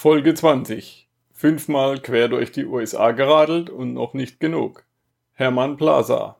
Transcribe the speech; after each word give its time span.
Folge 0.00 0.32
20. 0.32 1.08
Fünfmal 1.32 1.98
quer 1.98 2.28
durch 2.28 2.52
die 2.52 2.66
USA 2.66 3.10
geradelt 3.10 3.68
und 3.68 3.94
noch 3.94 4.14
nicht 4.14 4.38
genug. 4.38 4.86
Hermann 5.32 5.76
Plaza. 5.76 6.36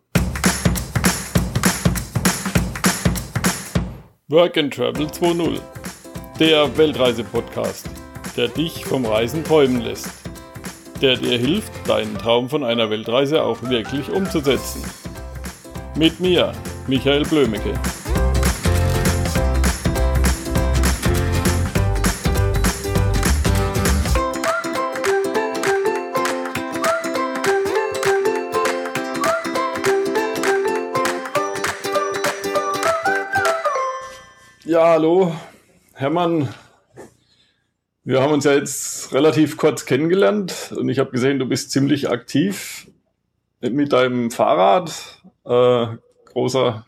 Work 4.28 4.58
and 4.58 4.72
Travel 4.72 5.06
2.0. 5.06 5.60
Der 6.38 6.78
Weltreise-Podcast, 6.78 7.90
der 8.36 8.46
dich 8.46 8.84
vom 8.84 9.04
Reisen 9.04 9.42
träumen 9.42 9.80
lässt. 9.80 10.08
Der 11.02 11.16
dir 11.16 11.36
hilft, 11.36 11.72
deinen 11.88 12.16
Traum 12.16 12.48
von 12.48 12.62
einer 12.62 12.90
Weltreise 12.90 13.42
auch 13.42 13.60
wirklich 13.64 14.08
umzusetzen. 14.08 14.84
Mit 15.96 16.20
mir, 16.20 16.52
Michael 16.86 17.24
Blömecke. 17.24 17.74
Ja, 34.88 34.94
hallo, 34.94 35.36
Hermann. 35.92 36.48
Wir 38.04 38.22
haben 38.22 38.32
uns 38.32 38.44
ja 38.44 38.54
jetzt 38.54 39.12
relativ 39.12 39.58
kurz 39.58 39.84
kennengelernt 39.84 40.72
und 40.74 40.88
ich 40.88 40.98
habe 40.98 41.10
gesehen, 41.10 41.38
du 41.38 41.44
bist 41.44 41.72
ziemlich 41.72 42.08
aktiv 42.08 42.90
mit 43.60 43.92
deinem 43.92 44.30
Fahrrad, 44.30 45.22
äh, 45.44 45.88
großer 46.24 46.86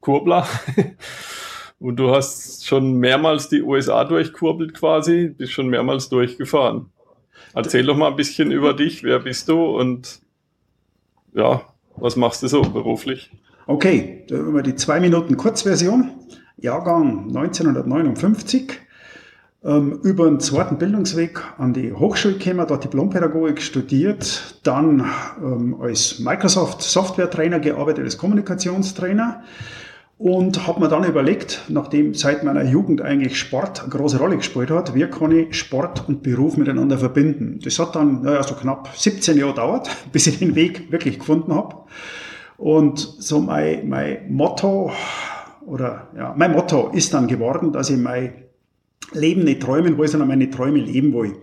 Kurbler. 0.00 0.48
Und 1.78 1.96
du 1.96 2.10
hast 2.10 2.66
schon 2.66 2.94
mehrmals 2.94 3.50
die 3.50 3.60
USA 3.60 4.04
durchkurbelt 4.04 4.72
quasi, 4.72 5.28
bist 5.28 5.52
schon 5.52 5.68
mehrmals 5.68 6.08
durchgefahren. 6.08 6.86
Erzähl 7.52 7.84
doch 7.84 7.98
mal 7.98 8.08
ein 8.08 8.16
bisschen 8.16 8.50
über 8.50 8.72
dich, 8.72 9.02
wer 9.02 9.18
bist 9.18 9.50
du 9.50 9.62
und 9.62 10.22
ja, 11.34 11.60
was 11.96 12.16
machst 12.16 12.42
du 12.42 12.48
so 12.48 12.62
beruflich? 12.62 13.30
Okay, 13.66 14.24
da 14.26 14.38
haben 14.38 14.54
wir 14.54 14.62
die 14.62 14.76
zwei 14.76 15.00
Minuten 15.00 15.36
Kurzversion. 15.36 16.15
Jahrgang 16.56 17.28
1959, 17.28 18.80
ähm, 19.64 20.00
über 20.02 20.26
den 20.26 20.40
zweiten 20.40 20.78
Bildungsweg 20.78 21.42
an 21.58 21.74
die 21.74 21.92
Hochschule 21.92 22.38
gekommen, 22.38 22.66
dort 22.66 22.84
Diplompädagogik 22.84 23.60
studiert, 23.60 24.60
dann 24.62 25.04
ähm, 25.42 25.76
als 25.80 26.18
Microsoft 26.18 26.82
Software 26.82 27.30
Trainer 27.30 27.60
gearbeitet, 27.60 28.04
als 28.04 28.16
Kommunikationstrainer 28.16 29.42
und 30.18 30.66
habe 30.66 30.80
mir 30.80 30.88
dann 30.88 31.04
überlegt, 31.04 31.62
nachdem 31.68 32.14
seit 32.14 32.42
meiner 32.42 32.64
Jugend 32.64 33.02
eigentlich 33.02 33.38
Sport 33.38 33.80
eine 33.80 33.90
große 33.90 34.18
Rolle 34.18 34.38
gespielt 34.38 34.70
hat, 34.70 34.94
wie 34.94 35.04
kann 35.06 35.30
ich 35.32 35.58
Sport 35.58 36.08
und 36.08 36.22
Beruf 36.22 36.56
miteinander 36.56 36.96
verbinden. 36.96 37.60
Das 37.62 37.78
hat 37.78 37.96
dann 37.96 38.22
naja, 38.22 38.42
so 38.42 38.54
knapp 38.54 38.88
17 38.96 39.36
Jahre 39.36 39.50
gedauert, 39.52 39.90
bis 40.12 40.26
ich 40.26 40.38
den 40.38 40.54
Weg 40.54 40.90
wirklich 40.90 41.18
gefunden 41.18 41.54
habe. 41.54 41.76
Und 42.56 42.98
so 42.98 43.40
mein, 43.40 43.86
mein 43.90 44.32
Motto 44.32 44.90
oder 45.66 46.08
ja, 46.16 46.34
mein 46.36 46.52
Motto 46.52 46.90
ist 46.92 47.12
dann 47.12 47.26
geworden, 47.26 47.72
dass 47.72 47.90
ich 47.90 47.98
mein 47.98 48.32
Leben 49.12 49.44
nicht 49.44 49.62
träumen 49.62 49.98
will, 49.98 50.08
sondern 50.08 50.28
meine 50.28 50.50
Träume 50.50 50.78
leben 50.78 51.12
will. 51.12 51.34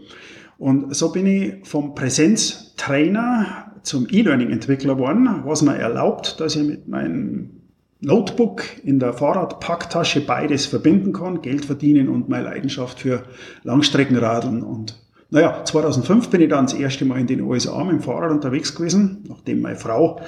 Und 0.58 0.96
so 0.96 1.12
bin 1.12 1.28
ich 1.28 1.68
vom 1.68 1.96
Präsenztrainer 1.96 3.74
zum 3.84 4.08
E-Learning-Entwickler 4.10 4.96
geworden, 4.96 5.28
was 5.46 5.62
mir 5.62 5.76
erlaubt, 5.76 6.40
dass 6.40 6.56
ich 6.56 6.64
mit 6.64 6.88
meinem 6.88 7.64
Notebook 8.00 8.64
in 8.84 9.00
der 9.00 9.14
Fahrradpacktasche 9.14 10.22
beides 10.22 10.66
verbinden 10.66 11.14
kann, 11.14 11.42
Geld 11.42 11.66
verdienen 11.66 12.10
und 12.10 12.30
meine 12.30 12.46
Leidenschaft 12.46 13.00
für 13.00 13.24
Langstreckenradeln. 13.64 14.62
Und 14.62 15.02
naja, 15.30 15.64
2005 15.64 16.30
bin 16.30 16.42
ich 16.42 16.50
dann 16.50 16.66
das 16.66 16.74
erste 16.74 17.06
Mal 17.06 17.20
in 17.20 17.28
den 17.28 17.42
USA 17.42 17.84
mit 17.84 17.94
dem 17.94 18.02
Fahrrad 18.02 18.32
unterwegs 18.32 18.76
gewesen, 18.76 19.24
nachdem 19.28 19.62
meine 19.62 19.78
Frau 19.78 20.22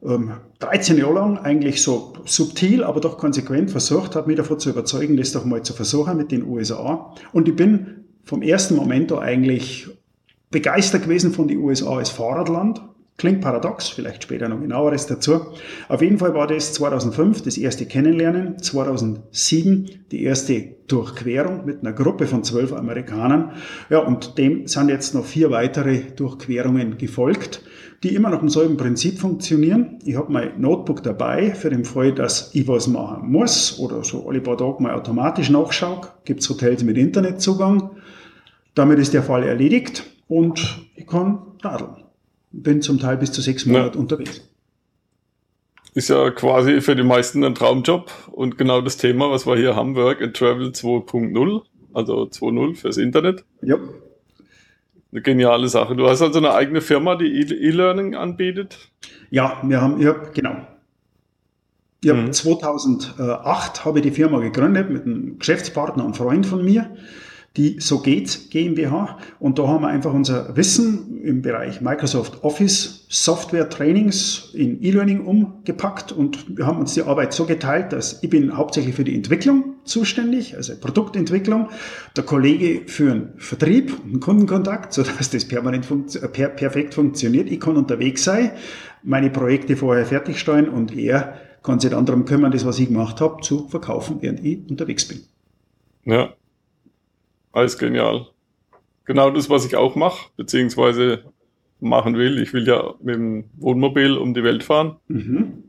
13 0.00 0.96
ähm, 0.96 1.02
Jahre 1.02 1.14
lang 1.14 1.38
eigentlich 1.38 1.82
so 1.82 2.12
subtil, 2.24 2.84
aber 2.84 3.00
doch 3.00 3.18
konsequent 3.18 3.70
versucht 3.70 4.14
hat, 4.14 4.26
mich 4.26 4.36
davon 4.36 4.60
zu 4.60 4.70
überzeugen, 4.70 5.16
das 5.16 5.32
doch 5.32 5.44
mal 5.44 5.62
zu 5.62 5.72
versuchen 5.72 6.16
mit 6.16 6.30
den 6.30 6.44
USA. 6.44 7.14
Und 7.32 7.48
ich 7.48 7.56
bin 7.56 8.04
vom 8.24 8.42
ersten 8.42 8.76
Moment 8.76 9.10
da 9.10 9.18
eigentlich 9.18 9.88
begeistert 10.50 11.02
gewesen 11.02 11.32
von 11.32 11.48
den 11.48 11.58
USA 11.58 11.96
als 11.96 12.10
Fahrradland. 12.10 12.80
Klingt 13.16 13.40
paradox, 13.40 13.88
vielleicht 13.88 14.22
später 14.22 14.48
noch 14.48 14.60
genaueres 14.60 15.06
dazu. 15.06 15.40
Auf 15.88 16.00
jeden 16.00 16.18
Fall 16.18 16.34
war 16.34 16.46
das 16.46 16.72
2005 16.74 17.42
das 17.42 17.58
erste 17.58 17.84
Kennenlernen, 17.84 18.62
2007 18.62 20.04
die 20.12 20.22
erste 20.22 20.76
Durchquerung 20.86 21.64
mit 21.64 21.80
einer 21.80 21.92
Gruppe 21.92 22.28
von 22.28 22.44
zwölf 22.44 22.72
Amerikanern. 22.72 23.54
Ja, 23.90 23.98
und 23.98 24.38
dem 24.38 24.68
sind 24.68 24.90
jetzt 24.90 25.14
noch 25.14 25.24
vier 25.24 25.50
weitere 25.50 26.02
Durchquerungen 26.14 26.96
gefolgt 26.96 27.62
die 28.02 28.14
immer 28.14 28.30
nach 28.30 28.38
demselben 28.38 28.76
Prinzip 28.76 29.18
funktionieren. 29.18 29.98
Ich 30.04 30.16
habe 30.16 30.32
mein 30.32 30.60
Notebook 30.60 31.02
dabei 31.02 31.54
für 31.54 31.70
den 31.70 31.84
Fall, 31.84 32.12
dass 32.12 32.54
ich 32.54 32.68
was 32.68 32.86
machen 32.86 33.30
muss 33.30 33.78
oder 33.78 34.04
so 34.04 34.28
alle 34.28 34.40
paar 34.40 34.56
Tage 34.56 34.82
mal 34.82 34.94
automatisch 34.94 35.50
nachschaue. 35.50 36.02
Gibt 36.24 36.40
es 36.40 36.48
Hotels 36.48 36.84
mit 36.84 36.96
Internetzugang. 36.96 37.90
Damit 38.74 39.00
ist 39.00 39.14
der 39.14 39.24
Fall 39.24 39.42
erledigt 39.42 40.04
und 40.28 40.86
ich 40.94 41.06
kann 41.06 41.42
radeln. 41.62 42.04
Bin 42.52 42.82
zum 42.82 43.00
Teil 43.00 43.16
bis 43.16 43.32
zu 43.32 43.40
sechs 43.40 43.66
Monate 43.66 43.96
ja. 43.96 44.00
unterwegs. 44.00 44.48
Ist 45.94 46.08
ja 46.08 46.30
quasi 46.30 46.80
für 46.80 46.94
die 46.94 47.02
meisten 47.02 47.42
ein 47.42 47.56
Traumjob 47.56 48.12
und 48.30 48.56
genau 48.56 48.80
das 48.80 48.96
Thema, 48.96 49.30
was 49.32 49.46
wir 49.46 49.56
hier 49.56 49.74
haben, 49.74 49.96
Work 49.96 50.22
and 50.22 50.36
Travel 50.36 50.68
2.0, 50.68 51.62
also 51.92 52.22
2.0 52.22 52.76
fürs 52.76 52.96
Internet. 52.96 53.44
Ja 53.62 53.78
eine 55.12 55.22
geniale 55.22 55.68
Sache. 55.68 55.96
Du 55.96 56.08
hast 56.08 56.22
also 56.22 56.38
eine 56.38 56.52
eigene 56.52 56.80
Firma, 56.80 57.16
die 57.16 57.26
E-Learning 57.26 58.14
anbietet? 58.14 58.90
Ja, 59.30 59.60
wir 59.62 59.80
haben, 59.80 60.00
ja, 60.00 60.12
genau. 60.34 60.66
Ja, 62.04 62.14
mhm. 62.14 62.32
2008 62.32 63.84
habe 63.84 63.98
ich 63.98 64.02
die 64.04 64.10
Firma 64.10 64.38
gegründet 64.40 64.90
mit 64.90 65.04
einem 65.04 65.38
Geschäftspartner 65.38 66.04
und 66.04 66.16
Freund 66.16 66.46
von 66.46 66.64
mir 66.64 66.94
die 67.58 67.76
So 67.80 67.98
geht's 67.98 68.48
GmbH. 68.48 69.18
Und 69.40 69.58
da 69.58 69.66
haben 69.66 69.82
wir 69.82 69.88
einfach 69.88 70.14
unser 70.14 70.56
Wissen 70.56 71.20
im 71.22 71.42
Bereich 71.42 71.80
Microsoft 71.80 72.42
Office 72.44 73.04
Software 73.10 73.68
Trainings 73.68 74.50
in 74.54 74.82
E-Learning 74.82 75.24
umgepackt 75.24 76.12
und 76.12 76.58
wir 76.58 76.66
haben 76.66 76.78
uns 76.78 76.94
die 76.94 77.02
Arbeit 77.02 77.32
so 77.32 77.46
geteilt, 77.46 77.92
dass 77.92 78.22
ich 78.22 78.28
bin 78.28 78.56
hauptsächlich 78.56 78.94
für 78.94 79.04
die 79.04 79.14
Entwicklung 79.14 79.76
zuständig, 79.84 80.56
also 80.56 80.74
Produktentwicklung, 80.76 81.70
der 82.16 82.24
Kollege 82.24 82.82
für 82.86 83.10
den 83.10 83.28
Vertrieb 83.38 83.94
und 84.04 84.20
Kundenkontakt, 84.20 84.92
sodass 84.92 85.30
das 85.30 85.46
permanent 85.46 85.86
funkt 85.86 86.20
per 86.32 86.48
perfekt 86.48 86.94
funktioniert. 86.94 87.50
Ich 87.50 87.60
kann 87.60 87.76
unterwegs 87.76 88.24
sein, 88.24 88.52
meine 89.02 89.30
Projekte 89.30 89.76
vorher 89.76 90.04
fertigstellen 90.04 90.68
und 90.68 90.94
er 90.96 91.38
kann 91.62 91.80
sich 91.80 91.90
dann 91.90 92.04
darum 92.06 92.26
kümmern, 92.26 92.52
das, 92.52 92.66
was 92.66 92.78
ich 92.78 92.88
gemacht 92.88 93.20
habe, 93.20 93.40
zu 93.42 93.68
verkaufen, 93.68 94.18
während 94.20 94.44
ich 94.44 94.68
unterwegs 94.68 95.08
bin. 95.08 95.20
Ja, 96.04 96.34
alles 97.52 97.78
genial. 97.78 98.26
Genau 99.04 99.30
das, 99.30 99.48
was 99.48 99.64
ich 99.64 99.76
auch 99.76 99.94
mache, 99.96 100.28
beziehungsweise 100.36 101.24
machen 101.80 102.16
will. 102.16 102.42
Ich 102.42 102.52
will 102.52 102.66
ja 102.66 102.94
mit 103.00 103.14
dem 103.14 103.44
Wohnmobil 103.56 104.16
um 104.16 104.34
die 104.34 104.44
Welt 104.44 104.64
fahren. 104.64 104.96
Mhm. 105.08 105.64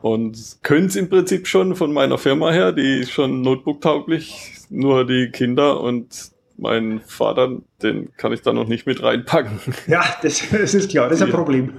Und 0.00 0.58
können 0.62 0.86
es 0.86 0.96
im 0.96 1.08
Prinzip 1.08 1.46
schon 1.46 1.74
von 1.76 1.92
meiner 1.92 2.18
Firma 2.18 2.50
her, 2.50 2.72
die 2.72 3.00
ist 3.00 3.10
schon 3.10 3.42
Notebook-tauglich, 3.42 4.54
nur 4.70 5.06
die 5.06 5.30
Kinder 5.30 5.80
und 5.80 6.32
mein 6.56 7.00
Vater, 7.00 7.58
den 7.82 8.14
kann 8.16 8.32
ich 8.32 8.42
da 8.42 8.52
noch 8.52 8.68
nicht 8.68 8.86
mit 8.86 9.02
reinpacken. 9.02 9.60
Ja, 9.86 10.04
das, 10.22 10.42
das 10.50 10.74
ist 10.74 10.90
klar, 10.90 11.08
das 11.08 11.20
ist 11.20 11.26
ein 11.26 11.32
Problem. 11.32 11.72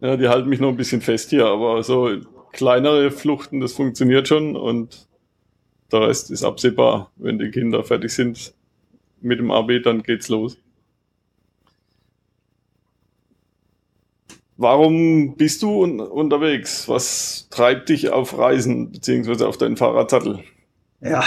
Ja, 0.00 0.16
die 0.16 0.28
halten 0.28 0.48
mich 0.48 0.60
noch 0.60 0.68
ein 0.68 0.76
bisschen 0.76 1.00
fest 1.00 1.30
hier, 1.30 1.46
aber 1.46 1.82
so 1.82 2.10
kleinere 2.52 3.10
Fluchten, 3.10 3.60
das 3.60 3.72
funktioniert 3.72 4.28
schon 4.28 4.56
und 4.56 5.07
der 5.92 6.02
Rest 6.02 6.30
ist 6.30 6.44
absehbar. 6.44 7.10
Wenn 7.16 7.38
die 7.38 7.50
Kinder 7.50 7.82
fertig 7.84 8.12
sind 8.12 8.52
mit 9.20 9.38
dem 9.38 9.50
AB, 9.50 9.82
dann 9.82 10.02
geht's 10.02 10.28
los. 10.28 10.56
Warum 14.56 15.36
bist 15.36 15.62
du 15.62 15.82
un 15.82 16.00
unterwegs? 16.00 16.88
Was 16.88 17.48
treibt 17.50 17.88
dich 17.88 18.10
auf 18.10 18.36
Reisen 18.36 18.90
beziehungsweise 18.90 19.46
auf 19.46 19.56
deinen 19.56 19.76
Fahrradsattel? 19.76 20.40
Ja, 21.00 21.22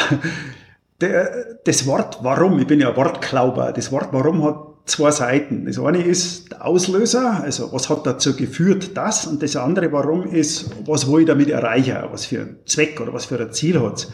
der, 0.99 1.59
das 1.63 1.87
Wort 1.87 2.19
warum, 2.23 2.59
ich 2.59 2.67
bin 2.67 2.81
ja 2.81 2.95
Wortklauber, 2.95 3.71
das 3.71 3.89
Wort 3.91 4.09
warum 4.11 4.43
hat 4.43 4.57
zwei 4.85 5.11
Seiten. 5.11 5.65
Das 5.65 5.79
eine 5.79 6.03
ist 6.03 6.51
der 6.51 6.65
Auslöser, 6.65 7.41
also 7.41 7.71
was 7.71 7.89
hat 7.89 8.05
dazu 8.05 8.35
geführt, 8.35 8.97
das, 8.97 9.25
und 9.25 9.41
das 9.41 9.55
andere 9.55 9.93
warum 9.93 10.23
ist, 10.23 10.69
was 10.85 11.09
will 11.09 11.21
ich 11.21 11.27
damit 11.27 11.49
erreichen, 11.49 11.95
was 12.11 12.25
für 12.25 12.41
einen 12.41 12.59
Zweck 12.65 12.99
oder 12.99 13.13
was 13.13 13.25
für 13.25 13.39
ein 13.39 13.53
Ziel 13.53 13.79
hat 13.79 14.09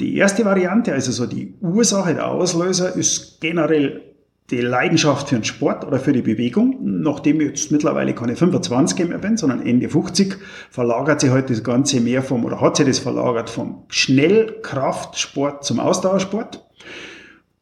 die 0.00 0.16
erste 0.16 0.44
Variante, 0.44 0.92
also 0.92 1.12
so 1.12 1.26
die 1.26 1.54
Ursache, 1.60 2.14
der 2.14 2.28
Auslöser, 2.28 2.94
ist 2.96 3.40
generell 3.40 4.12
die 4.50 4.60
Leidenschaft 4.60 5.28
für 5.28 5.36
den 5.36 5.44
Sport 5.44 5.86
oder 5.86 5.98
für 5.98 6.12
die 6.12 6.22
Bewegung. 6.22 6.78
Nachdem 6.82 7.40
ich 7.40 7.48
jetzt 7.48 7.72
mittlerweile 7.72 8.14
keine 8.14 8.36
25 8.36 9.08
mehr 9.08 9.18
bin, 9.18 9.36
sondern 9.36 9.64
Ende 9.64 9.88
50, 9.88 10.36
verlagert 10.70 11.20
sich 11.20 11.30
halt 11.30 11.48
das 11.48 11.64
Ganze 11.64 12.00
mehr 12.00 12.22
vom, 12.22 12.44
oder 12.44 12.60
hat 12.60 12.76
sich 12.76 12.86
das 12.86 12.98
verlagert 12.98 13.48
vom 13.48 13.84
Schnellkraftsport 13.88 15.64
zum 15.64 15.80
Ausdauersport. 15.80 16.66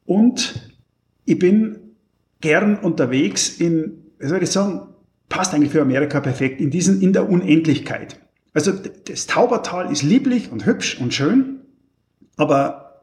Und 0.04 0.72
ich 1.24 1.38
bin 1.38 1.78
gern 2.40 2.76
unterwegs 2.76 3.60
in, 3.60 3.98
wie 4.18 4.26
soll 4.26 4.42
ich 4.42 4.50
sagen, 4.50 4.82
passt 5.28 5.54
eigentlich 5.54 5.70
für 5.70 5.82
Amerika 5.82 6.20
perfekt, 6.20 6.60
in 6.60 6.70
diesen, 6.70 7.00
in 7.00 7.12
der 7.12 7.28
Unendlichkeit. 7.28 8.18
Also 8.52 8.72
das 8.72 9.28
Taubertal 9.28 9.92
ist 9.92 10.02
lieblich 10.02 10.50
und 10.50 10.66
hübsch 10.66 11.00
und 11.00 11.14
schön, 11.14 11.59
aber 12.40 13.02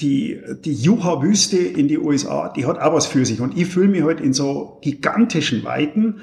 die, 0.00 0.40
die 0.64 0.74
Juha-Wüste 0.74 1.56
in 1.56 1.88
die 1.88 1.98
USA, 1.98 2.48
die 2.48 2.66
hat 2.66 2.78
auch 2.78 2.92
was 2.92 3.06
für 3.06 3.24
sich. 3.24 3.40
Und 3.40 3.56
ich 3.56 3.66
fühle 3.66 3.88
mich 3.88 4.02
halt 4.02 4.20
in 4.20 4.32
so 4.32 4.78
gigantischen 4.82 5.64
Weiten 5.64 6.20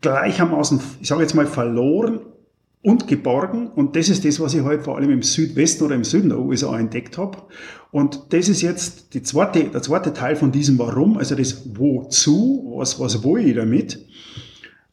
gleichermaßen, 0.00 0.80
ich 1.00 1.08
sage 1.08 1.22
jetzt 1.22 1.34
mal, 1.34 1.46
verloren 1.46 2.20
und 2.82 3.06
geborgen. 3.06 3.68
Und 3.68 3.94
das 3.96 4.08
ist 4.08 4.24
das, 4.24 4.40
was 4.40 4.54
ich 4.54 4.62
heute 4.62 4.82
vor 4.82 4.96
allem 4.96 5.10
im 5.10 5.22
Südwesten 5.22 5.84
oder 5.84 5.94
im 5.94 6.04
Süden 6.04 6.30
der 6.30 6.38
USA 6.38 6.78
entdeckt 6.78 7.18
habe. 7.18 7.38
Und 7.90 8.32
das 8.32 8.48
ist 8.48 8.62
jetzt 8.62 9.14
die 9.14 9.22
zweite, 9.22 9.64
der 9.64 9.82
zweite 9.82 10.12
Teil 10.12 10.36
von 10.36 10.50
diesem 10.50 10.78
Warum, 10.78 11.18
also 11.18 11.34
das 11.34 11.76
Wozu, 11.76 12.74
was, 12.76 12.98
was 12.98 13.22
will 13.22 13.46
ich 13.46 13.54
damit? 13.54 14.04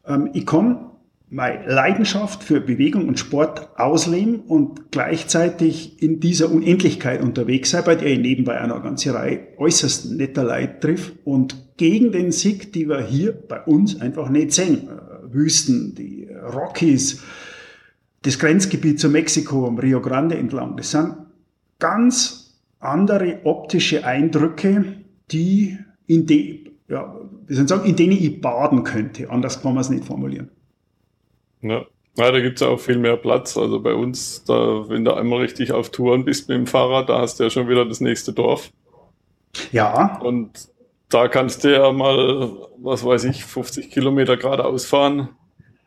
Ähm, 0.06 0.30
ich 0.32 0.46
kann 0.46 0.89
meine 1.30 1.64
Leidenschaft 1.72 2.42
für 2.42 2.60
Bewegung 2.60 3.06
und 3.06 3.18
Sport 3.18 3.70
ausleben 3.78 4.40
und 4.40 4.90
gleichzeitig 4.90 6.02
in 6.02 6.18
dieser 6.18 6.50
Unendlichkeit 6.50 7.22
unterwegs 7.22 7.70
sein, 7.70 7.84
bei 7.84 7.94
der 7.94 8.08
ich 8.08 8.18
nebenbei 8.18 8.60
eine 8.60 8.80
ganze 8.80 9.14
Reihe 9.14 9.46
äußerst 9.56 10.10
netter 10.10 10.42
Leid 10.42 10.80
trifft 10.80 11.14
und 11.24 11.76
gegen 11.76 12.10
den 12.10 12.32
Sieg, 12.32 12.72
die 12.72 12.88
wir 12.88 13.00
hier 13.02 13.32
bei 13.32 13.60
uns 13.62 14.00
einfach 14.00 14.28
nicht 14.28 14.52
sehen. 14.52 14.88
Äh, 14.88 15.32
Wüsten, 15.32 15.94
die 15.94 16.28
Rockies, 16.52 17.22
das 18.22 18.38
Grenzgebiet 18.40 18.98
zu 18.98 19.08
Mexiko 19.08 19.68
am 19.68 19.78
Rio 19.78 20.00
Grande 20.00 20.36
entlang. 20.36 20.76
Das 20.76 20.90
sind 20.90 21.14
ganz 21.78 22.58
andere 22.80 23.38
optische 23.44 24.04
Eindrücke, 24.04 24.96
die 25.30 25.78
in, 26.08 26.26
die, 26.26 26.72
ja, 26.88 27.16
ich 27.48 27.56
sagen, 27.56 27.88
in 27.88 27.94
denen 27.94 28.12
ich 28.12 28.40
baden 28.40 28.82
könnte. 28.82 29.30
Anders 29.30 29.62
kann 29.62 29.74
man 29.74 29.82
es 29.82 29.90
nicht 29.90 30.04
formulieren. 30.04 30.50
Ja. 31.62 31.84
Ja, 32.16 32.32
da 32.32 32.40
gibt 32.40 32.60
es 32.60 32.66
auch 32.66 32.78
viel 32.78 32.98
mehr 32.98 33.16
Platz. 33.16 33.56
Also 33.56 33.80
bei 33.80 33.94
uns, 33.94 34.44
da, 34.44 34.88
wenn 34.88 35.04
du 35.04 35.14
einmal 35.14 35.40
richtig 35.40 35.72
auf 35.72 35.90
Touren 35.90 36.24
bist 36.24 36.48
mit 36.48 36.58
dem 36.58 36.66
Fahrrad, 36.66 37.08
da 37.08 37.20
hast 37.20 37.38
du 37.38 37.44
ja 37.44 37.50
schon 37.50 37.68
wieder 37.68 37.84
das 37.84 38.00
nächste 38.00 38.32
Dorf. 38.32 38.70
Ja. 39.72 40.18
Und 40.18 40.68
da 41.08 41.28
kannst 41.28 41.64
du 41.64 41.72
ja 41.72 41.90
mal, 41.92 42.50
was 42.78 43.04
weiß 43.04 43.24
ich, 43.24 43.44
50 43.44 43.90
Kilometer 43.90 44.36
geradeaus 44.36 44.86
fahren 44.86 45.30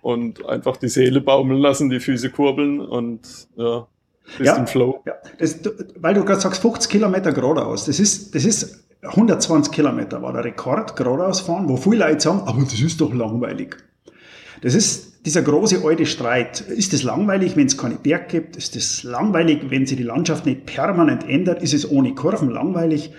und 0.01 0.45
einfach 0.47 0.77
die 0.77 0.89
Seele 0.89 1.21
baumeln 1.21 1.59
lassen, 1.59 1.89
die 1.89 1.99
Füße 1.99 2.29
kurbeln 2.29 2.81
und 2.81 3.47
ja, 3.55 3.87
bist 4.37 4.47
ja, 4.47 4.55
im 4.55 4.67
Flow. 4.67 5.01
Ja. 5.05 5.13
Das, 5.39 5.59
weil 5.97 6.13
du 6.13 6.25
gerade 6.25 6.41
sagst, 6.41 6.61
50 6.61 6.91
Kilometer 6.91 7.31
geradeaus, 7.31 7.85
das 7.85 7.99
ist, 7.99 8.33
das 8.35 8.45
ist 8.45 8.83
120 9.01 9.73
Kilometer 9.73 10.21
war 10.21 10.33
der 10.33 10.45
Rekord, 10.45 10.95
geradeaus 10.95 11.41
fahren, 11.41 11.67
wo 11.67 11.77
viele 11.77 12.05
Leute 12.05 12.21
sagen, 12.21 12.41
aber 12.45 12.61
das 12.61 12.79
ist 12.79 12.99
doch 12.99 13.13
langweilig. 13.13 13.77
Das 14.61 14.75
ist 14.75 15.12
dieser 15.25 15.41
große 15.41 15.83
alte 15.83 16.05
Streit. 16.05 16.61
Ist 16.61 16.93
es 16.93 17.03
langweilig, 17.03 17.55
wenn 17.55 17.67
es 17.67 17.77
keine 17.77 17.95
Berg 17.95 18.29
gibt? 18.29 18.57
Ist 18.57 18.75
es 18.75 19.03
langweilig, 19.03 19.69
wenn 19.69 19.85
sich 19.85 19.97
die 19.97 20.03
Landschaft 20.03 20.45
nicht 20.45 20.65
permanent 20.65 21.27
ändert? 21.27 21.61
Ist 21.63 21.73
es 21.73 21.89
ohne 21.89 22.13
Kurven 22.13 22.49
langweilig? 22.49 23.11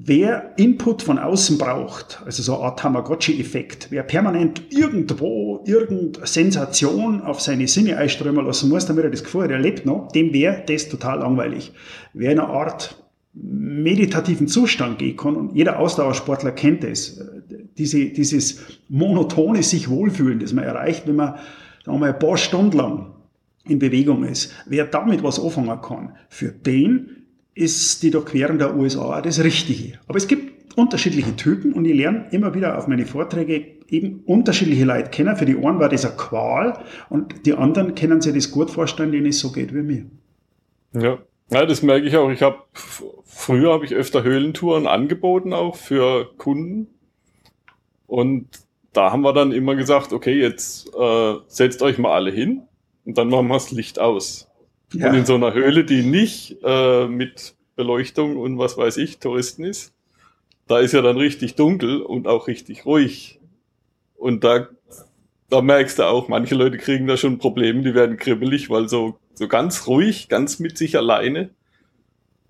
Wer 0.00 0.54
Input 0.56 1.02
von 1.02 1.18
außen 1.18 1.58
braucht, 1.58 2.22
also 2.24 2.42
so 2.42 2.56
eine 2.56 2.64
Art 2.64 2.78
Tamagotchi-Effekt, 2.78 3.88
wer 3.90 4.02
permanent 4.02 4.62
irgendwo 4.70 5.62
irgendeine 5.66 6.26
Sensation 6.26 7.20
auf 7.20 7.40
seine 7.40 7.68
Sinne 7.68 7.98
einströmen 7.98 8.46
lassen 8.46 8.70
muss, 8.70 8.86
damit 8.86 9.04
er 9.04 9.10
das 9.10 9.24
Gefühl 9.24 9.42
hat, 9.42 9.50
er 9.50 9.58
lebt 9.58 9.86
noch, 9.86 10.10
dem 10.12 10.32
wäre 10.32 10.62
das 10.66 10.88
total 10.88 11.18
langweilig. 11.18 11.72
Wer 12.14 12.32
in 12.32 12.38
eine 12.38 12.48
Art 12.48 12.96
meditativen 13.34 14.48
Zustand 14.48 14.98
gehen 14.98 15.16
kann, 15.16 15.36
und 15.36 15.54
jeder 15.54 15.78
Ausdauersportler 15.78 16.52
kennt 16.52 16.84
das, 16.84 17.20
diese, 17.78 18.06
dieses 18.06 18.60
monotone 18.88 19.62
sich 19.62 19.88
wohlfühlen, 19.88 20.40
das 20.40 20.52
man 20.52 20.64
erreicht, 20.64 21.06
wenn 21.06 21.16
man 21.16 21.36
sagen 21.84 22.00
wir 22.00 22.08
ein 22.08 22.18
paar 22.18 22.36
Stunden 22.36 22.76
lang 22.76 23.14
in 23.66 23.78
Bewegung 23.78 24.24
ist. 24.24 24.52
Wer 24.66 24.84
damit 24.84 25.22
was 25.22 25.40
anfangen 25.40 25.80
kann, 25.80 26.12
für 26.28 26.50
den 26.50 27.24
ist 27.54 28.02
die 28.02 28.10
Durchquerung 28.10 28.58
der 28.58 28.76
USA 28.76 29.20
das 29.20 29.42
Richtige. 29.42 29.98
Aber 30.06 30.16
es 30.18 30.28
gibt 30.28 30.76
unterschiedliche 30.76 31.34
Typen 31.34 31.72
und 31.72 31.84
ich 31.84 31.96
lerne 31.96 32.26
immer 32.30 32.54
wieder 32.54 32.78
auf 32.78 32.86
meine 32.86 33.04
Vorträge 33.04 33.78
eben 33.88 34.20
unterschiedliche 34.26 34.84
Leute 34.84 35.10
kennen. 35.10 35.36
Für 35.36 35.44
die 35.44 35.56
einen 35.56 35.80
war 35.80 35.88
das 35.88 36.04
eine 36.04 36.14
Qual 36.16 36.84
und 37.08 37.46
die 37.46 37.54
anderen 37.54 37.94
können 37.94 38.20
sich 38.20 38.34
das 38.34 38.50
gut 38.50 38.70
vorstellen, 38.70 39.12
denen 39.12 39.26
es 39.26 39.40
so 39.40 39.50
geht 39.50 39.74
wie 39.74 39.82
mir. 39.82 40.06
Ja, 40.92 41.18
ja 41.50 41.66
das 41.66 41.82
merke 41.82 42.06
ich 42.06 42.16
auch. 42.16 42.30
Ich 42.30 42.42
habe 42.42 42.58
früher 43.24 43.72
habe 43.72 43.84
ich 43.84 43.94
öfter 43.94 44.22
Höhlentouren 44.22 44.86
angeboten 44.86 45.52
auch 45.52 45.74
für 45.76 46.30
Kunden 46.36 46.86
und 48.08 48.48
da 48.92 49.12
haben 49.12 49.22
wir 49.22 49.32
dann 49.32 49.52
immer 49.52 49.76
gesagt, 49.76 50.12
okay, 50.12 50.40
jetzt 50.40 50.92
äh, 50.98 51.34
setzt 51.46 51.82
euch 51.82 51.98
mal 51.98 52.12
alle 52.12 52.32
hin 52.32 52.62
und 53.04 53.16
dann 53.16 53.28
machen 53.28 53.46
wir 53.46 53.54
das 53.54 53.70
Licht 53.70 54.00
aus. 54.00 54.48
Ja. 54.92 55.10
Und 55.10 55.16
in 55.16 55.26
so 55.26 55.34
einer 55.34 55.52
Höhle, 55.52 55.84
die 55.84 56.02
nicht 56.02 56.56
äh, 56.64 57.06
mit 57.06 57.54
Beleuchtung 57.76 58.36
und 58.38 58.58
was 58.58 58.76
weiß 58.76 58.96
ich, 58.96 59.18
Touristen 59.18 59.62
ist, 59.62 59.92
da 60.66 60.78
ist 60.78 60.92
ja 60.92 61.02
dann 61.02 61.16
richtig 61.16 61.54
dunkel 61.54 62.02
und 62.02 62.26
auch 62.26 62.48
richtig 62.48 62.86
ruhig. 62.86 63.38
Und 64.16 64.42
da, 64.42 64.68
da 65.50 65.60
merkst 65.60 65.98
du 65.98 66.04
auch, 66.04 66.28
manche 66.28 66.54
Leute 66.54 66.78
kriegen 66.78 67.06
da 67.06 67.16
schon 67.16 67.38
Probleme, 67.38 67.82
die 67.82 67.94
werden 67.94 68.16
kribbelig, 68.16 68.70
weil 68.70 68.88
so, 68.88 69.18
so 69.34 69.48
ganz 69.48 69.86
ruhig, 69.86 70.28
ganz 70.28 70.58
mit 70.58 70.76
sich 70.78 70.96
alleine. 70.96 71.50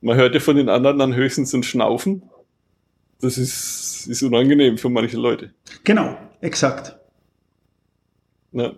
Man 0.01 0.17
hört 0.17 0.35
ja 0.35 0.41
von 0.41 0.57
den 0.57 0.69
anderen 0.69 0.99
dann 0.99 1.15
höchstens 1.15 1.53
ein 1.53 1.65
Schnaufen. 1.65 2.23
Das 3.21 3.37
ist, 3.37 4.07
ist 4.07 4.23
unangenehm 4.23 4.79
für 4.79 4.89
manche 4.89 5.17
Leute. 5.17 5.53
Genau, 5.85 6.17
exakt. 6.41 6.97
Ja. 8.53 8.73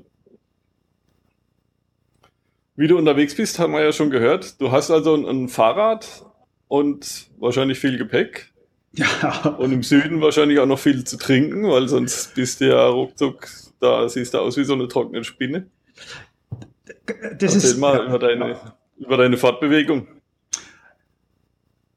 Wie 2.76 2.88
du 2.88 2.96
unterwegs 2.96 3.34
bist, 3.34 3.58
haben 3.58 3.72
wir 3.75 3.82
ja 3.82 3.92
schon 3.92 4.10
gehört. 4.10 4.60
Du 4.60 4.72
hast 4.72 4.90
also 4.90 5.14
ein, 5.14 5.26
ein 5.26 5.48
Fahrrad 5.48 6.25
und 6.69 7.31
wahrscheinlich 7.38 7.78
viel 7.78 7.98
Gepäck. 7.98 8.52
Ja. 8.92 9.56
Und 9.58 9.72
im 9.72 9.82
Süden 9.82 10.20
wahrscheinlich 10.20 10.58
auch 10.58 10.66
noch 10.66 10.78
viel 10.78 11.04
zu 11.04 11.16
trinken, 11.16 11.69
weil 11.69 11.88
sonst 11.88 12.34
bist 12.34 12.60
du 12.60 12.69
ja 12.69 12.87
ruckzuck, 12.87 13.48
da 13.78 14.08
siehst 14.08 14.34
du 14.34 14.38
aus 14.38 14.56
wie 14.56 14.64
so 14.64 14.72
eine 14.72 14.88
trockene 14.88 15.22
Spinne. 15.22 15.66
Das 17.38 17.54
Erzähl 17.54 17.56
ist, 17.56 17.78
mal 17.78 18.06
über, 18.06 18.19
deine, 18.19 18.58
über 18.98 19.16
deine 19.16 19.37
Fortbewegung. 19.37 20.08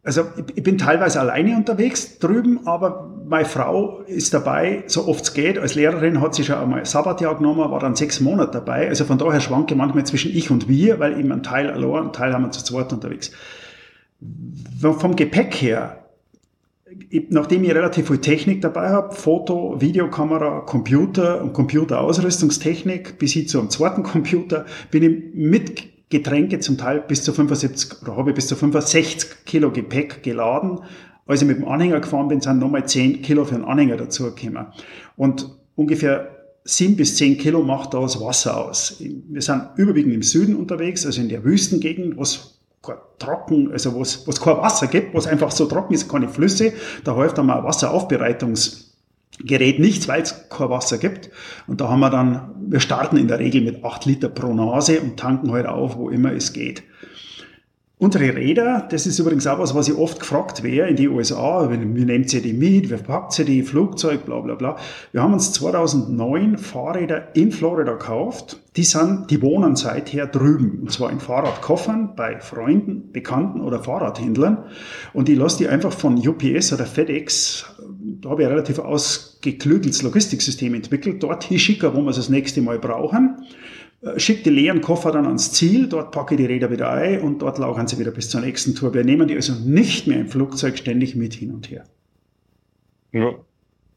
Also 0.06 0.26
ich 0.54 0.64
bin 0.64 0.78
teilweise 0.78 1.22
alleine 1.22 1.56
unterwegs 1.56 2.20
drüben, 2.20 2.68
aber 2.68 3.10
meine 3.26 3.46
Frau 3.46 4.02
ist 4.02 4.34
dabei, 4.34 4.84
so 4.88 5.08
oft 5.08 5.24
es 5.24 5.34
geht. 5.34 5.58
Als 5.58 5.76
Lehrerin 5.76 6.20
hat 6.20 6.36
sie 6.36 6.44
schon 6.44 6.58
einmal 6.58 6.86
Sabbatjahr 6.86 7.38
genommen, 7.38 7.72
war 7.72 7.80
dann 7.80 7.96
sechs 7.96 8.20
Monate 8.20 8.52
dabei. 8.52 8.90
Also 8.90 9.06
von 9.06 9.18
daher 9.18 9.40
schwanke 9.40 9.76
manchmal 9.76 10.06
zwischen 10.06 10.36
ich 10.36 10.52
und 10.52 10.68
wir, 10.68 11.00
weil 11.00 11.18
eben 11.18 11.32
ein 11.32 11.42
Teil 11.42 11.72
allein, 11.72 12.08
ein 12.08 12.14
Teil 12.14 12.34
haben 12.34 12.44
wir 12.44 12.52
zu 12.52 12.64
zweit 12.66 12.92
unterwegs. 12.92 13.32
Vom 14.82 15.16
Gepäck 15.16 15.56
her, 15.56 16.04
nachdem 17.30 17.64
ich 17.64 17.74
relativ 17.74 18.08
viel 18.08 18.18
Technik 18.18 18.62
dabei 18.62 18.90
habe, 18.90 19.16
Foto, 19.16 19.80
Videokamera, 19.80 20.62
Computer 20.62 21.42
und 21.42 21.54
Computerausrüstungstechnik, 21.54 23.18
bis 23.20 23.32
hin 23.32 23.48
zu 23.48 23.60
einem 23.60 23.70
zweiten 23.70 24.04
Computer, 24.04 24.66
bin 24.92 25.04
ich 25.04 25.34
mit 25.34 25.93
Getränke 26.14 26.60
zum 26.60 26.78
Teil 26.78 27.02
bis 27.08 27.24
zu 27.24 27.34
75 27.34 28.04
oder 28.04 28.16
habe 28.16 28.30
ich 28.30 28.36
bis 28.36 28.48
zu 28.48 28.56
65 28.56 29.46
Kilo 29.46 29.72
Gepäck 29.72 30.22
geladen. 30.22 30.80
Als 31.26 31.42
ich 31.42 31.48
mit 31.48 31.58
dem 31.58 31.68
Anhänger 31.68 32.00
gefahren 32.02 32.28
bin, 32.28 32.40
sind 32.40 32.60
nochmal 32.60 32.88
10 32.88 33.22
Kilo 33.22 33.46
für 33.46 33.56
den 33.56 33.66
Anhänger 33.66 33.98
dazugekommen. 33.98 34.68
Und 35.18 35.50
ungefähr 35.76 36.30
7 36.66 36.96
bis 36.96 37.16
10 37.18 37.40
Kilo 37.40 37.64
macht 37.64 37.94
da 37.94 38.02
das 38.02 38.22
Wasser 38.22 38.66
aus. 38.66 38.98
Wir 39.00 39.42
sind 39.42 39.70
überwiegend 39.76 40.14
im 40.14 40.22
Süden 40.22 40.56
unterwegs, 40.56 41.06
also 41.06 41.20
in 41.20 41.30
der 41.30 41.44
Wüstengegend, 41.44 42.16
wo 42.16 42.22
es 42.22 42.60
trocken, 43.18 43.72
also 43.72 43.94
wo 43.94 44.02
es, 44.02 44.26
kein 44.40 44.58
Wasser 44.58 44.88
gibt, 44.88 45.14
wo 45.14 45.18
es 45.18 45.26
einfach 45.26 45.52
so 45.52 45.66
trocken 45.66 45.94
ist, 45.94 46.10
keine 46.10 46.30
Flüsse. 46.30 46.74
Da 47.04 47.16
hilft 47.16 47.38
dann 47.38 47.48
mal 47.48 47.58
ein 47.58 47.64
Wasseraufbereitungs 47.64 48.93
Gerät 49.40 49.80
nichts, 49.80 50.08
weil 50.08 50.22
es 50.22 50.48
kein 50.50 50.70
Wasser 50.70 50.98
gibt. 50.98 51.30
Und 51.68 51.82
da 51.82 51.90
haben 51.90 52.00
wir 52.00 52.10
dann, 52.10 52.52
wir 52.70 52.80
starten 52.80 53.18
in 53.18 53.28
der 53.28 53.40
Regel 53.40 53.62
mit 53.62 53.84
8 53.84 54.06
Liter 54.06 54.30
pro 54.30 54.54
Nase 54.54 55.02
und 55.02 55.18
tanken 55.18 55.52
halt 55.52 55.66
auf, 55.66 55.98
wo 55.98 56.10
immer 56.10 56.34
es 56.34 56.54
geht. 56.54 56.84
Unsere 58.00 58.36
Räder, 58.36 58.88
das 58.90 59.06
ist 59.06 59.20
übrigens 59.20 59.46
auch 59.46 59.60
was, 59.60 59.76
was 59.76 59.88
ich 59.88 59.96
oft 59.96 60.20
gefragt 60.20 60.64
wäre 60.64 60.90
in 60.90 60.96
die 60.96 61.08
USA, 61.08 61.70
wie 61.70 61.78
nehmt 61.78 62.34
ihr 62.34 62.42
die 62.42 62.52
mit, 62.52 62.90
wer 62.90 62.98
packt 62.98 63.38
ihr 63.38 63.46
die, 63.46 63.62
Flugzeug, 63.62 64.26
bla 64.26 64.40
bla 64.42 64.56
bla. 64.56 64.78
Wir 65.12 65.22
haben 65.22 65.34
uns 65.34 65.54
2009 65.54 66.58
Fahrräder 66.58 67.36
in 67.36 67.52
Florida 67.52 67.92
gekauft, 67.92 68.60
die, 68.76 68.84
sind, 68.84 69.30
die 69.30 69.44
wohnen 69.44 69.76
seither 69.76 70.26
drüben, 70.26 70.80
und 70.82 70.92
zwar 70.92 71.12
in 71.12 71.20
Fahrradkoffern 71.20 72.16
bei 72.16 72.40
Freunden, 72.40 73.12
Bekannten 73.12 73.62
oder 73.62 73.80
Fahrradhändlern. 73.80 74.66
Und 75.14 75.30
ich 75.30 75.38
lasse 75.38 75.60
die 75.60 75.68
einfach 75.68 75.94
von 75.94 76.18
UPS 76.18 76.74
oder 76.74 76.88
FedEx, 76.88 77.68
da 78.22 78.32
habe 78.32 78.42
ich 78.42 78.48
ein 78.48 78.54
relativ 78.54 78.80
ausgeklügeltes 78.80 80.02
Logistiksystem 80.02 80.74
entwickelt, 80.74 81.22
dort 81.22 81.44
hinschicken, 81.44 81.94
wo 81.94 82.02
wir 82.02 82.10
es 82.10 82.16
das 82.16 82.30
nächste 82.30 82.62
Mal 82.64 82.80
brauchen 82.80 83.38
schicke 84.18 84.44
die 84.44 84.50
leeren 84.50 84.82
Koffer 84.82 85.12
dann 85.12 85.26
ans 85.26 85.54
Ziel, 85.54 85.88
dort 85.88 86.12
packe 86.12 86.36
ich 86.36 86.40
die 86.42 86.46
Räder 86.46 86.70
wieder 86.72 86.92
ein 86.92 87.22
und 87.22 87.42
dort 87.42 87.58
laufen 87.58 87.88
sie 87.88 88.00
wieder 88.00 88.12
bis 88.12 88.30
zur 88.30 88.42
nächsten 88.42 88.76
Tour. 88.76 88.94
Wir 88.94 89.04
nehmen 89.04 89.28
die 89.28 89.36
also 89.36 89.54
nicht 89.54 90.08
mehr 90.08 90.20
im 90.20 90.28
Flugzeug 90.28 90.78
ständig 90.78 91.16
mit 91.16 91.34
hin 91.34 91.52
und 91.52 91.70
her. 91.70 91.86
Ja. 93.12 93.36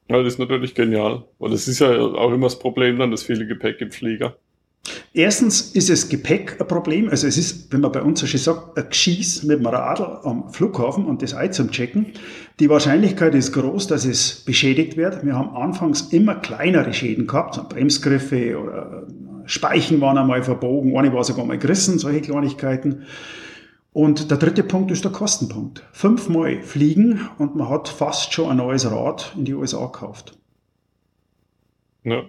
ja, 0.08 0.22
das 0.22 0.34
ist 0.34 0.38
natürlich 0.38 0.74
genial. 0.74 1.24
Weil 1.38 1.50
das 1.50 1.66
ist 1.66 1.80
ja 1.80 1.90
auch 1.98 2.32
immer 2.32 2.46
das 2.46 2.58
Problem 2.58 2.98
dann, 2.98 3.10
das 3.10 3.22
viele 3.22 3.46
Gepäck 3.46 3.80
im 3.80 3.90
Flieger. 3.90 4.36
Erstens 5.12 5.72
ist 5.72 5.90
es 5.90 6.08
Gepäck 6.08 6.60
ein 6.60 6.68
Problem. 6.68 7.08
Also 7.08 7.26
es 7.26 7.36
ist, 7.36 7.72
wenn 7.72 7.80
man 7.80 7.90
bei 7.90 8.02
uns 8.02 8.20
so 8.20 8.26
schön 8.26 8.38
sagt, 8.38 8.78
ein 8.78 8.88
Geschieß 8.88 9.42
mit 9.44 9.58
dem 9.58 9.66
Radl 9.66 10.20
am 10.22 10.52
Flughafen 10.52 11.06
und 11.06 11.22
das 11.22 11.34
Ei 11.34 11.48
zum 11.48 11.70
Checken. 11.72 12.12
Die 12.60 12.68
Wahrscheinlichkeit 12.68 13.34
ist 13.34 13.52
groß, 13.52 13.88
dass 13.88 14.04
es 14.04 14.44
beschädigt 14.44 14.96
wird. 14.96 15.24
Wir 15.24 15.34
haben 15.34 15.56
anfangs 15.56 16.12
immer 16.12 16.36
kleinere 16.36 16.92
Schäden 16.92 17.26
gehabt, 17.26 17.54
so 17.56 17.64
Bremsgriffe 17.68 18.58
oder 18.58 19.08
Speichen 19.46 20.00
waren 20.00 20.18
einmal 20.18 20.42
verbogen, 20.42 20.96
eine 20.96 21.12
war 21.12 21.24
sogar 21.24 21.44
mal 21.44 21.58
gerissen, 21.58 21.98
solche 21.98 22.20
Kleinigkeiten. 22.20 23.06
Und 23.92 24.30
der 24.30 24.36
dritte 24.36 24.62
Punkt 24.62 24.90
ist 24.90 25.04
der 25.04 25.12
Kostenpunkt. 25.12 25.82
Fünfmal 25.92 26.60
fliegen 26.62 27.30
und 27.38 27.56
man 27.56 27.70
hat 27.70 27.88
fast 27.88 28.34
schon 28.34 28.50
ein 28.50 28.58
neues 28.58 28.90
Rad 28.90 29.32
in 29.36 29.46
die 29.46 29.54
USA 29.54 29.86
gekauft. 29.86 30.36
Ja. 32.04 32.24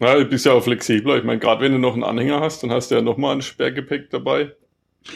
Ja, 0.00 0.14
du 0.14 0.24
bist 0.24 0.46
ja 0.46 0.52
auch 0.52 0.62
flexibler. 0.62 1.18
Ich 1.18 1.24
meine, 1.24 1.40
gerade 1.40 1.62
wenn 1.62 1.72
du 1.72 1.78
noch 1.78 1.94
einen 1.94 2.04
Anhänger 2.04 2.40
hast, 2.40 2.62
dann 2.62 2.70
hast 2.70 2.90
du 2.90 2.94
ja 2.94 3.02
nochmal 3.02 3.34
ein 3.34 3.42
Sperrgepäck 3.42 4.08
dabei. 4.10 4.52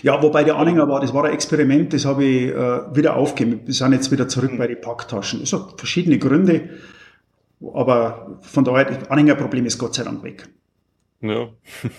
Ja, 0.03 0.23
wobei 0.23 0.45
der 0.45 0.57
Anhänger 0.57 0.89
war, 0.89 1.01
das 1.01 1.15
war 1.15 1.25
ein 1.25 1.33
Experiment, 1.33 1.93
das 1.93 2.05
habe 2.05 2.25
ich 2.25 2.51
äh, 2.51 2.97
wieder 2.97 3.17
aufgegeben. 3.17 3.61
Wir 3.65 3.75
sind 3.75 3.93
jetzt 3.93 4.11
wieder 4.11 4.29
zurück 4.29 4.53
mhm. 4.53 4.59
bei 4.59 4.67
den 4.67 4.81
Packtaschen. 4.81 5.41
Das 5.41 5.53
hat 5.53 5.75
verschiedene 5.79 6.19
Gründe, 6.19 6.71
aber 7.73 8.39
von 8.43 8.65
daher, 8.65 8.87
das 8.87 9.11
Anhängerproblem 9.11 9.67
ist 9.67 9.79
Gott 9.79 9.95
sei 9.95 10.05
Dank 10.05 10.23
weg. 10.23 10.49
Ja. 11.25 11.49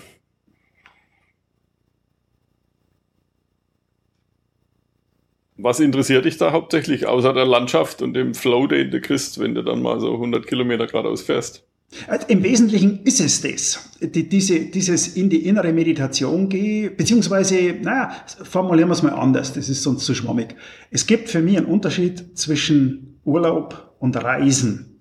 Was 5.57 5.79
interessiert 5.79 6.25
dich 6.25 6.37
da 6.37 6.51
hauptsächlich, 6.51 7.07
außer 7.07 7.33
der 7.33 7.45
Landschaft 7.45 8.01
und 8.03 8.13
dem 8.13 8.35
Flow, 8.35 8.67
den 8.67 8.91
du 8.91 9.01
kriegst, 9.01 9.39
wenn 9.39 9.55
du 9.55 9.63
dann 9.63 9.81
mal 9.81 9.99
so 9.99 10.13
100 10.13 10.45
Kilometer 10.45 10.85
geradeaus 10.85 11.23
fährst? 11.23 11.65
Also 12.07 12.27
Im 12.27 12.43
Wesentlichen 12.43 13.03
ist 13.03 13.19
es 13.19 13.41
das, 13.41 13.89
die, 13.99 14.29
diese, 14.29 14.59
dieses 14.59 15.15
in 15.15 15.29
die 15.29 15.47
innere 15.47 15.71
Meditation 15.73 16.49
gehen, 16.49 16.95
beziehungsweise, 16.95 17.73
naja, 17.81 18.11
formulieren 18.43 18.89
wir 18.89 18.93
es 18.93 19.01
mal 19.01 19.13
anders, 19.13 19.53
das 19.53 19.69
ist 19.69 19.81
sonst 19.81 20.05
zu 20.05 20.13
schwammig. 20.13 20.55
Es 20.91 21.07
gibt 21.07 21.29
für 21.29 21.41
mich 21.41 21.57
einen 21.57 21.67
Unterschied 21.67 22.37
zwischen 22.37 23.19
Urlaub 23.23 23.95
und 23.99 24.21
Reisen. 24.21 24.99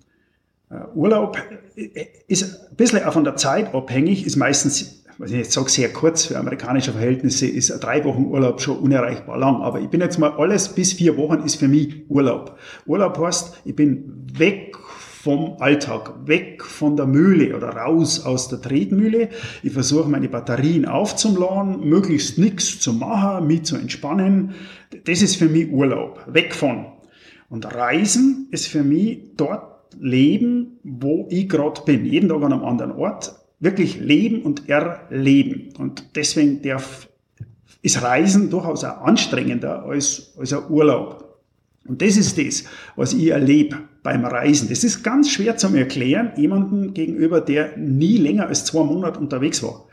Uh, 0.71 0.85
Urlaub 0.95 1.37
ist 2.27 2.69
ein 2.69 2.75
bisschen 2.75 3.03
auch 3.03 3.13
von 3.13 3.23
der 3.23 3.35
Zeit 3.35 3.73
abhängig, 3.73 4.25
ist 4.25 4.35
meistens, 4.35 5.03
was 5.17 5.31
ich 5.31 5.37
jetzt 5.37 5.51
sage, 5.51 5.69
sehr 5.69 5.91
kurz 5.91 6.25
für 6.25 6.37
amerikanische 6.37 6.91
Verhältnisse, 6.91 7.47
ist 7.47 7.69
drei 7.81 8.03
Wochen 8.03 8.25
Urlaub 8.25 8.61
schon 8.61 8.79
unerreichbar 8.79 9.37
lang. 9.37 9.61
Aber 9.61 9.79
ich 9.79 9.89
bin 9.89 10.01
jetzt 10.01 10.17
mal 10.17 10.31
alles 10.31 10.69
bis 10.69 10.93
vier 10.93 11.17
Wochen 11.17 11.41
ist 11.43 11.55
für 11.55 11.67
mich 11.67 12.09
Urlaub. 12.09 12.57
Urlaub 12.85 13.17
heißt, 13.17 13.61
ich 13.65 13.75
bin 13.75 14.25
weg 14.33 14.75
vom 15.25 15.55
Alltag, 15.59 16.27
weg 16.27 16.63
von 16.63 16.95
der 16.95 17.07
Mühle 17.07 17.57
oder 17.57 17.69
raus 17.69 18.23
aus 18.23 18.47
der 18.47 18.61
Tretmühle. 18.61 19.29
Ich 19.63 19.73
versuche 19.73 20.07
meine 20.07 20.29
Batterien 20.29 20.85
aufzuladen, 20.85 21.79
möglichst 21.79 22.37
nichts 22.37 22.79
zu 22.79 22.93
machen, 22.93 23.47
mich 23.47 23.63
zu 23.63 23.75
entspannen. 23.75 24.53
Das 25.05 25.23
ist 25.23 25.37
für 25.37 25.49
mich 25.49 25.71
Urlaub, 25.71 26.23
weg 26.27 26.53
von. 26.53 26.85
Und 27.49 27.65
Reisen 27.65 28.47
ist 28.51 28.67
für 28.67 28.83
mich 28.83 29.19
dort 29.35 29.74
leben, 29.99 30.79
wo 30.83 31.27
ich 31.29 31.49
gerade 31.49 31.81
bin, 31.85 32.05
jeden 32.05 32.29
Tag 32.29 32.41
an 32.43 32.53
einem 32.53 32.65
anderen 32.65 32.91
Ort, 32.93 33.35
wirklich 33.59 33.99
leben 33.99 34.41
und 34.43 34.69
erleben. 34.69 35.73
Und 35.77 36.15
deswegen 36.15 36.61
darf, 36.61 37.09
ist 37.81 38.01
Reisen 38.01 38.49
durchaus 38.49 38.83
auch 38.83 39.01
anstrengender 39.01 39.83
als, 39.83 40.33
als 40.37 40.53
ein 40.53 40.69
Urlaub. 40.69 41.39
Und 41.87 42.01
das 42.01 42.17
ist 42.17 42.37
das, 42.37 42.63
was 42.95 43.13
ich 43.13 43.27
erlebe 43.27 43.77
beim 44.01 44.25
Reisen. 44.25 44.69
Das 44.69 44.83
ist 44.83 45.03
ganz 45.03 45.29
schwer 45.29 45.57
zu 45.57 45.73
erklären, 45.75 46.31
jemandem 46.35 46.93
gegenüber, 46.93 47.41
der 47.41 47.77
nie 47.77 48.17
länger 48.17 48.47
als 48.47 48.65
zwei 48.65 48.83
Monate 48.83 49.19
unterwegs 49.19 49.61
war. 49.61 49.85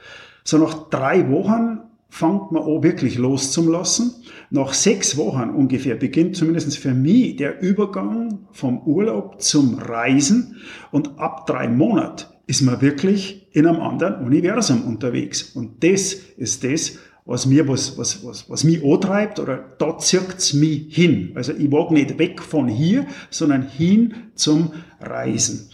So 0.44 0.58
nach 0.58 0.88
drei 0.88 1.30
Wochen 1.30 1.80
fängt 2.12 2.52
man 2.52 2.62
an, 2.62 2.82
wirklich 2.82 3.16
loszulassen. 3.16 4.12
Nach 4.50 4.74
sechs 4.74 5.16
Wochen 5.16 5.48
ungefähr 5.48 5.94
beginnt 5.94 6.36
zumindest 6.36 6.76
für 6.76 6.92
mich 6.92 7.36
der 7.36 7.62
Übergang 7.62 8.48
vom 8.52 8.80
Urlaub 8.82 9.40
zum 9.40 9.78
Reisen. 9.78 10.56
Und 10.90 11.18
ab 11.18 11.46
drei 11.46 11.68
Monaten 11.68 12.26
ist 12.46 12.60
man 12.60 12.82
wirklich 12.82 13.48
in 13.52 13.66
einem 13.66 13.80
anderen 13.80 14.26
Universum 14.26 14.82
unterwegs. 14.82 15.42
Und 15.54 15.82
das 15.82 16.12
ist 16.12 16.64
das, 16.64 16.98
was 17.24 17.46
mir 17.46 17.66
was, 17.66 17.96
was, 17.96 18.22
was, 18.26 18.50
was 18.50 18.62
mich 18.62 18.84
antreibt 18.84 19.40
oder 19.40 19.64
da 19.78 19.96
zirkt's 19.96 20.52
mich 20.52 20.94
hin. 20.94 21.32
Also 21.34 21.54
ich 21.54 21.70
mag 21.70 21.92
nicht 21.92 22.18
weg 22.18 22.42
von 22.42 22.68
hier, 22.68 23.06
sondern 23.30 23.62
hin 23.62 24.12
zum 24.34 24.74
Reisen. 25.00 25.70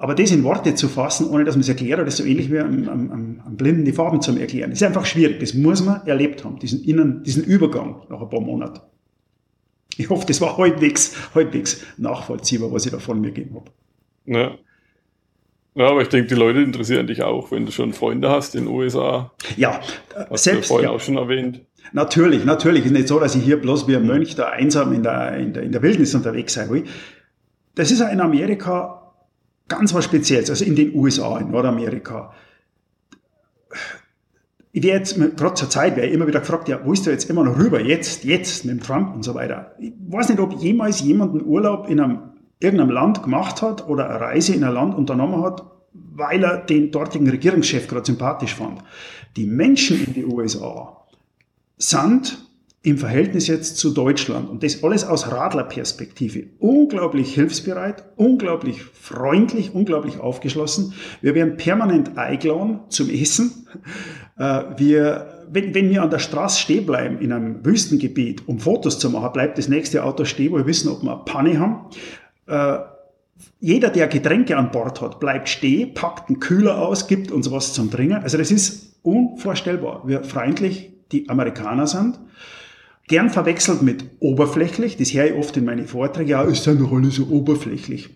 Aber 0.00 0.14
das 0.14 0.30
in 0.30 0.44
Worte 0.44 0.76
zu 0.76 0.88
fassen, 0.88 1.28
ohne 1.28 1.44
dass 1.44 1.56
man 1.56 1.62
es 1.62 1.68
erklärt, 1.68 1.98
das 1.98 2.14
ist 2.14 2.16
so 2.18 2.24
ähnlich 2.24 2.52
wie 2.52 2.60
am, 2.60 2.88
am, 2.88 3.42
am 3.44 3.56
Blinden 3.56 3.84
die 3.84 3.92
Farben 3.92 4.22
zu 4.22 4.36
erklären. 4.38 4.70
Ist 4.70 4.82
einfach 4.84 5.04
schwierig. 5.04 5.40
Das 5.40 5.54
muss 5.54 5.84
man 5.84 6.06
erlebt 6.06 6.44
haben, 6.44 6.60
diesen, 6.60 6.84
Innen, 6.84 7.24
diesen 7.24 7.42
Übergang 7.42 8.02
nach 8.08 8.20
ein 8.20 8.30
paar 8.30 8.40
Monaten. 8.40 8.80
Ich 9.96 10.08
hoffe, 10.08 10.24
das 10.26 10.40
war 10.40 10.56
halbwegs, 10.56 11.16
halbwegs 11.34 11.84
nachvollziehbar, 11.96 12.72
was 12.72 12.86
ich 12.86 12.92
da 12.92 13.00
von 13.00 13.20
mir 13.20 13.32
gegeben 13.32 13.56
habe. 13.56 13.70
Ja. 14.26 14.52
Ja, 15.74 15.90
aber 15.90 16.02
ich 16.02 16.08
denke, 16.08 16.28
die 16.28 16.34
Leute 16.34 16.60
interessieren 16.60 17.06
dich 17.06 17.22
auch, 17.22 17.50
wenn 17.50 17.66
du 17.66 17.72
schon 17.72 17.92
Freunde 17.92 18.30
hast 18.30 18.54
in 18.54 18.64
den 18.64 18.74
USA. 18.74 19.32
Ja, 19.56 19.80
hast 20.30 20.44
selbst. 20.44 20.70
Du 20.70 20.74
vorhin 20.74 20.90
ja, 20.90 20.94
auch 20.94 21.00
schon 21.00 21.16
erwähnt. 21.16 21.60
Natürlich, 21.92 22.44
natürlich. 22.44 22.84
Ist 22.84 22.92
nicht 22.92 23.08
so, 23.08 23.18
dass 23.18 23.34
ich 23.34 23.42
hier 23.42 23.60
bloß 23.60 23.88
wie 23.88 23.96
ein 23.96 24.06
Mönch 24.06 24.34
da 24.34 24.48
einsam 24.48 24.92
in 24.92 25.02
der, 25.02 25.36
in 25.36 25.52
der, 25.52 25.62
in 25.64 25.72
der 25.72 25.82
Wildnis 25.82 26.14
unterwegs 26.14 26.54
sein 26.54 26.70
will. 26.70 26.84
Das 27.74 27.90
ist 27.90 28.00
ja 28.00 28.08
in 28.08 28.20
Amerika 28.20 28.97
ganz 29.68 29.94
was 29.94 30.04
Spezielles, 30.04 30.50
also 30.50 30.64
in 30.64 30.74
den 30.74 30.94
USA, 30.94 31.38
in 31.38 31.50
Nordamerika. 31.50 32.32
Ich 34.72 34.82
werde 34.82 34.98
jetzt, 34.98 35.16
gerade 35.36 35.54
zur 35.54 35.70
Zeit, 35.70 35.96
werde 35.96 36.08
ich 36.08 36.14
immer 36.14 36.26
wieder 36.26 36.40
gefragt, 36.40 36.68
ja, 36.68 36.80
wo 36.84 36.92
ist 36.92 37.06
du 37.06 37.10
jetzt 37.10 37.28
immer 37.30 37.44
noch 37.44 37.58
rüber? 37.58 37.80
Jetzt, 37.80 38.24
jetzt, 38.24 38.64
mit 38.64 38.84
Trump 38.84 39.14
und 39.14 39.22
so 39.22 39.34
weiter. 39.34 39.74
Ich 39.78 39.92
weiß 40.08 40.28
nicht, 40.28 40.40
ob 40.40 40.52
jemals 40.54 41.00
jemand 41.00 41.32
einen 41.32 41.44
Urlaub 41.44 41.88
in 41.88 42.00
einem 42.00 42.18
irgendeinem 42.60 42.90
Land 42.90 43.22
gemacht 43.22 43.62
hat 43.62 43.88
oder 43.88 44.08
eine 44.08 44.20
Reise 44.20 44.54
in 44.54 44.64
ein 44.64 44.74
Land 44.74 44.94
unternommen 44.94 45.42
hat, 45.42 45.64
weil 45.92 46.42
er 46.42 46.58
den 46.58 46.90
dortigen 46.90 47.28
Regierungschef 47.28 47.86
gerade 47.86 48.06
sympathisch 48.06 48.54
fand. 48.54 48.82
Die 49.36 49.46
Menschen 49.46 50.04
in 50.04 50.14
den 50.14 50.32
USA 50.32 51.04
sind 51.76 52.47
im 52.82 52.96
Verhältnis 52.96 53.48
jetzt 53.48 53.76
zu 53.76 53.92
Deutschland 53.92 54.48
und 54.48 54.62
das 54.62 54.84
alles 54.84 55.04
aus 55.04 55.32
Radlerperspektive 55.32 56.46
unglaublich 56.58 57.34
hilfsbereit, 57.34 58.04
unglaublich 58.16 58.82
freundlich, 58.82 59.74
unglaublich 59.74 60.20
aufgeschlossen. 60.20 60.94
Wir 61.20 61.34
werden 61.34 61.56
permanent 61.56 62.16
eingeladen 62.16 62.80
zum 62.88 63.10
Essen. 63.10 63.66
Äh, 64.38 64.62
wir, 64.76 65.44
wenn, 65.50 65.74
wenn 65.74 65.90
wir 65.90 66.02
an 66.02 66.10
der 66.10 66.20
Straße 66.20 66.60
stehen 66.60 66.86
bleiben 66.86 67.18
in 67.18 67.32
einem 67.32 67.64
Wüstengebiet, 67.66 68.46
um 68.46 68.60
Fotos 68.60 69.00
zu 69.00 69.10
machen, 69.10 69.32
bleibt 69.32 69.58
das 69.58 69.68
nächste 69.68 70.04
Auto 70.04 70.24
stehen, 70.24 70.52
wo 70.52 70.58
wir 70.58 70.66
wissen, 70.66 70.88
ob 70.88 71.02
wir 71.02 71.12
eine 71.12 71.24
Panne 71.24 71.58
haben. 71.58 71.86
Äh, 72.46 72.78
jeder, 73.60 73.90
der 73.90 74.06
Getränke 74.06 74.56
an 74.56 74.70
Bord 74.70 75.00
hat, 75.00 75.18
bleibt 75.18 75.48
stehen, 75.48 75.94
packt 75.94 76.28
einen 76.28 76.38
Kühler 76.38 76.78
aus, 76.78 77.08
gibt 77.08 77.32
uns 77.32 77.50
was 77.50 77.72
zum 77.72 77.90
Trinken. 77.90 78.22
Also 78.22 78.38
das 78.38 78.52
ist 78.52 79.00
unvorstellbar, 79.02 80.02
wie 80.06 80.16
freundlich 80.22 80.92
die 81.10 81.28
Amerikaner 81.28 81.88
sind. 81.88 82.20
Gern 83.08 83.30
verwechselt 83.30 83.80
mit 83.80 84.04
oberflächlich, 84.20 84.98
das 84.98 85.14
höre 85.14 85.26
ich 85.26 85.34
oft 85.34 85.56
in 85.56 85.64
meinen 85.64 85.86
Vorträgen, 85.86 86.28
ja, 86.28 86.42
ist 86.42 86.66
ja 86.66 86.74
doch 86.74 86.92
alles 86.92 87.14
so 87.14 87.26
oberflächlich. 87.28 88.10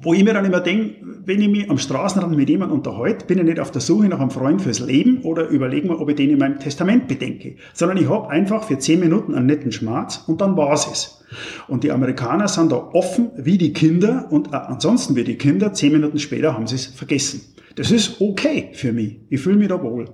Wo 0.00 0.14
ich 0.14 0.24
mir 0.24 0.32
dann 0.32 0.44
immer 0.44 0.60
denke, 0.60 0.94
wenn 1.24 1.42
ich 1.42 1.48
mich 1.48 1.68
am 1.68 1.76
Straßenrand 1.76 2.34
mit 2.34 2.48
jemandem 2.48 2.78
unterhalte, 2.78 3.26
bin 3.26 3.38
ich 3.38 3.44
nicht 3.44 3.60
auf 3.60 3.70
der 3.70 3.82
Suche 3.82 4.06
nach 4.06 4.20
einem 4.20 4.30
Freund 4.30 4.62
fürs 4.62 4.80
Leben 4.80 5.22
oder 5.22 5.48
überlege 5.48 5.88
mir, 5.88 6.00
ob 6.00 6.08
ich 6.08 6.16
den 6.16 6.30
in 6.30 6.38
meinem 6.38 6.58
Testament 6.58 7.08
bedenke, 7.08 7.56
sondern 7.74 7.98
ich 7.98 8.08
habe 8.08 8.30
einfach 8.30 8.64
für 8.64 8.78
zehn 8.78 9.00
Minuten 9.00 9.34
einen 9.34 9.46
netten 9.46 9.72
Schmerz 9.72 10.22
und 10.26 10.40
dann 10.40 10.56
war's 10.56 10.88
es. 10.90 11.24
Und 11.66 11.84
die 11.84 11.90
Amerikaner 11.90 12.48
sind 12.48 12.72
da 12.72 12.76
offen 12.76 13.30
wie 13.36 13.58
die 13.58 13.74
Kinder 13.74 14.28
und 14.30 14.54
äh, 14.54 14.56
ansonsten 14.56 15.16
wie 15.16 15.24
die 15.24 15.36
Kinder, 15.36 15.74
zehn 15.74 15.92
Minuten 15.92 16.18
später 16.18 16.54
haben 16.54 16.66
sie 16.66 16.76
es 16.76 16.86
vergessen. 16.86 17.40
Das 17.74 17.90
ist 17.90 18.20
okay 18.20 18.70
für 18.72 18.92
mich. 18.92 19.18
Ich 19.28 19.40
fühle 19.40 19.56
mich 19.56 19.68
da 19.68 19.82
wohl. 19.82 20.06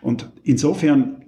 Und 0.00 0.30
insofern 0.44 1.21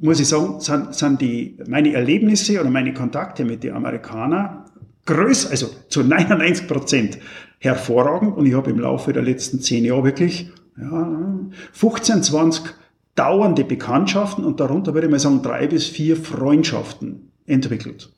muss 0.00 0.18
ich 0.18 0.28
sagen, 0.28 0.60
sind, 0.60 0.94
sind 0.94 1.20
die, 1.20 1.56
meine 1.66 1.92
Erlebnisse 1.92 2.60
oder 2.60 2.70
meine 2.70 2.94
Kontakte 2.94 3.44
mit 3.44 3.62
den 3.62 3.74
Amerikanern 3.74 4.64
größer, 5.06 5.50
also 5.50 5.68
zu 5.88 6.02
99 6.02 6.66
Prozent 6.66 7.18
hervorragend. 7.58 8.36
Und 8.36 8.46
ich 8.46 8.54
habe 8.54 8.70
im 8.70 8.80
Laufe 8.80 9.12
der 9.12 9.22
letzten 9.22 9.60
zehn 9.60 9.84
Jahre 9.84 10.04
wirklich 10.04 10.50
ja, 10.78 11.38
15, 11.72 12.22
20 12.22 12.74
dauernde 13.14 13.64
Bekanntschaften 13.64 14.44
und 14.44 14.60
darunter 14.60 14.94
würde 14.94 15.06
ich 15.06 15.10
mal 15.10 15.20
sagen 15.20 15.42
drei 15.42 15.66
bis 15.66 15.86
vier 15.86 16.16
Freundschaften 16.16 17.32
entwickelt. 17.46 18.10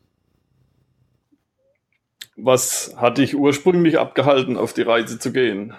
Was 2.36 2.94
hat 2.96 3.18
dich 3.18 3.34
ursprünglich 3.34 3.98
abgehalten, 3.98 4.56
auf 4.56 4.72
die 4.72 4.82
Reise 4.82 5.18
zu 5.18 5.32
gehen? 5.32 5.74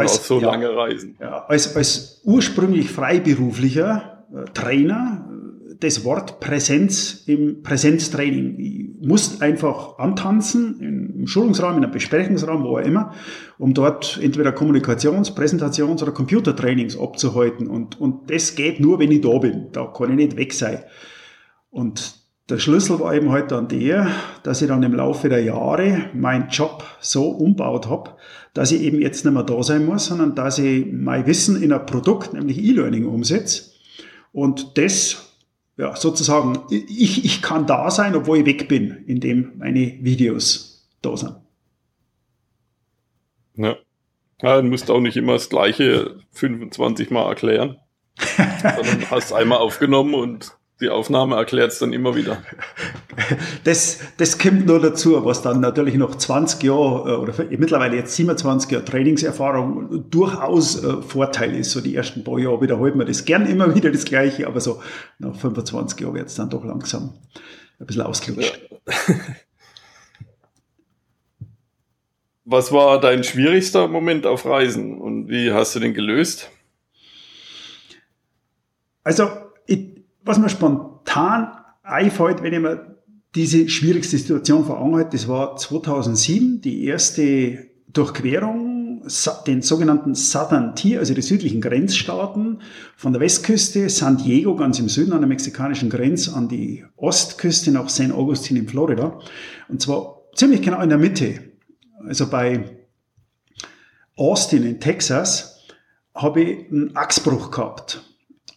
Als, 0.00 0.26
so 0.26 0.40
ja, 0.40 0.50
lange 0.50 0.74
Reisen. 0.74 1.16
Ja, 1.20 1.44
als, 1.46 1.76
als 1.76 2.20
ursprünglich 2.24 2.90
freiberuflicher 2.90 4.24
äh, 4.34 4.44
Trainer 4.52 5.24
das 5.80 6.04
Wort 6.04 6.40
Präsenz 6.40 7.22
im 7.26 7.62
Präsenztraining. 7.62 8.58
Ich 8.58 9.06
musst 9.06 9.42
einfach 9.42 9.98
antanzen, 9.98 10.80
im 11.20 11.26
Schulungsraum, 11.26 11.76
in 11.76 11.84
einem 11.84 11.92
Besprechungsraum, 11.92 12.64
wo 12.64 12.78
auch 12.78 12.84
immer, 12.84 13.12
um 13.58 13.74
dort 13.74 14.18
entweder 14.20 14.50
Kommunikations-, 14.50 15.34
Präsentations- 15.36 16.02
oder 16.02 16.12
Computertrainings 16.12 16.98
abzuhalten. 16.98 17.68
Und, 17.68 18.00
und 18.00 18.30
das 18.30 18.56
geht 18.56 18.80
nur, 18.80 18.98
wenn 18.98 19.12
ich 19.12 19.20
da 19.20 19.38
bin. 19.38 19.68
Da 19.72 19.86
kann 19.86 20.10
ich 20.10 20.16
nicht 20.16 20.36
weg 20.36 20.52
sein. 20.52 20.82
Und 21.70 22.17
der 22.48 22.58
Schlüssel 22.58 22.98
war 22.98 23.14
eben 23.14 23.30
halt 23.30 23.50
dann 23.50 23.68
der, 23.68 24.10
dass 24.42 24.62
ich 24.62 24.68
dann 24.68 24.82
im 24.82 24.94
Laufe 24.94 25.28
der 25.28 25.42
Jahre 25.42 26.10
meinen 26.14 26.48
Job 26.48 26.84
so 27.00 27.28
umbaut 27.28 27.88
habe, 27.88 28.16
dass 28.54 28.72
ich 28.72 28.80
eben 28.80 29.00
jetzt 29.00 29.24
nicht 29.24 29.34
mehr 29.34 29.42
da 29.42 29.62
sein 29.62 29.84
muss, 29.84 30.06
sondern 30.06 30.34
dass 30.34 30.58
ich 30.58 30.86
mein 30.90 31.26
Wissen 31.26 31.62
in 31.62 31.72
ein 31.72 31.84
Produkt, 31.84 32.32
nämlich 32.32 32.58
E-Learning, 32.58 33.06
umsetze. 33.06 33.70
Und 34.32 34.78
das, 34.78 35.34
ja, 35.76 35.94
sozusagen, 35.94 36.60
ich, 36.70 37.24
ich 37.24 37.42
kann 37.42 37.66
da 37.66 37.90
sein, 37.90 38.14
obwohl 38.14 38.38
ich 38.38 38.46
weg 38.46 38.66
bin, 38.66 39.04
indem 39.06 39.52
meine 39.58 39.98
Videos 40.00 40.88
da 41.02 41.16
sind. 41.16 41.36
Ja. 43.56 43.76
ja 44.40 44.62
du 44.62 44.68
musst 44.68 44.90
auch 44.90 45.00
nicht 45.00 45.18
immer 45.18 45.34
das 45.34 45.50
Gleiche 45.50 46.16
25 46.32 47.10
Mal 47.10 47.28
erklären, 47.28 47.76
sondern 48.16 49.10
hast 49.10 49.34
einmal 49.34 49.58
aufgenommen 49.58 50.14
und 50.14 50.57
die 50.80 50.90
Aufnahme 50.90 51.36
erklärt 51.36 51.72
es 51.72 51.78
dann 51.78 51.92
immer 51.92 52.14
wieder. 52.14 52.42
Das, 53.64 53.98
das 54.16 54.38
kommt 54.38 54.66
nur 54.66 54.80
dazu, 54.80 55.24
was 55.24 55.42
dann 55.42 55.60
natürlich 55.60 55.96
noch 55.96 56.14
20 56.14 56.62
Jahre 56.62 57.10
äh, 57.10 57.16
oder 57.16 57.34
mittlerweile 57.50 57.96
jetzt 57.96 58.14
27 58.14 58.70
Jahre 58.70 58.84
Trainingserfahrung 58.84 60.08
durchaus 60.08 60.82
äh, 60.82 61.02
Vorteil 61.02 61.54
ist. 61.56 61.72
So 61.72 61.80
die 61.80 61.94
ersten 61.94 62.24
paar 62.24 62.38
Jahre 62.38 62.62
wiederholt 62.62 62.94
man 62.94 63.06
das 63.06 63.24
gern 63.24 63.46
immer 63.46 63.74
wieder 63.74 63.90
das 63.90 64.04
Gleiche, 64.04 64.46
aber 64.46 64.60
so 64.60 64.80
nach 65.18 65.34
25 65.34 66.00
Jahren 66.00 66.14
wird 66.14 66.28
es 66.28 66.36
dann 66.36 66.48
doch 66.48 66.64
langsam 66.64 67.14
ein 67.80 67.86
bisschen 67.86 68.02
ausgelutscht. 68.02 68.60
Ja. 68.86 69.14
Was 72.44 72.72
war 72.72 72.98
dein 72.98 73.24
schwierigster 73.24 73.88
Moment 73.88 74.24
auf 74.24 74.46
Reisen 74.46 74.98
und 74.98 75.28
wie 75.28 75.52
hast 75.52 75.74
du 75.74 75.80
den 75.80 75.92
gelöst? 75.92 76.50
Also, 79.04 79.28
was 80.28 80.38
mir 80.38 80.48
spontan 80.48 81.52
einfällt, 81.82 82.42
wenn 82.42 82.52
ich 82.52 82.60
mir 82.60 82.98
diese 83.34 83.68
schwierigste 83.68 84.18
Situation 84.18 84.64
vor 84.64 84.80
Augen 84.80 84.96
halte, 84.96 85.16
das 85.16 85.26
war 85.28 85.56
2007, 85.56 86.60
die 86.60 86.84
erste 86.84 87.70
Durchquerung, 87.88 89.02
den 89.46 89.62
sogenannten 89.62 90.14
Southern 90.14 90.74
Tier, 90.74 90.98
also 90.98 91.14
die 91.14 91.22
südlichen 91.22 91.60
Grenzstaaten, 91.60 92.60
von 92.96 93.12
der 93.12 93.22
Westküste, 93.22 93.88
San 93.88 94.18
Diego 94.18 94.54
ganz 94.56 94.78
im 94.78 94.88
Süden 94.88 95.12
an 95.12 95.20
der 95.20 95.28
mexikanischen 95.28 95.88
Grenze, 95.88 96.34
an 96.34 96.48
die 96.48 96.84
Ostküste 96.96 97.70
nach 97.70 97.88
St. 97.88 98.12
Augustine 98.12 98.60
in 98.60 98.68
Florida. 98.68 99.18
Und 99.68 99.80
zwar 99.80 100.22
ziemlich 100.34 100.62
genau 100.62 100.82
in 100.82 100.90
der 100.90 100.98
Mitte. 100.98 101.40
Also 102.06 102.28
bei 102.28 102.64
Austin 104.16 104.64
in 104.64 104.80
Texas 104.80 105.64
habe 106.14 106.42
ich 106.42 106.70
einen 106.70 106.96
Achsbruch 106.96 107.50
gehabt. 107.50 108.07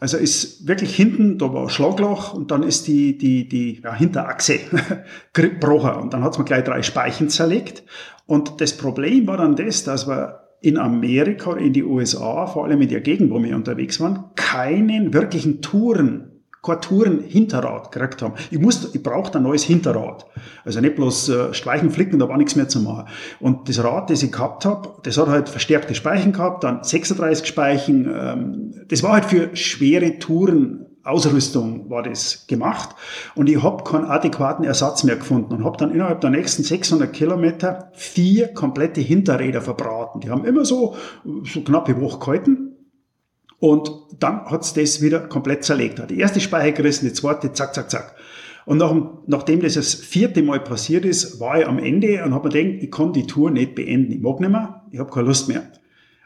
Also 0.02 0.18
ist 0.18 0.68
wirklich 0.68 0.96
hinten, 0.96 1.38
da 1.38 1.54
war 1.54 1.70
Schlagloch 1.70 2.34
und 2.34 2.50
dann 2.50 2.64
ist 2.64 2.88
die, 2.88 3.20
die, 3.20 3.48
die 3.48 3.82
ja, 3.84 3.94
Hinterachse 3.94 4.60
gebrochen 5.34 6.02
und 6.02 6.14
dann 6.14 6.24
hat 6.24 6.36
man 6.40 6.46
gleich 6.46 6.64
drei 6.64 6.82
Speichen 6.82 7.30
zerlegt. 7.30 7.84
Und 8.26 8.62
das 8.62 8.76
Problem 8.76 9.28
war 9.28 9.38
dann 9.38 9.56
das, 9.56 9.84
dass 9.84 10.08
wir 10.08 10.40
in 10.60 10.80
Amerika, 10.80 11.54
in 11.56 11.74
die 11.74 11.84
USA, 11.84 12.48
vor 12.48 12.66
allem 12.66 12.82
in 12.82 12.90
der 12.90 13.02
Gegend, 13.02 13.30
wo 13.30 13.44
wir 13.44 13.56
unterwegs 13.56 14.00
waren, 14.00 14.32
keinen 14.36 15.14
wirklichen 15.14 15.62
Touren 15.62 16.41
kein 16.62 17.24
Hinterrad 17.24 17.92
gekriegt 17.92 18.22
haben. 18.22 18.36
Ich 18.52 18.60
musste, 18.60 18.90
ich 18.96 19.02
brauchte 19.02 19.40
ein 19.40 19.44
neues 19.44 19.64
Hinterrad. 19.64 20.28
Also 20.64 20.80
nicht 20.80 20.96
bloß 20.96 21.30
äh, 21.30 21.54
Speichen 21.54 21.90
flicken, 21.90 22.20
da 22.20 22.30
war 22.30 22.38
nichts 22.38 22.56
mehr 22.56 22.70
zu 22.70 22.82
machen. 22.82 23.08
Und 23.40 23.68
das 23.68 23.84
Rad, 23.84 24.10
das 24.10 24.22
ich 24.22 24.32
gehabt 24.32 24.66
habe, 24.66 24.90
das 25.04 25.18
hat 25.18 25.28
halt 25.28 25.50
verstärkte 25.50 25.96
Speichen 25.96 26.34
gehabt, 26.34 26.64
dann 26.64 26.84
36 26.84 27.48
Speichen. 27.48 28.06
Ähm, 28.14 28.86
das 28.88 29.02
war 29.02 29.14
halt 29.14 29.26
für 29.26 29.56
schwere 29.56 30.20
Touren 30.20 30.86
Ausrüstung 31.04 31.90
war 31.90 32.04
das 32.04 32.46
gemacht 32.46 32.96
und 33.34 33.50
ich 33.50 33.64
habe 33.64 33.84
keinen 33.84 34.06
adäquaten 34.06 34.64
Ersatz 34.64 35.04
mehr 35.04 35.16
gefunden 35.16 35.52
und 35.52 35.64
habe 35.64 35.76
dann 35.76 35.92
innerhalb 35.92 36.22
der 36.22 36.30
nächsten 36.30 36.62
600 36.62 37.12
Kilometer 37.12 37.90
vier 37.94 38.50
komplette 38.54 39.02
Hinterräder 39.02 39.62
verbraten. 39.62 40.20
Die 40.20 40.30
haben 40.30 40.46
immer 40.46 40.64
so 40.64 40.96
so 41.44 41.62
knappe 41.62 42.00
Woche 42.00 42.20
gehalten 42.20 42.71
und 43.62 43.92
dann 44.18 44.46
hat's 44.46 44.74
das 44.74 45.02
wieder 45.02 45.20
komplett 45.20 45.64
zerlegt. 45.64 46.02
Die 46.10 46.20
erste 46.20 46.42
Speicher 46.42 46.72
gerissen, 46.72 47.06
die 47.06 47.14
zweite, 47.14 47.54
zack, 47.54 47.76
zack, 47.76 47.92
zack. 47.92 48.16
Und 48.66 48.80
nach, 48.80 48.94
nachdem 49.28 49.62
das 49.62 49.76
das 49.76 49.94
vierte 49.94 50.42
Mal 50.42 50.62
passiert 50.62 51.06
ist, 51.06 51.40
war 51.40 51.60
ich 51.60 51.68
am 51.68 51.78
Ende 51.78 52.24
und 52.26 52.34
habe 52.34 52.50
mir 52.50 52.64
gedacht, 52.64 52.84
ich 52.84 52.92
kann 52.92 53.14
die 53.14 53.28
Tour 53.28 53.52
nicht 53.52 53.76
beenden. 53.76 54.14
Ich 54.14 54.20
mag 54.20 54.40
nicht 54.40 54.50
mehr, 54.50 54.82
ich 54.92 55.00
habe 55.00 55.12
keine 55.12 55.28
Lust 55.28 55.48
mehr. 55.48 55.72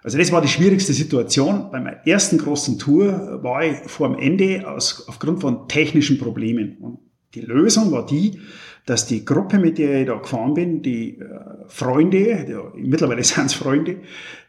Also 0.01 0.17
das 0.17 0.31
war 0.31 0.41
die 0.41 0.47
schwierigste 0.47 0.93
Situation. 0.93 1.71
Bei 1.71 1.81
meiner 1.81 2.07
ersten 2.07 2.37
großen 2.37 2.79
Tour 2.79 3.43
war 3.43 3.65
ich 3.65 3.79
vor 3.87 4.07
dem 4.07 4.17
Ende 4.17 4.69
aus, 4.69 5.05
aufgrund 5.09 5.41
von 5.41 5.67
technischen 5.67 6.17
Problemen. 6.17 6.77
Und 6.77 6.99
die 7.33 7.41
Lösung 7.41 7.91
war 7.91 8.05
die, 8.05 8.39
dass 8.85 9.07
die 9.07 9.25
Gruppe, 9.25 9.59
mit 9.59 9.77
der 9.77 10.01
ich 10.01 10.07
da 10.07 10.15
gefahren 10.15 10.53
bin, 10.53 10.81
die 10.81 11.17
äh, 11.17 11.25
Freunde, 11.67 12.45
die, 12.47 12.81
mittlerweile 12.87 13.23
sind 13.25 13.47
es 13.47 13.53
Freunde, 13.53 13.97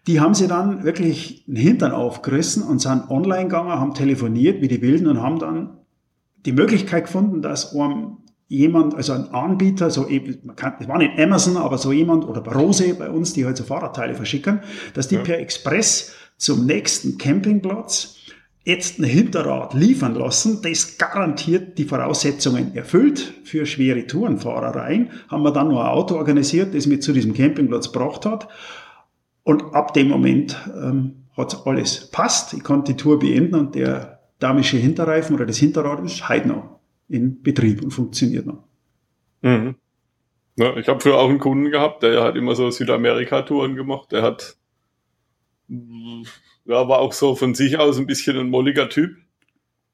die 0.06 0.20
haben 0.20 0.34
sie 0.34 0.46
dann 0.46 0.84
wirklich 0.84 1.44
den 1.46 1.56
Hintern 1.56 1.92
aufgerissen 1.92 2.62
und 2.62 2.80
sind 2.80 3.10
online 3.10 3.44
gegangen, 3.44 3.70
haben 3.70 3.94
telefoniert 3.94 4.60
wie 4.60 4.68
die 4.68 4.82
Wilden 4.82 5.08
und 5.08 5.20
haben 5.20 5.38
dann 5.38 5.78
die 6.44 6.52
Möglichkeit 6.52 7.04
gefunden, 7.04 7.42
dass 7.42 7.72
um 7.72 8.18
jemand, 8.48 8.94
also 8.94 9.12
ein 9.12 9.34
Anbieter, 9.34 9.90
so 9.90 10.06
eben, 10.06 10.38
man 10.44 10.54
kann, 10.54 10.74
das 10.78 10.86
war 10.86 10.98
nicht 10.98 11.18
Amazon, 11.18 11.56
aber 11.56 11.78
so 11.78 11.90
jemand 11.90 12.24
oder 12.24 12.40
Rose 12.52 12.94
bei 12.94 13.10
uns, 13.10 13.32
die 13.32 13.44
halt 13.44 13.56
so 13.56 13.64
Fahrradteile 13.64 14.14
verschicken, 14.14 14.60
dass 14.94 15.08
die 15.08 15.16
ja. 15.16 15.22
per 15.22 15.40
Express 15.40 16.14
zum 16.36 16.66
nächsten 16.66 17.18
Campingplatz 17.18 18.14
jetzt 18.64 18.98
ein 18.98 19.04
Hinterrad 19.04 19.74
liefern 19.74 20.14
lassen, 20.14 20.60
das 20.62 20.98
garantiert 20.98 21.78
die 21.78 21.84
Voraussetzungen 21.84 22.74
erfüllt 22.74 23.34
für 23.44 23.66
schwere 23.66 24.06
Tourenfahrereien, 24.06 25.10
haben 25.28 25.42
wir 25.42 25.52
dann 25.52 25.68
noch 25.68 25.80
ein 25.80 25.86
Auto 25.86 26.16
organisiert, 26.16 26.74
das 26.74 26.86
mich 26.86 27.02
zu 27.02 27.12
diesem 27.12 27.32
Campingplatz 27.34 27.92
gebracht 27.92 28.26
hat. 28.26 28.48
Und 29.46 29.76
ab 29.76 29.94
dem 29.94 30.08
Moment 30.08 30.58
ähm, 30.74 31.26
hat 31.36 31.68
alles 31.68 32.10
passt. 32.10 32.52
Ich 32.52 32.64
konnte 32.64 32.92
die 32.92 32.96
Tour 32.96 33.20
beenden 33.20 33.54
und 33.54 33.76
der 33.76 34.18
damische 34.40 34.76
Hinterreifen 34.76 35.36
oder 35.36 35.46
das 35.46 35.58
Hinterrad 35.58 36.04
ist 36.04 36.28
heute 36.28 36.48
noch 36.48 36.80
in 37.08 37.44
Betrieb 37.44 37.80
und 37.80 37.92
funktioniert 37.92 38.44
noch. 38.44 38.64
Mhm. 39.42 39.76
Ja, 40.56 40.76
ich 40.76 40.88
habe 40.88 40.98
früher 40.98 41.18
auch 41.18 41.28
einen 41.28 41.38
Kunden 41.38 41.70
gehabt, 41.70 42.02
der 42.02 42.24
hat 42.24 42.34
immer 42.34 42.56
so 42.56 42.68
Südamerika-Touren 42.72 43.76
gemacht. 43.76 44.10
Der 44.10 44.22
hat 44.22 44.56
ja, 45.68 46.88
war 46.88 46.98
auch 46.98 47.12
so 47.12 47.36
von 47.36 47.54
sich 47.54 47.78
aus 47.78 47.98
ein 47.98 48.06
bisschen 48.08 48.36
ein 48.36 48.50
molliger 48.50 48.88
Typ. 48.88 49.16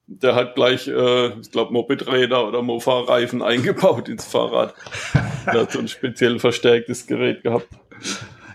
Der 0.07 0.35
hat 0.35 0.55
gleich, 0.55 0.88
äh, 0.88 1.38
ich 1.41 1.51
glaube, 1.51 1.75
Mopedräder 1.75 2.49
oder 2.49 2.62
Mofa-Reifen 2.62 3.43
eingebaut 3.43 4.09
ins 4.09 4.25
Fahrrad. 4.25 4.75
Der 5.45 5.61
hat 5.61 5.73
so 5.73 5.79
ein 5.79 5.88
speziell 5.88 6.38
verstärktes 6.38 7.07
Gerät 7.07 7.43
gehabt. 7.43 7.69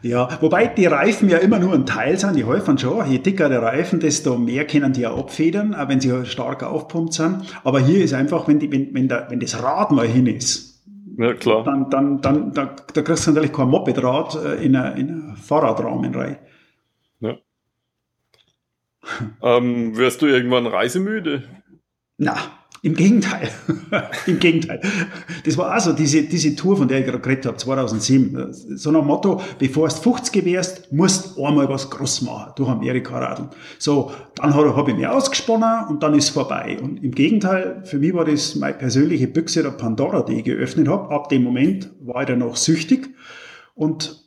Ja, 0.02 0.30
wobei 0.42 0.68
die 0.68 0.86
Reifen 0.86 1.30
ja 1.30 1.38
immer 1.38 1.60
nur 1.60 1.74
ein 1.74 1.86
Teil 1.86 2.18
sind, 2.18 2.36
die 2.36 2.46
helfen 2.46 2.78
schon. 2.78 3.10
Je 3.10 3.20
dicker 3.20 3.50
der 3.50 3.62
Reifen, 3.62 4.00
desto 4.00 4.38
mehr 4.38 4.66
können 4.66 4.94
die 4.94 5.02
ja 5.02 5.14
abfedern, 5.14 5.76
auch 5.76 5.88
wenn 5.90 6.00
sie 6.00 6.26
stark 6.26 6.64
aufpumpt 6.64 7.14
sind. 7.14 7.44
Aber 7.64 7.80
hier 7.80 8.04
ist 8.04 8.14
einfach, 8.14 8.48
wenn, 8.48 8.60
die, 8.60 8.72
wenn, 8.72 8.94
wenn, 8.94 9.08
der, 9.08 9.28
wenn 9.30 9.40
das 9.40 9.62
Rad 9.62 9.92
mal 9.92 10.08
hin 10.08 10.28
ist, 10.28 10.84
ja, 11.18 11.34
klar. 11.34 11.64
dann, 11.64 11.90
dann, 11.90 12.22
dann 12.22 12.54
da, 12.54 12.76
da 12.94 13.02
kriegst 13.02 13.28
du 13.28 13.32
natürlich 13.32 13.54
kein 13.54 13.70
Mopedrad 13.70 14.36
äh, 14.36 14.64
in 14.64 14.76
einen 14.76 15.36
Fahrradrahmen 15.36 16.14
rein. 16.14 16.38
Ähm, 19.42 19.96
wirst 19.98 20.22
du 20.22 20.26
irgendwann 20.26 20.68
reisemüde? 20.68 21.44
Na, 22.18 22.36
im 22.82 22.94
Gegenteil. 22.94 23.50
Im 24.28 24.40
Gegenteil. 24.40 24.82
Das 25.46 25.58
war 25.58 25.72
also 25.72 25.94
diese, 25.94 26.24
diese 26.24 26.56
Tour, 26.56 26.78
von 26.78 26.88
der 26.88 27.00
ich 27.00 27.06
gerade 27.06 27.20
geredet 27.20 27.46
habe, 27.46 27.58
2007. 27.58 28.54
So 28.78 28.92
nach 28.92 29.04
Motto, 29.04 29.42
bevor 29.58 29.88
du 29.88 29.96
50 29.96 30.46
wärst, 30.46 30.92
musst 30.92 31.38
du 31.38 31.46
einmal 31.46 31.68
was 31.70 31.90
groß 31.90 32.22
machen 32.24 32.54
durch 32.56 32.70
Amerika 32.70 33.18
radeln. 33.18 33.50
So, 33.80 34.12
dann 34.36 34.54
habe 34.54 34.92
ich 34.92 34.98
mich 34.98 35.08
ausgesponnen 35.08 35.88
und 35.90 36.04
dann 36.04 36.14
ist 36.14 36.30
vorbei. 36.30 36.78
Und 36.82 37.04
im 37.04 37.12
Gegenteil, 37.12 37.82
für 37.84 37.98
mich 37.98 38.14
war 38.14 38.26
das 38.26 38.56
meine 38.56 38.74
persönliche 38.74 39.28
Büchse 39.28 39.64
der 39.64 39.72
Pandora, 39.72 40.22
die 40.22 40.34
ich 40.34 40.44
geöffnet 40.44 40.88
habe. 40.88 41.14
Ab 41.14 41.30
dem 41.30 41.44
Moment 41.44 41.90
war 42.02 42.22
ich 42.22 42.28
dann 42.28 42.40
noch 42.40 42.56
süchtig 42.56 43.10
und 43.76 44.27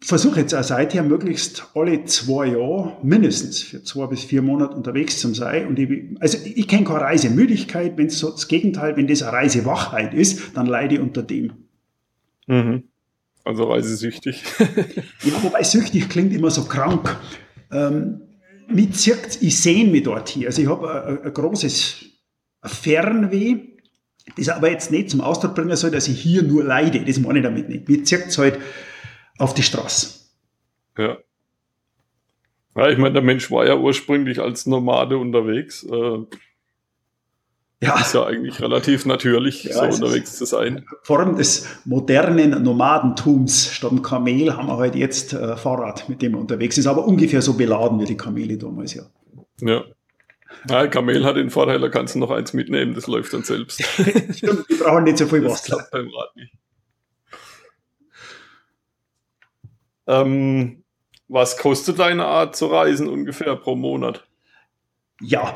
versuche 0.00 0.40
jetzt 0.40 0.54
auch 0.54 0.62
seither 0.62 1.02
möglichst 1.02 1.70
alle 1.74 2.04
zwei 2.04 2.46
Jahre 2.46 2.96
mindestens 3.02 3.62
für 3.62 3.82
zwei 3.82 4.06
bis 4.06 4.24
vier 4.24 4.42
Monate 4.42 4.74
unterwegs 4.74 5.18
zu 5.18 5.34
sein. 5.34 5.66
Und 5.66 5.78
ich, 5.78 6.04
also 6.20 6.38
ich 6.44 6.68
kenne 6.68 6.84
keine 6.84 7.00
Reisemüdigkeit, 7.00 7.96
wenn 7.96 8.06
es 8.06 8.18
so 8.18 8.30
das 8.30 8.46
Gegenteil, 8.48 8.96
wenn 8.96 9.08
das 9.08 9.22
eine 9.22 9.32
Reisewachheit 9.32 10.14
ist, 10.14 10.56
dann 10.56 10.66
leide 10.66 10.96
ich 10.96 11.00
unter 11.00 11.22
dem. 11.22 11.52
Mhm. 12.46 12.84
Also 13.44 13.64
reisesüchtig. 13.64 14.42
ja, 14.58 15.42
wobei 15.42 15.62
süchtig 15.62 16.08
klingt 16.08 16.32
immer 16.32 16.50
so 16.50 16.64
krank. 16.64 17.16
Ähm, 17.72 18.20
mit 18.68 18.96
zirkt, 18.96 19.38
ich 19.40 19.58
sehne 19.58 19.90
mich 19.90 20.02
dort 20.02 20.28
hier. 20.28 20.48
Also 20.48 20.62
ich 20.62 20.68
habe 20.68 21.04
ein, 21.04 21.22
ein 21.22 21.32
großes 21.32 22.04
Fernweh 22.62 23.56
Das 24.36 24.48
aber 24.50 24.70
jetzt 24.70 24.90
nicht 24.90 25.10
zum 25.10 25.22
Ausdruck 25.22 25.54
bringen 25.54 25.74
soll, 25.76 25.90
dass 25.90 26.08
ich 26.08 26.20
hier 26.20 26.42
nur 26.42 26.62
leide. 26.62 27.02
Das 27.04 27.18
meine 27.18 27.38
ich 27.38 27.44
damit 27.44 27.68
nicht. 27.68 27.88
Mir 27.88 28.04
zirkt 28.04 28.28
es 28.28 28.38
halt 28.38 28.58
auf 29.38 29.54
die 29.54 29.62
Straße. 29.62 30.20
Ja. 30.96 31.18
Ja, 32.76 32.88
ich 32.88 32.98
meine, 32.98 33.14
der 33.14 33.22
Mensch 33.22 33.50
war 33.50 33.66
ja 33.66 33.76
ursprünglich 33.76 34.40
als 34.40 34.66
Nomade 34.66 35.18
unterwegs. 35.18 35.84
Äh, 35.84 36.18
ja. 37.80 38.00
Ist 38.00 38.14
ja 38.14 38.26
eigentlich 38.26 38.60
relativ 38.60 39.06
natürlich, 39.06 39.64
ja, 39.64 39.74
so 39.74 40.04
unterwegs 40.04 40.36
zu 40.36 40.44
sein. 40.44 40.84
Form 41.02 41.36
des 41.36 41.66
modernen 41.84 42.62
Nomadentums 42.62 43.72
statt 43.72 43.92
dem 43.92 44.02
Kamel 44.02 44.56
haben 44.56 44.66
wir 44.66 44.78
halt 44.78 44.96
jetzt 44.96 45.32
äh, 45.32 45.56
Fahrrad, 45.56 46.08
mit 46.08 46.20
dem 46.20 46.32
man 46.32 46.40
unterwegs 46.40 46.76
ist, 46.76 46.88
aber 46.88 47.06
ungefähr 47.06 47.40
so 47.40 47.54
beladen 47.54 48.00
wie 48.00 48.04
die 48.04 48.16
Kamele 48.16 48.58
damals, 48.58 48.94
ja. 48.94 49.04
Ja. 49.60 49.84
Ja, 50.68 50.86
Kamel 50.88 51.24
hat 51.24 51.36
den 51.36 51.50
Vorteil, 51.50 51.78
da 51.78 51.88
kannst 51.88 52.16
du 52.16 52.18
noch 52.18 52.30
eins 52.30 52.52
mitnehmen, 52.52 52.94
das 52.94 53.06
läuft 53.06 53.32
dann 53.32 53.44
selbst. 53.44 53.80
Stimmt, 54.30 54.66
die 54.68 54.74
brauchen 54.74 55.04
nicht 55.04 55.18
so 55.18 55.26
viel 55.26 55.42
das 55.42 55.52
Wasser. 55.52 55.76
Klappt 55.76 55.90
beim 55.92 56.08
Rad 56.08 56.36
nicht. 56.36 56.52
Ähm, 60.08 60.82
was 61.28 61.58
kostet 61.58 61.98
deine 61.98 62.24
Art 62.24 62.56
zu 62.56 62.66
reisen 62.66 63.08
ungefähr 63.08 63.54
pro 63.54 63.76
Monat? 63.76 64.24
Ja, 65.20 65.54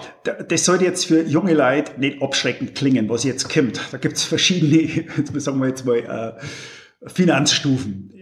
das 0.49 0.65
sollte 0.65 0.85
jetzt 0.85 1.07
für 1.07 1.23
junge 1.23 1.55
Leute 1.55 1.99
nicht 1.99 2.21
abschreckend 2.21 2.75
klingen, 2.75 3.09
was 3.09 3.25
jetzt 3.25 3.49
kommt. 3.49 3.81
Da 3.93 3.99
gibt 3.99 4.17
es 4.17 4.25
verschiedene, 4.25 5.07
sagen 5.41 5.61
wir 5.61 5.69
jetzt 5.69 5.87
mal, 5.87 5.99
äh, 5.99 7.09
Finanzstufen. 7.09 8.13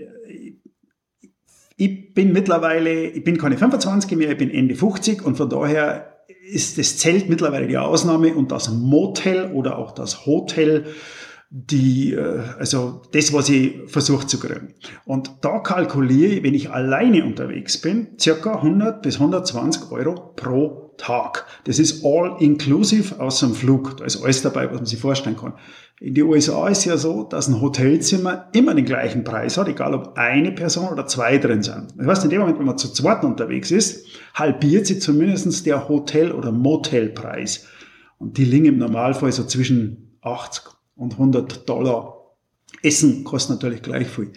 Ich 1.77 2.13
bin 2.13 2.33
mittlerweile, 2.33 3.07
ich 3.07 3.25
bin 3.25 3.39
keine 3.39 3.57
25 3.57 4.19
mehr, 4.19 4.33
ich 4.33 4.37
bin 4.37 4.51
Ende 4.51 4.75
50 4.75 5.25
und 5.25 5.37
von 5.37 5.49
daher 5.49 6.25
ist 6.53 6.79
das 6.79 6.99
Zelt 6.99 7.29
mittlerweile 7.31 7.67
die 7.67 7.79
Ausnahme 7.79 8.35
und 8.35 8.53
das 8.53 8.71
Motel 8.71 9.51
oder 9.53 9.79
auch 9.79 9.93
das 9.93 10.27
Hotel 10.27 10.95
die, 11.51 12.15
äh, 12.15 12.43
also 12.59 13.03
das, 13.13 13.33
was 13.33 13.49
ich 13.49 13.75
versuche 13.87 14.27
zu 14.27 14.39
kriegen. 14.39 14.75
Und 15.05 15.33
da 15.41 15.59
kalkuliere 15.59 16.35
ich, 16.35 16.43
wenn 16.45 16.55
ich 16.55 16.71
alleine 16.71 17.25
unterwegs 17.25 17.81
bin, 17.81 18.09
circa 18.19 18.55
100 18.57 19.03
bis 19.03 19.17
120 19.17 19.91
Euro 19.91 20.33
pro 20.37 20.95
Tag. 20.97 21.47
Das 21.65 21.79
ist 21.79 22.05
all 22.05 22.37
inclusive 22.41 23.19
aus 23.21 23.41
dem 23.41 23.55
Flug. 23.55 23.97
Da 23.97 24.05
ist 24.05 24.23
alles 24.23 24.43
dabei, 24.43 24.67
was 24.67 24.77
man 24.77 24.87
sich 24.87 25.01
vorstellen 25.01 25.37
kann. 25.37 25.55
In 25.99 26.15
den 26.15 26.25
USA 26.25 26.69
ist 26.69 26.85
ja 26.85 26.97
so, 26.97 27.25
dass 27.25 27.49
ein 27.49 27.61
Hotelzimmer 27.61 28.49
immer 28.53 28.75
den 28.75 28.85
gleichen 28.85 29.25
Preis 29.25 29.57
hat, 29.59 29.67
egal 29.67 29.95
ob 29.95 30.17
eine 30.17 30.53
Person 30.53 30.89
oder 30.89 31.07
zwei 31.07 31.39
drin 31.39 31.63
sind. 31.63 31.95
Das 31.97 32.07
heißt, 32.07 32.25
in 32.25 32.31
dem 32.31 32.41
Moment, 32.41 32.59
wenn 32.59 32.67
man 32.67 32.79
zu 32.79 32.93
zweit 32.93 33.25
unterwegs 33.25 33.71
ist, 33.71 34.07
halbiert 34.35 34.87
sich 34.87 35.01
zumindest 35.01 35.67
der 35.67 35.89
Hotel- 35.89 36.33
oder 36.33 36.53
Motelpreis. 36.53 37.67
Und 38.19 38.37
die 38.37 38.45
liegen 38.45 38.67
im 38.67 38.79
Normalfall 38.79 39.33
so 39.33 39.45
zwischen 39.45 40.19
80 40.23 40.80
und 41.01 41.15
100 41.15 41.69
Dollar. 41.69 42.17
Essen 42.83 43.25
kostet 43.25 43.57
natürlich 43.57 43.83
gleich 43.83 44.07
viel. 44.07 44.33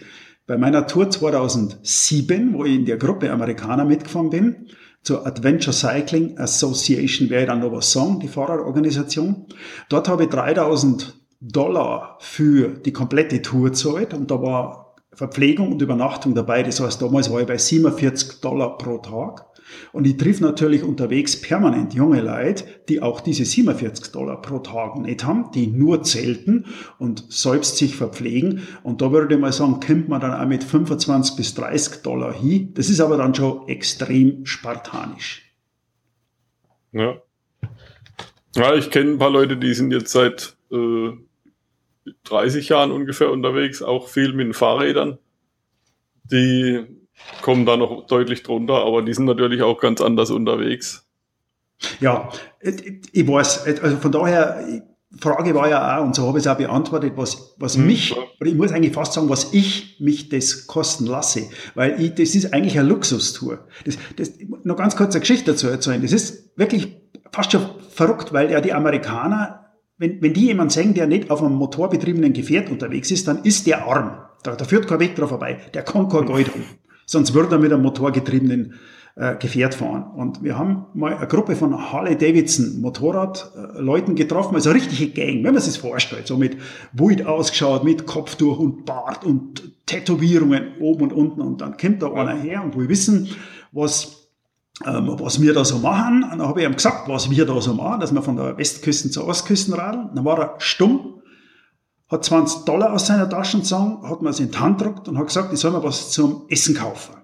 Bei 0.46 0.58
meiner 0.58 0.86
Tour 0.86 1.10
2007, 1.10 2.54
wo 2.54 2.64
ich 2.64 2.74
in 2.74 2.84
der 2.86 2.96
Gruppe 2.96 3.30
Amerikaner 3.30 3.84
mitgefahren 3.84 4.30
bin, 4.30 4.68
zur 5.02 5.26
Adventure 5.26 5.72
Cycling 5.74 6.38
Association, 6.38 7.28
wäre 7.30 7.46
dann 7.46 7.60
noch 7.60 7.72
was 7.72 7.92
sagen, 7.92 8.18
die 8.20 8.28
Fahrerorganisation. 8.28 9.46
Dort 9.90 10.08
habe 10.08 10.24
ich 10.24 10.30
3000 10.30 11.14
Dollar 11.40 12.16
für 12.20 12.68
die 12.68 12.92
komplette 12.92 13.42
Tour 13.42 13.64
gezahlt 13.64 14.14
und 14.14 14.30
da 14.30 14.40
war 14.40 14.96
Verpflegung 15.12 15.72
und 15.72 15.82
Übernachtung 15.82 16.34
dabei. 16.34 16.62
Das 16.62 16.80
heißt, 16.80 17.00
damals 17.00 17.30
war 17.30 17.40
ich 17.40 17.46
bei 17.46 17.58
47 17.58 18.40
Dollar 18.40 18.78
pro 18.78 18.98
Tag. 18.98 19.46
Und 19.92 20.06
ich 20.06 20.16
triff 20.16 20.40
natürlich 20.40 20.82
unterwegs 20.82 21.40
permanent 21.40 21.94
junge 21.94 22.20
Leute, 22.20 22.64
die 22.88 23.02
auch 23.02 23.20
diese 23.20 23.44
47 23.44 24.12
Dollar 24.12 24.40
pro 24.40 24.58
Tag 24.58 24.96
nicht 24.96 25.24
haben, 25.24 25.50
die 25.52 25.66
nur 25.66 26.02
zelten 26.02 26.66
und 26.98 27.32
selbst 27.32 27.76
sich 27.76 27.96
verpflegen. 27.96 28.66
Und 28.82 29.02
da 29.02 29.12
würde 29.12 29.34
ich 29.34 29.40
mal 29.40 29.52
sagen, 29.52 29.80
kommt 29.80 30.08
man 30.08 30.20
dann 30.20 30.34
auch 30.34 30.46
mit 30.46 30.64
25 30.64 31.36
bis 31.36 31.54
30 31.54 32.02
Dollar 32.02 32.32
hin. 32.34 32.72
Das 32.74 32.88
ist 32.88 33.00
aber 33.00 33.16
dann 33.16 33.34
schon 33.34 33.68
extrem 33.68 34.44
spartanisch. 34.46 35.42
Ja. 36.92 37.16
Ja, 38.56 38.74
ich 38.74 38.90
kenne 38.90 39.12
ein 39.12 39.18
paar 39.18 39.30
Leute, 39.30 39.56
die 39.56 39.74
sind 39.74 39.92
jetzt 39.92 40.12
seit 40.12 40.56
äh, 40.70 41.10
30 42.24 42.68
Jahren 42.68 42.92
ungefähr 42.92 43.30
unterwegs, 43.30 43.82
auch 43.82 44.08
viel 44.08 44.32
mit 44.32 44.46
den 44.46 44.54
Fahrrädern. 44.54 45.18
Die 46.30 46.86
kommen 47.42 47.66
da 47.66 47.76
noch 47.76 48.06
deutlich 48.06 48.42
drunter, 48.42 48.84
aber 48.84 49.02
die 49.02 49.14
sind 49.14 49.24
natürlich 49.26 49.62
auch 49.62 49.80
ganz 49.80 50.00
anders 50.00 50.30
unterwegs. 50.30 51.06
Ja, 52.00 52.30
ich 53.12 53.28
weiß, 53.28 53.66
also 53.82 53.96
von 53.96 54.12
daher, 54.12 54.64
die 54.66 54.82
Frage 55.20 55.54
war 55.54 55.68
ja 55.68 55.98
auch, 55.98 56.04
und 56.04 56.14
so 56.14 56.26
habe 56.26 56.38
ich 56.38 56.44
es 56.44 56.50
auch 56.50 56.56
beantwortet, 56.56 57.12
was, 57.16 57.54
was 57.58 57.76
hm, 57.76 57.86
mich, 57.86 58.16
oder 58.16 58.50
ich 58.50 58.54
muss 58.54 58.72
eigentlich 58.72 58.94
fast 58.94 59.12
sagen, 59.12 59.28
was 59.28 59.52
ich 59.52 59.96
mich 60.00 60.28
das 60.28 60.66
kosten 60.66 61.06
lasse, 61.06 61.48
weil 61.74 62.00
ich, 62.00 62.14
das 62.14 62.34
ist 62.34 62.52
eigentlich 62.52 62.78
eine 62.78 62.88
Luxustour. 62.88 63.66
Das, 63.84 63.98
das, 64.16 64.32
noch 64.64 64.76
ganz 64.76 64.96
kurz 64.96 65.14
eine 65.14 65.20
Geschichte 65.20 65.52
dazu 65.52 65.68
erzählen. 65.68 66.02
Das 66.02 66.12
ist 66.12 66.56
wirklich 66.56 66.96
fast 67.32 67.52
schon 67.52 67.66
verrückt, 67.90 68.32
weil 68.32 68.50
ja 68.50 68.60
die 68.60 68.72
Amerikaner, 68.72 69.66
wenn, 69.98 70.20
wenn 70.22 70.32
die 70.32 70.46
jemanden 70.46 70.70
sehen, 70.70 70.94
der 70.94 71.06
nicht 71.06 71.30
auf 71.30 71.42
einem 71.42 71.54
motorbetriebenen 71.54 72.32
Gefährt 72.32 72.70
unterwegs 72.70 73.10
ist, 73.10 73.28
dann 73.28 73.42
ist 73.44 73.66
der 73.66 73.86
arm. 73.86 74.18
Da, 74.42 74.56
da 74.56 74.64
führt 74.64 74.88
kein 74.88 75.00
Weg 75.00 75.16
drauf 75.16 75.30
vorbei. 75.30 75.60
Der 75.72 75.82
kann 75.82 76.08
kein 76.08 76.26
Geld 76.26 76.48
haben. 76.48 76.64
Sonst 77.06 77.34
würde 77.34 77.56
er 77.56 77.58
mit 77.58 77.72
einem 77.72 77.82
motorgetriebenen 77.82 78.74
äh, 79.16 79.36
Gefährt 79.36 79.74
fahren. 79.74 80.04
Und 80.16 80.42
wir 80.42 80.58
haben 80.58 80.86
mal 80.94 81.16
eine 81.16 81.26
Gruppe 81.26 81.54
von 81.54 81.92
Harley 81.92 82.16
Davidson 82.16 82.80
Motorradleuten 82.80 84.16
getroffen, 84.16 84.54
also 84.54 84.70
richtige 84.70 85.10
Gang, 85.10 85.44
wenn 85.44 85.54
man 85.54 85.62
sich 85.62 85.78
vorstellt, 85.78 86.26
so 86.26 86.36
mit 86.36 86.56
Wild 86.92 87.24
ausgeschaut, 87.24 87.84
mit 87.84 88.06
Kopftuch 88.06 88.58
und 88.58 88.84
Bart 88.84 89.24
und 89.24 89.62
Tätowierungen 89.86 90.78
oben 90.80 91.04
und 91.04 91.12
unten. 91.12 91.40
Und 91.42 91.60
dann 91.60 91.76
kommt 91.76 92.02
da 92.02 92.12
einer 92.12 92.34
her 92.34 92.64
und 92.64 92.76
wir 92.76 92.88
wissen, 92.88 93.28
was, 93.70 94.28
ähm, 94.84 95.08
was 95.20 95.40
wir 95.40 95.54
da 95.54 95.64
so 95.64 95.78
machen. 95.78 96.24
Und 96.24 96.38
dann 96.38 96.48
habe 96.48 96.60
ich 96.60 96.66
ihm 96.66 96.74
gesagt, 96.74 97.08
was 97.08 97.30
wir 97.30 97.46
da 97.46 97.60
so 97.60 97.74
machen, 97.74 98.00
dass 98.00 98.12
wir 98.12 98.22
von 98.22 98.36
der 98.36 98.58
Westküste 98.58 99.10
zur 99.10 99.28
Ostküste 99.28 99.78
radeln. 99.78 100.10
Dann 100.14 100.24
war 100.24 100.38
er 100.40 100.54
stumm 100.58 101.13
hat 102.08 102.24
20 102.24 102.64
Dollar 102.64 102.92
aus 102.92 103.06
seiner 103.06 103.28
Tasche 103.28 103.58
gezogen, 103.58 104.08
hat 104.08 104.22
mir 104.22 104.30
es 104.30 104.40
in 104.40 104.50
die 104.50 104.58
Hand 104.58 104.78
gedruckt 104.78 105.08
und 105.08 105.18
hat 105.18 105.26
gesagt, 105.26 105.52
ich 105.52 105.60
soll 105.60 105.72
mir 105.72 105.82
was 105.82 106.10
zum 106.10 106.46
Essen 106.48 106.74
kaufen. 106.74 107.14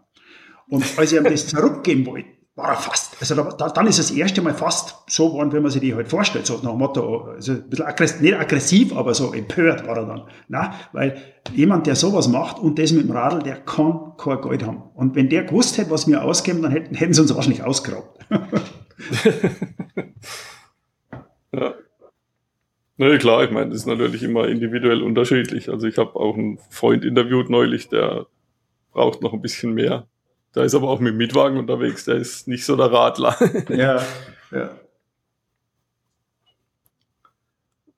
Und 0.69 0.85
als 0.97 1.13
ich 1.13 1.19
ihm 1.19 1.25
das 1.25 1.49
zurückgeben 1.49 2.07
wollte, 2.07 2.29
war 2.57 2.71
er 2.71 2.77
fast, 2.77 3.17
also 3.21 3.35
da, 3.35 3.69
dann 3.69 3.87
ist 3.87 3.99
das 3.99 4.11
erste 4.11 4.43
Mal 4.43 4.55
fast 4.55 4.97
so 5.09 5.29
geworden, 5.31 5.53
wie 5.53 5.61
man 5.61 5.71
sich 5.71 5.81
die 5.81 5.95
halt 5.95 6.09
vorstellt, 6.09 6.47
so 6.47 6.55
nach 6.63 6.71
dem 6.71 6.79
Motto, 6.79 7.27
also 7.27 7.53
ein 7.53 7.69
bisschen 7.69 7.87
aggressiv, 7.87 8.21
nicht 8.21 8.35
aggressiv, 8.35 8.97
aber 8.97 9.15
so 9.15 9.33
empört 9.33 9.87
war 9.87 9.97
er 9.97 10.07
dann. 10.07 10.23
Na, 10.49 10.75
weil 10.93 11.17
jemand, 11.53 11.87
der 11.87 11.97
sowas 11.97 12.29
macht 12.29 12.59
und 12.59 12.79
das 12.79 12.93
mit 12.93 13.05
dem 13.05 13.13
Radl, 13.13 13.43
der 13.43 13.57
kann 13.57 14.13
kein 14.19 14.41
Geld 14.43 14.65
haben. 14.65 14.83
Und 14.95 15.15
wenn 15.15 15.29
der 15.29 15.45
gewusst 15.45 15.79
hätte, 15.79 15.91
was 15.91 16.07
wir 16.07 16.23
ausgeben, 16.23 16.63
dann 16.63 16.73
hätten, 16.73 16.95
hätten 16.95 17.15
sie 17.15 17.23
uns 17.23 17.35
wahrscheinlich 17.35 17.63
ausgeraubt. 17.65 18.19
ja. 21.53 21.75
Nee, 23.01 23.17
klar, 23.17 23.43
ich 23.45 23.51
meine, 23.51 23.71
das 23.71 23.79
ist 23.79 23.87
natürlich 23.87 24.23
immer 24.23 24.47
individuell 24.47 25.01
unterschiedlich. 25.01 25.71
Also 25.71 25.87
ich 25.87 25.97
habe 25.97 26.17
auch 26.17 26.37
einen 26.37 26.59
Freund 26.69 27.03
interviewt 27.03 27.49
neulich, 27.49 27.89
der 27.89 28.27
braucht 28.93 29.23
noch 29.23 29.33
ein 29.33 29.41
bisschen 29.41 29.73
mehr. 29.73 30.07
Der 30.55 30.65
ist 30.65 30.75
aber 30.75 30.91
auch 30.91 31.01
mit 31.01 31.15
dem 31.15 31.17
Mietwagen 31.17 31.57
unterwegs, 31.57 32.05
der 32.05 32.17
ist 32.17 32.47
nicht 32.47 32.67
so 32.67 32.77
der 32.77 32.93
Radler. 32.93 33.39
Ja, 33.71 34.05
ja. 34.51 34.71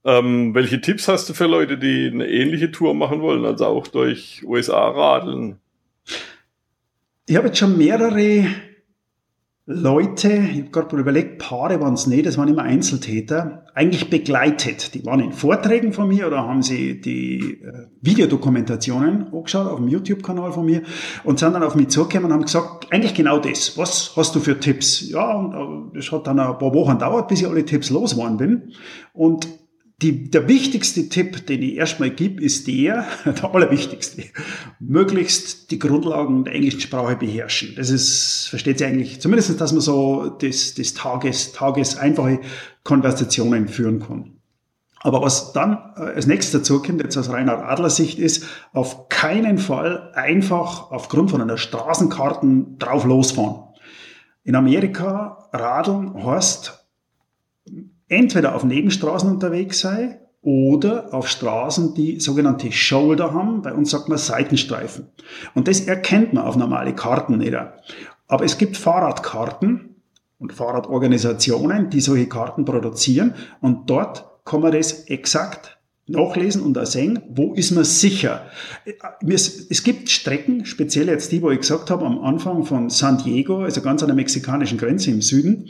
Ähm, 0.04 0.54
welche 0.54 0.80
Tipps 0.80 1.08
hast 1.08 1.28
du 1.28 1.34
für 1.34 1.46
Leute, 1.46 1.78
die 1.78 2.06
eine 2.06 2.28
ähnliche 2.28 2.70
Tour 2.70 2.94
machen 2.94 3.22
wollen, 3.22 3.44
also 3.44 3.66
auch 3.66 3.88
durch 3.88 4.44
USA 4.46 4.88
radeln? 4.88 5.58
Ich 7.26 7.34
habe 7.34 7.48
jetzt 7.48 7.58
schon 7.58 7.76
mehrere 7.76 8.46
Leute, 9.64 10.28
ich 10.28 10.58
habe 10.58 10.70
gerade 10.70 10.96
überlegt, 10.96 11.38
Paare 11.38 11.80
waren 11.80 11.94
es 11.94 12.08
nicht, 12.08 12.26
das 12.26 12.36
waren 12.36 12.48
immer 12.48 12.62
Einzeltäter, 12.62 13.64
eigentlich 13.74 14.10
begleitet. 14.10 14.92
Die 14.92 15.06
waren 15.06 15.20
in 15.20 15.32
Vorträgen 15.32 15.92
von 15.92 16.08
mir 16.08 16.26
oder 16.26 16.48
haben 16.48 16.62
sie 16.62 17.00
die 17.00 17.62
äh, 17.62 17.86
Videodokumentationen 18.00 19.32
angeschaut 19.32 19.68
auf 19.68 19.76
dem 19.76 19.86
YouTube-Kanal 19.86 20.50
von 20.50 20.66
mir 20.66 20.82
und 21.22 21.38
sind 21.38 21.52
dann 21.52 21.62
auf 21.62 21.76
mich 21.76 21.90
zugekommen 21.90 22.24
und 22.24 22.32
haben 22.32 22.42
gesagt, 22.42 22.92
eigentlich 22.92 23.14
genau 23.14 23.38
das. 23.38 23.78
Was 23.78 24.16
hast 24.16 24.34
du 24.34 24.40
für 24.40 24.58
Tipps? 24.58 25.08
Ja, 25.08 25.32
und 25.32 25.92
äh, 25.92 25.96
das 25.98 26.10
hat 26.10 26.26
dann 26.26 26.40
ein 26.40 26.58
paar 26.58 26.74
Wochen 26.74 26.94
gedauert, 26.94 27.28
bis 27.28 27.42
ich 27.42 27.46
alle 27.46 27.64
Tipps 27.64 27.88
losgeworden 27.90 28.38
bin. 28.38 28.72
Und 29.12 29.46
die, 30.02 30.30
der 30.30 30.48
wichtigste 30.48 31.08
Tipp, 31.08 31.46
den 31.46 31.62
ich 31.62 31.76
erstmal 31.76 32.10
gebe, 32.10 32.42
ist 32.42 32.66
der, 32.66 33.06
der 33.24 33.54
allerwichtigste, 33.54 34.24
möglichst 34.80 35.70
die 35.70 35.78
Grundlagen 35.78 36.44
der 36.44 36.54
englischen 36.54 36.80
Sprache 36.80 37.16
beherrschen. 37.16 37.74
Das 37.76 37.90
ist, 37.90 38.48
versteht 38.48 38.78
sich 38.78 38.86
eigentlich, 38.86 39.20
zumindest, 39.20 39.60
dass 39.60 39.72
man 39.72 39.80
so 39.80 40.36
das, 40.40 40.74
das 40.74 40.94
Tages, 40.94 41.52
Tages 41.52 41.96
einfache 41.96 42.40
Konversationen 42.82 43.68
führen 43.68 44.00
kann. 44.00 44.32
Aber 45.04 45.20
was 45.20 45.52
dann 45.52 45.78
äh, 45.96 46.00
als 46.00 46.26
nächstes 46.26 46.60
dazu 46.60 46.80
kommt, 46.80 47.02
jetzt 47.02 47.16
aus 47.16 47.30
reiner 47.30 47.68
Adlersicht, 47.68 48.18
ist, 48.18 48.44
auf 48.72 49.08
keinen 49.08 49.58
Fall 49.58 50.12
einfach 50.14 50.90
aufgrund 50.90 51.30
von 51.30 51.40
einer 51.40 51.58
Straßenkarte 51.58 52.66
drauf 52.78 53.04
losfahren. 53.04 53.64
In 54.44 54.56
Amerika 54.56 55.48
radeln 55.52 56.24
heißt 56.24 56.81
entweder 58.12 58.54
auf 58.54 58.62
Nebenstraßen 58.62 59.30
unterwegs 59.30 59.80
sei 59.80 60.20
oder 60.42 61.14
auf 61.14 61.28
Straßen, 61.28 61.94
die 61.94 62.20
sogenannte 62.20 62.70
Shoulder 62.70 63.32
haben. 63.32 63.62
Bei 63.62 63.72
uns 63.72 63.90
sagt 63.90 64.08
man 64.08 64.18
Seitenstreifen. 64.18 65.06
Und 65.54 65.68
das 65.68 65.80
erkennt 65.80 66.32
man 66.32 66.44
auf 66.44 66.56
normale 66.56 66.94
Karten 66.94 67.38
nicht. 67.38 67.54
Aber 68.28 68.44
es 68.44 68.58
gibt 68.58 68.76
Fahrradkarten 68.76 69.96
und 70.38 70.52
Fahrradorganisationen, 70.52 71.90
die 71.90 72.00
solche 72.00 72.28
Karten 72.28 72.64
produzieren. 72.64 73.34
Und 73.60 73.88
dort 73.88 74.44
kann 74.44 74.60
man 74.60 74.72
das 74.72 75.04
exakt 75.04 75.78
nachlesen 76.08 76.62
und 76.62 76.76
auch 76.76 76.86
sehen, 76.86 77.20
wo 77.28 77.54
ist 77.54 77.70
man 77.70 77.84
sicher. 77.84 78.46
Es 79.24 79.84
gibt 79.84 80.10
Strecken, 80.10 80.66
speziell 80.66 81.06
jetzt 81.06 81.30
die, 81.30 81.40
wo 81.40 81.50
ich 81.50 81.60
gesagt 81.60 81.90
habe, 81.90 82.04
am 82.04 82.18
Anfang 82.18 82.64
von 82.64 82.90
San 82.90 83.18
Diego, 83.18 83.62
also 83.62 83.80
ganz 83.80 84.02
an 84.02 84.08
der 84.08 84.16
mexikanischen 84.16 84.78
Grenze 84.78 85.12
im 85.12 85.22
Süden, 85.22 85.68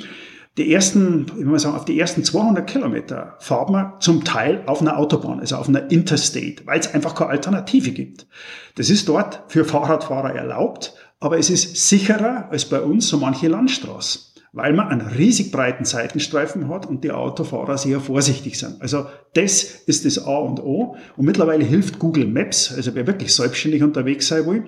die 0.58 0.72
ersten, 0.72 1.26
ich 1.38 1.44
mal 1.46 1.58
sagen, 1.58 1.76
auf 1.76 1.86
die 1.86 1.98
ersten 1.98 2.24
200 2.24 2.68
Kilometer 2.68 3.36
fahrt 3.40 3.70
man 3.70 3.94
zum 4.00 4.22
Teil 4.22 4.62
auf 4.66 4.82
einer 4.82 4.98
Autobahn, 4.98 5.40
also 5.40 5.56
auf 5.56 5.68
einer 5.68 5.90
Interstate, 5.90 6.66
weil 6.66 6.78
es 6.78 6.92
einfach 6.92 7.14
keine 7.14 7.30
Alternative 7.30 7.92
gibt. 7.92 8.26
Das 8.74 8.90
ist 8.90 9.08
dort 9.08 9.44
für 9.48 9.64
Fahrradfahrer 9.64 10.34
erlaubt, 10.34 10.94
aber 11.20 11.38
es 11.38 11.48
ist 11.48 11.88
sicherer 11.88 12.48
als 12.50 12.66
bei 12.66 12.82
uns 12.82 13.08
so 13.08 13.16
manche 13.16 13.48
Landstraße, 13.48 14.18
weil 14.52 14.74
man 14.74 14.88
einen 14.88 15.06
riesig 15.06 15.52
breiten 15.52 15.86
Seitenstreifen 15.86 16.68
hat 16.68 16.84
und 16.84 17.02
die 17.02 17.12
Autofahrer 17.12 17.78
sehr 17.78 18.00
vorsichtig 18.00 18.58
sind. 18.58 18.82
Also 18.82 19.06
das 19.32 19.62
ist 19.62 20.04
das 20.04 20.22
A 20.26 20.36
und 20.36 20.60
O. 20.60 20.96
Und 21.16 21.24
mittlerweile 21.24 21.64
hilft 21.64 21.98
Google 21.98 22.26
Maps, 22.26 22.74
also 22.76 22.94
wer 22.94 23.06
wirklich 23.06 23.34
selbstständig 23.34 23.82
unterwegs 23.82 24.28
sein 24.28 24.46
will 24.46 24.64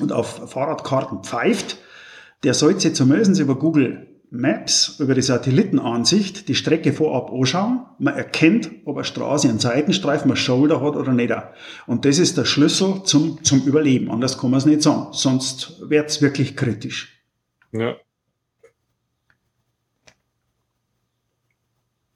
und 0.00 0.10
auf 0.10 0.50
Fahrradkarten 0.50 1.22
pfeift, 1.22 1.76
der 2.44 2.54
sollte 2.54 2.94
zumindest 2.94 3.38
über 3.38 3.56
Google 3.58 4.11
Maps 4.34 4.98
über 4.98 5.14
die 5.14 5.20
Satellitenansicht 5.20 6.48
die 6.48 6.54
Strecke 6.54 6.94
vorab 6.94 7.30
anschauen. 7.30 7.84
Man 7.98 8.14
erkennt, 8.14 8.70
ob 8.86 8.96
eine 8.96 9.04
Straße 9.04 9.46
einen 9.46 9.58
Seitenstreifen, 9.58 10.30
eine 10.30 10.36
Shoulder 10.36 10.80
hat 10.80 10.96
oder 10.96 11.12
nicht. 11.12 11.30
Und 11.86 12.06
das 12.06 12.18
ist 12.18 12.38
der 12.38 12.46
Schlüssel 12.46 13.02
zum, 13.04 13.44
zum 13.44 13.60
Überleben. 13.66 14.10
Anders 14.10 14.38
kann 14.38 14.50
man 14.50 14.56
es 14.56 14.64
nicht 14.64 14.80
sagen. 14.80 15.08
Sonst 15.12 15.82
wird 15.88 16.08
es 16.08 16.22
wirklich 16.22 16.56
kritisch. 16.56 17.22
Ja. 17.72 17.96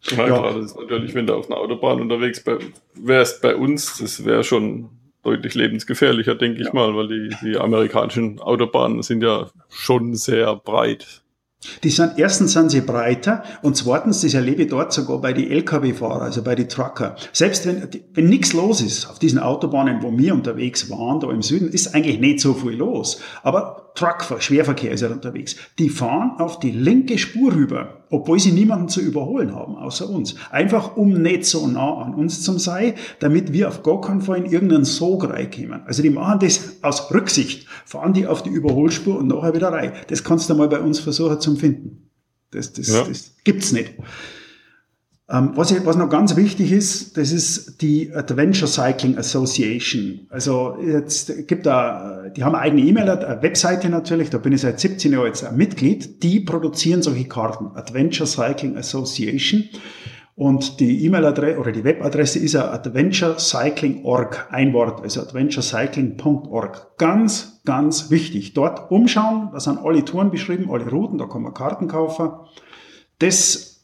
Ja, 0.08 0.16
ja. 0.16 0.24
Klar, 0.26 0.54
das 0.54 0.66
ist 0.66 0.76
natürlich, 0.76 1.14
wenn 1.14 1.26
du 1.26 1.34
auf 1.34 1.50
einer 1.50 1.60
Autobahn 1.60 2.00
unterwegs 2.00 2.42
wärst 2.94 3.42
bei 3.42 3.56
uns, 3.56 3.98
das 3.98 4.24
wäre 4.24 4.42
schon 4.42 4.88
deutlich 5.22 5.54
lebensgefährlicher, 5.54 6.34
denke 6.34 6.60
ich 6.60 6.68
ja. 6.68 6.72
mal, 6.72 6.94
weil 6.96 7.08
die, 7.08 7.36
die 7.42 7.58
amerikanischen 7.58 8.38
Autobahnen 8.40 9.02
sind 9.02 9.22
ja 9.22 9.50
schon 9.68 10.14
sehr 10.14 10.56
breit. 10.56 11.24
Die 11.82 11.90
sind, 11.90 12.18
erstens 12.18 12.52
sind 12.52 12.70
sie 12.70 12.80
breiter 12.80 13.42
und 13.62 13.76
zweitens, 13.76 14.20
das 14.20 14.34
erlebe 14.34 14.64
ich 14.64 14.68
dort 14.68 14.92
sogar 14.92 15.20
bei 15.20 15.32
den 15.32 15.50
Lkw-Fahrer, 15.50 16.22
also 16.22 16.42
bei 16.42 16.54
den 16.54 16.68
Trucker. 16.68 17.16
Selbst 17.32 17.66
wenn, 17.66 17.88
wenn 18.14 18.28
nichts 18.28 18.52
los 18.52 18.80
ist 18.80 19.08
auf 19.08 19.18
diesen 19.18 19.38
Autobahnen, 19.38 20.02
wo 20.02 20.16
wir 20.16 20.34
unterwegs 20.34 20.90
waren, 20.90 21.20
da 21.20 21.30
im 21.30 21.42
Süden, 21.42 21.68
ist 21.68 21.94
eigentlich 21.94 22.20
nicht 22.20 22.40
so 22.40 22.54
viel 22.54 22.72
los. 22.72 23.20
Aber 23.42 23.85
Truckver, 23.96 24.40
Schwerverkehr 24.40 24.92
ist 24.92 25.00
ja 25.00 25.08
unterwegs. 25.08 25.56
Die 25.78 25.88
fahren 25.88 26.38
auf 26.38 26.60
die 26.60 26.70
linke 26.70 27.18
Spur 27.18 27.54
rüber, 27.54 28.04
obwohl 28.10 28.38
sie 28.38 28.52
niemanden 28.52 28.88
zu 28.88 29.00
überholen 29.00 29.54
haben, 29.54 29.74
außer 29.74 30.08
uns. 30.08 30.36
Einfach 30.50 30.96
um 30.96 31.10
nicht 31.10 31.46
so 31.46 31.66
nah 31.66 32.02
an 32.02 32.14
uns 32.14 32.42
zu 32.42 32.58
sein, 32.58 32.94
damit 33.18 33.52
wir 33.52 33.68
auf 33.68 33.82
gar 33.82 34.00
keinen 34.00 34.20
Fall 34.20 34.38
in 34.38 34.52
irgendeinen 34.52 34.84
Sog 34.84 35.28
reinkommen. 35.28 35.82
Also 35.86 36.02
die 36.02 36.10
machen 36.10 36.38
das 36.40 36.76
aus 36.82 37.12
Rücksicht, 37.12 37.66
fahren 37.84 38.12
die 38.12 38.26
auf 38.26 38.42
die 38.42 38.50
Überholspur 38.50 39.18
und 39.18 39.28
nachher 39.28 39.54
wieder 39.54 39.72
rein. 39.72 39.92
Das 40.08 40.22
kannst 40.22 40.48
du 40.50 40.54
mal 40.54 40.68
bei 40.68 40.80
uns 40.80 41.00
versuchen 41.00 41.40
zu 41.40 41.56
finden. 41.56 42.10
Das, 42.50 42.72
das, 42.72 42.88
ja. 42.88 43.04
das 43.04 43.34
gibt's 43.44 43.72
nicht. 43.72 43.94
Ähm, 45.28 45.52
was, 45.56 45.74
was 45.84 45.96
noch 45.96 46.08
ganz 46.08 46.36
wichtig 46.36 46.70
ist, 46.70 47.16
das 47.16 47.32
ist 47.32 47.82
die 47.82 48.14
Adventure 48.14 48.68
Cycling 48.68 49.18
Association. 49.18 50.26
Also 50.30 50.76
jetzt 50.80 51.48
gibt 51.48 51.66
da, 51.66 52.28
die 52.28 52.44
haben 52.44 52.54
eine 52.54 52.62
eigene 52.62 52.82
E-Mail, 52.82 53.10
eine 53.10 53.42
Webseite 53.42 53.88
natürlich, 53.88 54.30
da 54.30 54.38
bin 54.38 54.52
ich 54.52 54.60
seit 54.60 54.78
17 54.78 55.12
Jahren 55.12 55.26
jetzt 55.26 55.50
Mitglied. 55.52 56.22
Die 56.22 56.40
produzieren 56.40 57.02
solche 57.02 57.24
Karten, 57.24 57.76
Adventure 57.76 58.26
Cycling 58.28 58.76
Association. 58.76 59.64
Und 60.36 60.80
die 60.80 61.04
E-Mail-Adresse 61.06 61.58
oder 61.58 61.72
die 61.72 61.82
Webadresse 61.82 62.38
ist 62.38 62.52
ja 62.52 62.70
adventurecycling.org, 62.70 64.48
ein 64.50 64.74
Wort, 64.74 65.02
also 65.02 65.22
adventurecycling.org. 65.22 66.98
Ganz, 66.98 67.62
ganz 67.64 68.10
wichtig. 68.10 68.52
Dort 68.52 68.90
umschauen, 68.90 69.48
da 69.52 69.60
sind 69.60 69.78
alle 69.82 70.04
Touren 70.04 70.30
beschrieben, 70.30 70.70
alle 70.70 70.88
Routen, 70.88 71.16
da 71.16 71.24
kann 71.24 71.40
man 71.40 71.54
Karten 71.54 71.88
kaufen. 71.88 72.32
Das 73.18 73.75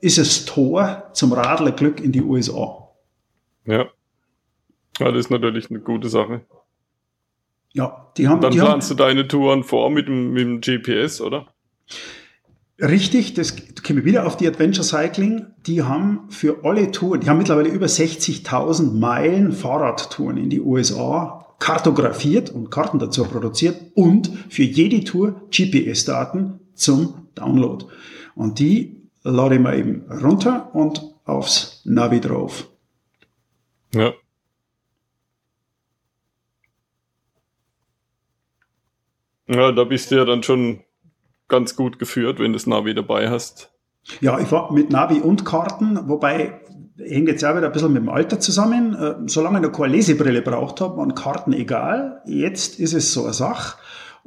ist 0.00 0.18
es 0.18 0.44
Tor 0.44 1.10
zum 1.12 1.32
Radlerglück 1.32 2.00
in 2.00 2.12
die 2.12 2.22
USA. 2.22 2.88
Ja. 3.64 3.86
ja, 4.98 5.10
das 5.12 5.26
ist 5.26 5.30
natürlich 5.30 5.70
eine 5.70 5.80
gute 5.80 6.08
Sache. 6.08 6.42
Ja, 7.72 8.10
die 8.16 8.28
haben. 8.28 8.40
Dann 8.40 8.52
die 8.52 8.58
planst 8.58 8.90
haben, 8.90 8.96
du 8.96 9.04
deine 9.04 9.28
Touren 9.28 9.62
vor 9.62 9.90
mit 9.90 10.08
dem, 10.08 10.32
mit 10.32 10.42
dem 10.42 10.60
GPS, 10.60 11.20
oder? 11.20 11.46
Richtig, 12.80 13.34
das 13.34 13.56
wir 13.98 14.04
wieder 14.04 14.26
auf 14.26 14.36
die 14.36 14.46
Adventure 14.46 14.84
Cycling. 14.84 15.46
Die 15.66 15.82
haben 15.82 16.30
für 16.30 16.64
alle 16.64 16.92
Touren, 16.92 17.20
die 17.20 17.28
haben 17.28 17.38
mittlerweile 17.38 17.68
über 17.68 17.86
60.000 17.86 18.92
Meilen 18.92 19.52
Fahrradtouren 19.52 20.36
in 20.36 20.48
die 20.48 20.60
USA 20.60 21.46
kartografiert 21.58 22.50
und 22.50 22.70
Karten 22.70 23.00
dazu 23.00 23.24
produziert 23.24 23.76
und 23.94 24.30
für 24.48 24.62
jede 24.62 25.02
Tour 25.02 25.42
GPS-Daten 25.50 26.60
zum 26.74 27.26
Download. 27.34 27.86
Und 28.36 28.60
die 28.60 28.97
lade 29.22 29.56
ich 29.56 29.60
mir 29.60 29.76
eben 29.76 30.04
runter 30.10 30.74
und 30.74 31.02
aufs 31.24 31.82
Navi 31.84 32.20
drauf. 32.20 32.68
Ja. 33.94 34.12
Ja, 39.46 39.72
da 39.72 39.84
bist 39.84 40.10
du 40.10 40.16
ja 40.16 40.24
dann 40.24 40.42
schon 40.42 40.80
ganz 41.48 41.74
gut 41.74 41.98
geführt, 41.98 42.38
wenn 42.38 42.52
du 42.52 42.58
das 42.58 42.66
Navi 42.66 42.94
dabei 42.94 43.30
hast. 43.30 43.72
Ja, 44.20 44.38
ich 44.38 44.50
war 44.52 44.72
mit 44.72 44.90
Navi 44.90 45.20
und 45.20 45.44
Karten, 45.44 46.08
wobei 46.08 46.60
hängt 46.98 47.28
jetzt 47.28 47.44
auch 47.44 47.56
wieder 47.56 47.66
ein 47.66 47.72
bisschen 47.72 47.92
mit 47.92 48.02
dem 48.02 48.08
Alter 48.08 48.40
zusammen. 48.40 48.94
Äh, 48.94 49.14
solange 49.26 49.58
ich 49.58 49.64
noch 49.64 49.72
keine 49.72 49.92
Lesebrille 49.92 50.42
braucht 50.42 50.80
habe, 50.80 50.96
waren 50.96 51.14
Karten 51.14 51.52
egal. 51.52 52.22
Jetzt 52.26 52.78
ist 52.78 52.94
es 52.94 53.12
so 53.12 53.24
eine 53.24 53.32
Sache. 53.32 53.78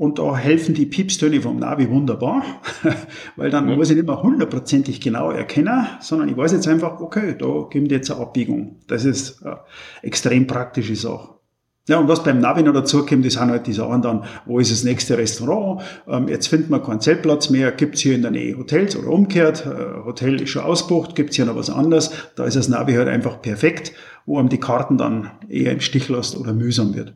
Und 0.02 0.18
da 0.18 0.36
helfen 0.36 0.74
die 0.74 0.88
Piepstöne 0.88 1.44
vom 1.44 1.60
Navi 1.60 1.88
wunderbar, 1.88 2.44
weil 3.36 3.52
dann 3.52 3.70
ja. 3.70 3.76
muss 3.76 3.92
ich 3.92 3.98
nicht 3.98 4.08
mehr 4.08 4.24
hundertprozentig 4.24 5.00
genau 5.00 5.30
erkennen, 5.30 5.86
sondern 6.00 6.28
ich 6.28 6.36
weiß 6.36 6.54
jetzt 6.54 6.68
einfach, 6.68 7.00
okay, 7.02 7.36
da 7.38 7.68
gibt 7.70 7.92
jetzt 7.92 8.10
eine 8.10 8.20
Abbiegung. 8.20 8.78
Das 8.88 9.06
ist 9.06 9.46
eine 9.46 9.60
extrem 10.02 10.48
praktische 10.48 10.96
Sache. 10.96 11.36
Ja, 11.88 12.00
und 12.00 12.08
was 12.08 12.24
beim 12.24 12.40
Navi 12.40 12.64
noch 12.64 12.74
dazu 12.74 13.06
kommt, 13.06 13.28
das 13.28 13.34
sind 13.34 13.52
halt 13.52 13.68
die 13.68 13.74
Sachen 13.74 14.02
dann, 14.02 14.24
wo 14.48 14.58
ist 14.58 14.72
das 14.72 14.84
nächste 14.84 15.20
Restaurant? 15.20 15.84
Ähm, 16.08 16.28
jetzt 16.30 16.48
findet 16.48 16.72
man 16.72 16.82
keinen 16.82 17.02
Zeltplatz 17.02 17.52
mehr, 17.52 17.72
gibt's 17.72 18.00
hier 18.00 18.16
in 18.16 18.24
der 18.24 18.32
Nähe 18.32 18.58
Hotels 18.58 18.96
oder 18.96 19.10
umgekehrt, 19.10 19.68
äh, 19.68 20.04
Hotel 20.04 20.42
ist 20.42 20.50
schon 20.50 20.64
ausbucht, 20.64 21.14
gibt's 21.14 21.36
hier 21.36 21.46
noch 21.46 21.56
was 21.56 21.70
anderes, 21.70 22.10
da 22.36 22.46
ist 22.46 22.58
das 22.58 22.70
Navi 22.70 22.96
halt 22.96 23.08
einfach 23.08 23.40
perfekt, 23.40 23.94
wo 24.26 24.40
einem 24.40 24.50
die 24.50 24.60
Karten 24.60 24.98
dann 24.98 25.30
eher 25.48 25.72
im 25.72 25.80
Stich 25.80 26.10
lässt 26.10 26.36
oder 26.36 26.54
mühsam 26.54 26.96
wird. 26.96 27.14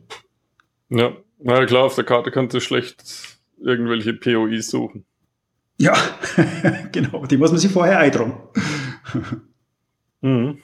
Ja, 0.88 1.10
na 1.38 1.64
klar, 1.66 1.84
auf 1.84 1.94
der 1.94 2.04
Karte 2.04 2.30
kannst 2.30 2.54
du 2.54 2.60
schlecht 2.60 3.38
irgendwelche 3.58 4.14
POIs 4.14 4.70
suchen. 4.70 5.04
Ja, 5.78 5.94
genau, 6.92 7.26
die 7.26 7.36
muss 7.36 7.50
man 7.50 7.60
sich 7.60 7.70
vorher 7.70 7.98
eintragen. 7.98 8.34
mhm. 10.20 10.58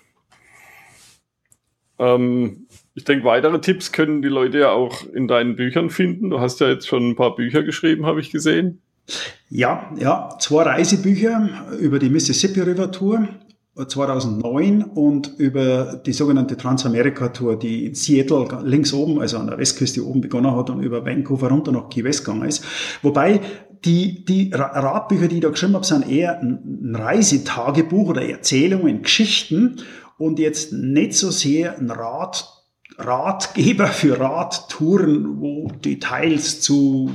ähm, 1.99 2.67
ich 2.95 3.05
denke, 3.05 3.25
weitere 3.25 3.61
Tipps 3.61 3.93
können 3.93 4.23
die 4.23 4.29
Leute 4.29 4.59
ja 4.59 4.71
auch 4.71 5.05
in 5.07 5.29
deinen 5.29 5.57
Büchern 5.57 5.91
finden. 5.91 6.31
Du 6.31 6.41
hast 6.41 6.61
ja 6.61 6.69
jetzt 6.69 6.87
schon 6.87 7.11
ein 7.11 7.17
paar 7.17 7.35
Bücher 7.35 7.63
geschrieben, 7.63 8.07
habe 8.07 8.21
ich 8.21 8.31
gesehen. 8.31 8.83
Ja, 9.49 9.93
ja, 9.99 10.37
zwei 10.39 10.63
Reisebücher 10.63 11.67
über 11.79 11.99
die 11.99 12.09
Mississippi 12.09 12.61
River 12.61 12.91
Tour 12.93 13.29
2009 13.75 14.83
und 14.83 15.39
über 15.39 16.01
die 16.05 16.13
sogenannte 16.13 16.59
Transamerika-Tour, 16.59 17.59
die 17.59 17.87
in 17.87 17.95
Seattle 17.95 18.47
links 18.65 18.93
oben, 18.93 19.19
also 19.21 19.39
an 19.39 19.47
der 19.47 19.59
Westküste 19.59 20.07
oben 20.07 20.21
begonnen 20.21 20.55
hat 20.55 20.69
und 20.69 20.83
über 20.83 21.07
Vancouver 21.07 21.49
runter 21.49 21.73
nach 21.73 21.89
Key 21.89 22.05
West 22.05 22.25
gegangen 22.25 22.49
ist. 22.49 22.65
Wobei 23.01 23.41
die, 23.85 24.25
die 24.27 24.51
Ratbücher, 24.53 25.27
die 25.27 25.37
ich 25.37 25.41
da 25.41 25.49
geschrieben 25.49 25.75
habe, 25.75 25.87
sind 25.87 26.09
eher 26.09 26.41
ein 26.41 26.95
Reisetagebuch 26.95 28.11
oder 28.11 28.23
Erzählungen, 28.23 29.03
Geschichten 29.03 29.81
und 30.19 30.39
jetzt 30.39 30.73
nicht 30.73 31.15
so 31.15 31.31
sehr 31.31 31.79
ein 31.79 31.91
Rat, 31.91 32.47
Ratgeber 32.99 33.87
für 33.87 34.21
Radtouren, 34.21 35.41
wo 35.41 35.69
Details 35.83 36.61
zu 36.61 37.11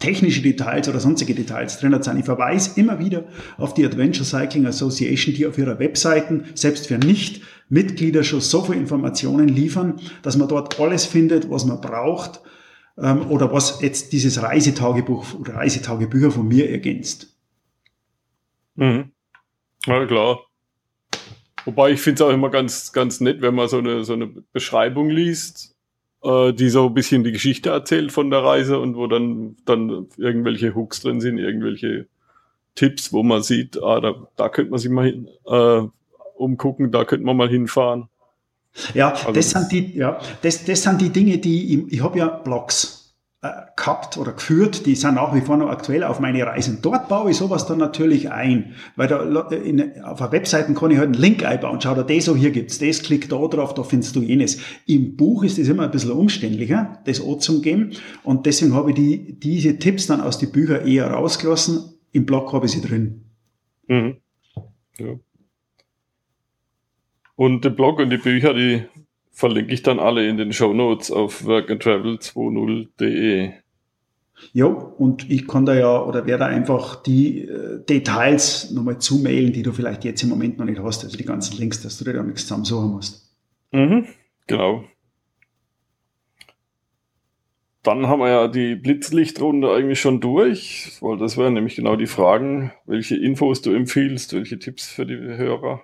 technische 0.00 0.42
Details 0.42 0.88
oder 0.88 0.98
sonstige 0.98 1.34
Details 1.34 1.78
drin 1.78 2.02
sind. 2.02 2.18
Ich 2.18 2.24
verweise 2.24 2.80
immer 2.80 2.98
wieder 2.98 3.24
auf 3.58 3.74
die 3.74 3.84
Adventure 3.84 4.24
Cycling 4.24 4.66
Association, 4.66 5.34
die 5.34 5.46
auf 5.46 5.58
ihrer 5.58 5.78
Webseiten 5.78 6.46
selbst 6.54 6.88
für 6.88 6.98
Nicht-Mitglieder 6.98 8.24
schon 8.24 8.40
so 8.40 8.62
viele 8.62 8.78
Informationen 8.78 9.48
liefern, 9.48 10.00
dass 10.22 10.36
man 10.36 10.48
dort 10.48 10.80
alles 10.80 11.04
findet, 11.04 11.48
was 11.50 11.66
man 11.66 11.80
braucht 11.80 12.40
ähm, 12.98 13.30
oder 13.30 13.52
was 13.52 13.80
jetzt 13.82 14.12
dieses 14.12 14.42
Reisetagebuch 14.42 15.34
oder 15.34 15.54
Reisetagebücher 15.54 16.30
von 16.30 16.48
mir 16.48 16.70
ergänzt. 16.70 17.36
Mhm. 18.76 19.12
Ja, 19.86 20.06
klar. 20.06 20.40
Wobei 21.66 21.90
ich 21.90 22.00
finde 22.00 22.22
es 22.22 22.28
auch 22.28 22.32
immer 22.32 22.50
ganz, 22.50 22.92
ganz 22.92 23.20
nett, 23.20 23.42
wenn 23.42 23.54
man 23.54 23.68
so 23.68 23.78
eine, 23.78 24.04
so 24.04 24.14
eine 24.14 24.26
Beschreibung 24.26 25.10
liest, 25.10 25.69
äh, 26.22 26.52
die 26.52 26.68
so 26.68 26.86
ein 26.86 26.94
bisschen 26.94 27.24
die 27.24 27.32
Geschichte 27.32 27.70
erzählt 27.70 28.12
von 28.12 28.30
der 28.30 28.42
Reise 28.42 28.78
und 28.78 28.96
wo 28.96 29.06
dann, 29.06 29.56
dann 29.64 30.08
irgendwelche 30.16 30.74
Hooks 30.74 31.00
drin 31.00 31.20
sind, 31.20 31.38
irgendwelche 31.38 32.06
Tipps, 32.74 33.12
wo 33.12 33.22
man 33.22 33.42
sieht, 33.42 33.82
ah, 33.82 34.00
da, 34.00 34.14
da 34.36 34.48
könnte 34.48 34.70
man 34.70 34.80
sich 34.80 34.90
mal 34.90 35.06
hin, 35.06 35.28
äh, 35.46 35.82
umgucken, 36.36 36.92
da 36.92 37.04
könnte 37.04 37.26
man 37.26 37.36
mal 37.36 37.48
hinfahren. 37.48 38.08
Ja, 38.94 39.10
also, 39.12 39.32
das 39.32 39.50
sind 39.50 39.72
die, 39.72 39.96
ja, 39.96 40.20
das, 40.42 40.64
das 40.64 40.82
sind 40.82 41.00
die 41.00 41.10
Dinge, 41.10 41.38
die 41.38 41.74
ich, 41.74 41.92
ich 41.92 42.02
habe 42.02 42.18
ja 42.18 42.28
Blogs 42.28 42.99
gehabt 43.42 44.18
oder 44.18 44.32
geführt, 44.32 44.84
die 44.84 44.94
sind 44.94 45.14
nach 45.14 45.34
wie 45.34 45.40
vor 45.40 45.56
noch 45.56 45.70
aktuell 45.70 46.04
auf 46.04 46.20
meine 46.20 46.44
Reisen. 46.44 46.80
Dort 46.82 47.08
baue 47.08 47.30
ich 47.30 47.38
sowas 47.38 47.66
dann 47.66 47.78
natürlich 47.78 48.30
ein, 48.30 48.74
weil 48.96 49.08
da 49.08 49.48
in, 49.48 50.02
auf 50.02 50.18
der 50.18 50.32
Webseite 50.32 50.74
kann 50.74 50.90
ich 50.90 50.98
halt 50.98 51.14
einen 51.14 51.22
Link 51.22 51.42
einbauen. 51.42 51.80
Schau 51.80 51.94
da 51.94 52.02
das 52.02 52.26
so, 52.26 52.36
hier 52.36 52.50
gibt's 52.50 52.78
das, 52.78 53.02
klick 53.02 53.30
da 53.30 53.38
drauf, 53.46 53.72
da 53.72 53.82
findest 53.82 54.14
du 54.14 54.20
jenes. 54.20 54.60
Im 54.86 55.16
Buch 55.16 55.42
ist 55.42 55.56
das 55.58 55.68
immer 55.68 55.84
ein 55.84 55.90
bisschen 55.90 56.10
umständlicher, 56.10 56.98
das 57.06 57.22
auch 57.22 57.38
zum 57.38 57.62
geben 57.62 57.92
und 58.24 58.44
deswegen 58.44 58.74
habe 58.74 58.90
ich 58.90 58.96
die, 58.96 59.40
diese 59.40 59.78
Tipps 59.78 60.06
dann 60.06 60.20
aus 60.20 60.38
den 60.38 60.52
Büchern 60.52 60.86
eher 60.86 61.10
rausgelassen. 61.10 61.94
Im 62.12 62.26
Blog 62.26 62.52
habe 62.52 62.66
ich 62.66 62.72
sie 62.72 62.82
drin. 62.82 63.24
Mhm. 63.86 64.16
Ja. 64.98 65.18
Und 67.36 67.64
der 67.64 67.70
Blog 67.70 68.00
und 68.00 68.10
die 68.10 68.18
Bücher, 68.18 68.52
die 68.52 68.84
verlinke 69.40 69.74
ich 69.74 69.82
dann 69.82 69.98
alle 69.98 70.28
in 70.28 70.36
den 70.36 70.52
Show 70.52 70.72
Notes 70.74 71.10
auf 71.10 71.44
workandtravel20.de. 71.44 73.54
Ja, 74.52 74.66
und 74.66 75.28
ich 75.30 75.48
kann 75.48 75.66
da 75.66 75.74
ja 75.74 76.02
oder 76.02 76.24
werde 76.26 76.46
einfach 76.46 77.02
die 77.02 77.46
äh, 77.46 77.84
Details 77.84 78.70
nochmal 78.70 78.98
zumailen, 78.98 79.52
die 79.52 79.62
du 79.62 79.72
vielleicht 79.72 80.04
jetzt 80.04 80.22
im 80.22 80.28
Moment 80.28 80.58
noch 80.58 80.66
nicht 80.66 80.80
hast, 80.80 81.02
also 81.04 81.16
die 81.16 81.24
ganzen 81.24 81.56
Links, 81.58 81.82
dass 81.82 81.98
du 81.98 82.04
dir 82.04 82.12
da 82.12 82.22
nichts 82.22 82.42
zusammensuchen 82.42 82.90
musst. 82.90 83.34
Mhm, 83.72 84.06
genau. 84.46 84.84
Dann 87.82 88.08
haben 88.08 88.20
wir 88.20 88.28
ja 88.28 88.48
die 88.48 88.76
Blitzlichtrunde 88.76 89.72
eigentlich 89.72 90.00
schon 90.00 90.20
durch, 90.20 90.98
weil 91.00 91.16
das 91.16 91.38
wären 91.38 91.54
nämlich 91.54 91.76
genau 91.76 91.96
die 91.96 92.06
Fragen, 92.06 92.72
welche 92.84 93.16
Infos 93.16 93.62
du 93.62 93.72
empfiehlst, 93.72 94.34
welche 94.34 94.58
Tipps 94.58 94.86
für 94.86 95.06
die 95.06 95.16
Hörer. 95.16 95.82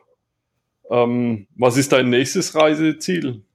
Ähm, 0.90 1.46
was 1.56 1.78
ist 1.78 1.92
dein 1.92 2.10
nächstes 2.10 2.54
Reiseziel? 2.54 3.45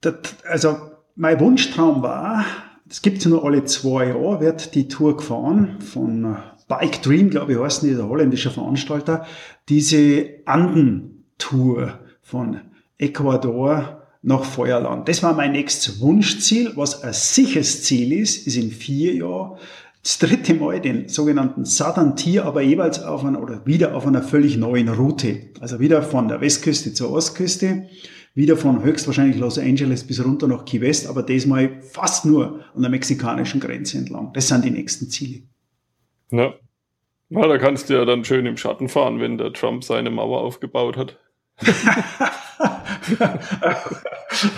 Das, 0.00 0.14
also 0.48 0.76
mein 1.16 1.38
Wunschtraum 1.40 2.02
war, 2.02 2.44
es 2.88 3.02
gibt 3.02 3.22
ja 3.22 3.30
nur 3.30 3.44
alle 3.44 3.64
zwei 3.64 4.08
Jahre, 4.08 4.40
wird 4.40 4.74
die 4.74 4.88
Tour 4.88 5.16
gefahren 5.16 5.78
von 5.80 6.36
Bike 6.68 7.02
Dream, 7.02 7.30
glaube 7.30 7.52
ich, 7.52 7.58
heißen 7.58 7.88
die, 7.88 7.94
der 7.94 8.08
holländische 8.08 8.50
Veranstalter, 8.50 9.26
diese 9.68 10.26
Anden-Tour 10.46 11.98
von 12.22 12.60
Ecuador 12.96 14.02
nach 14.22 14.44
Feuerland. 14.44 15.08
Das 15.08 15.22
war 15.22 15.34
mein 15.34 15.52
nächstes 15.52 16.00
Wunschziel. 16.00 16.72
Was 16.76 17.02
ein 17.02 17.12
sicheres 17.12 17.82
Ziel 17.82 18.12
ist, 18.12 18.46
ist 18.46 18.56
in 18.56 18.70
vier 18.70 19.14
Jahren 19.14 19.58
das 20.02 20.18
dritte 20.18 20.54
Mal 20.54 20.80
den 20.80 21.08
sogenannten 21.08 21.64
Southern 21.64 22.16
Tier, 22.16 22.44
aber 22.44 22.62
jeweils 22.62 23.02
auf 23.02 23.24
einer 23.24 23.42
oder 23.42 23.66
wieder 23.66 23.94
auf 23.94 24.06
einer 24.06 24.22
völlig 24.22 24.56
neuen 24.56 24.88
Route. 24.88 25.50
Also 25.60 25.80
wieder 25.80 26.02
von 26.02 26.28
der 26.28 26.40
Westküste 26.40 26.94
zur 26.94 27.10
Ostküste 27.10 27.88
wieder 28.34 28.56
von 28.56 28.82
höchstwahrscheinlich 28.82 29.38
Los 29.38 29.58
Angeles 29.58 30.06
bis 30.06 30.24
runter 30.24 30.46
nach 30.46 30.64
Key 30.64 30.80
West, 30.80 31.06
aber 31.08 31.22
diesmal 31.22 31.82
fast 31.82 32.24
nur 32.24 32.64
an 32.74 32.82
der 32.82 32.90
mexikanischen 32.90 33.60
Grenze 33.60 33.98
entlang. 33.98 34.32
Das 34.32 34.48
sind 34.48 34.64
die 34.64 34.70
nächsten 34.70 35.10
Ziele. 35.10 35.42
Ja. 36.30 36.54
Na, 37.28 37.46
da 37.46 37.58
kannst 37.58 37.88
du 37.88 37.94
ja 37.94 38.04
dann 38.04 38.24
schön 38.24 38.46
im 38.46 38.56
Schatten 38.56 38.88
fahren, 38.88 39.20
wenn 39.20 39.38
der 39.38 39.52
Trump 39.52 39.84
seine 39.84 40.10
Mauer 40.10 40.40
aufgebaut 40.40 40.96
hat. 40.96 41.18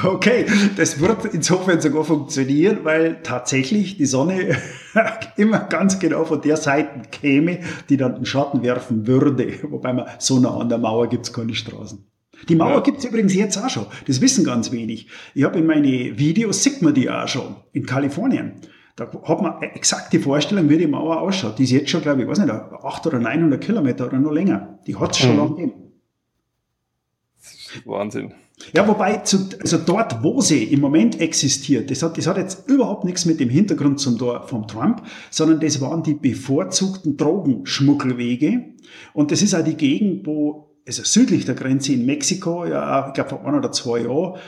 okay, 0.04 0.46
das 0.76 1.00
wird 1.00 1.26
insofern 1.26 1.80
sogar 1.80 2.04
funktionieren, 2.04 2.78
weil 2.84 3.22
tatsächlich 3.22 3.96
die 3.96 4.06
Sonne 4.06 4.56
immer 5.36 5.60
ganz 5.60 5.98
genau 5.98 6.24
von 6.24 6.40
der 6.40 6.56
Seite 6.56 7.02
käme, 7.10 7.60
die 7.88 7.96
dann 7.96 8.14
den 8.14 8.24
Schatten 8.24 8.62
werfen 8.62 9.06
würde. 9.06 9.52
Wobei 9.70 9.92
man 9.92 10.06
so 10.18 10.38
nah 10.38 10.56
an 10.56 10.68
der 10.68 10.78
Mauer 10.78 11.08
gibt 11.08 11.26
es 11.26 11.32
keine 11.32 11.54
Straßen. 11.54 12.06
Die 12.48 12.54
Mauer 12.56 12.74
ja. 12.74 12.80
gibt's 12.80 13.04
übrigens 13.04 13.34
jetzt 13.34 13.56
auch 13.56 13.70
schon. 13.70 13.86
Das 14.06 14.20
wissen 14.20 14.44
ganz 14.44 14.72
wenig. 14.72 15.08
Ich 15.34 15.44
habe 15.44 15.58
in 15.58 15.66
meine 15.66 16.18
Videos, 16.18 16.62
sieht 16.62 16.82
man 16.82 16.94
die 16.94 17.10
auch 17.10 17.28
schon, 17.28 17.56
in 17.72 17.86
Kalifornien. 17.86 18.54
Da 18.96 19.10
hat 19.24 19.42
man 19.42 19.62
exakt 19.62 20.12
die 20.12 20.18
Vorstellung, 20.18 20.68
wie 20.68 20.76
die 20.76 20.86
Mauer 20.86 21.20
ausschaut. 21.20 21.58
Die 21.58 21.64
ist 21.64 21.70
jetzt 21.70 21.90
schon, 21.90 22.02
glaube 22.02 22.22
ich, 22.22 22.28
weiß 22.28 22.40
nicht, 22.40 22.50
800 22.50 23.06
oder 23.06 23.18
900 23.20 23.60
Kilometer 23.60 24.06
oder 24.06 24.18
noch 24.18 24.32
länger. 24.32 24.78
Die 24.86 24.96
hat's 24.96 25.18
schon 25.18 25.32
mhm. 25.32 25.38
lange 25.38 25.50
gegeben. 25.50 25.72
Wahnsinn. 27.84 28.34
Ja, 28.74 28.86
wobei, 28.86 29.16
zu, 29.18 29.48
also 29.60 29.78
dort, 29.78 30.22
wo 30.22 30.40
sie 30.40 30.64
im 30.64 30.80
Moment 30.80 31.20
existiert, 31.20 31.90
das 31.90 32.02
hat, 32.02 32.16
das 32.16 32.26
hat 32.26 32.36
jetzt 32.36 32.68
überhaupt 32.68 33.04
nichts 33.04 33.24
mit 33.24 33.40
dem 33.40 33.48
Hintergrund 33.48 33.98
zum 33.98 34.18
Tor 34.18 34.46
vom 34.46 34.68
Trump, 34.68 35.02
sondern 35.30 35.58
das 35.58 35.80
waren 35.80 36.02
die 36.02 36.14
bevorzugten 36.14 37.16
Drogenschmuggelwege. 37.16 38.74
Und 39.14 39.30
das 39.30 39.42
ist 39.42 39.54
auch 39.54 39.64
die 39.64 39.76
Gegend, 39.76 40.26
wo 40.26 40.71
also 40.86 41.02
südlich 41.04 41.44
der 41.44 41.54
Grenze 41.54 41.92
in 41.92 42.06
Mexiko, 42.06 42.64
ja, 42.64 43.08
ich 43.08 43.14
glaube 43.14 43.30
vor 43.30 43.44
ein 43.46 43.54
oder 43.54 43.72
zwei 43.72 44.00
Jahren, 44.00 44.38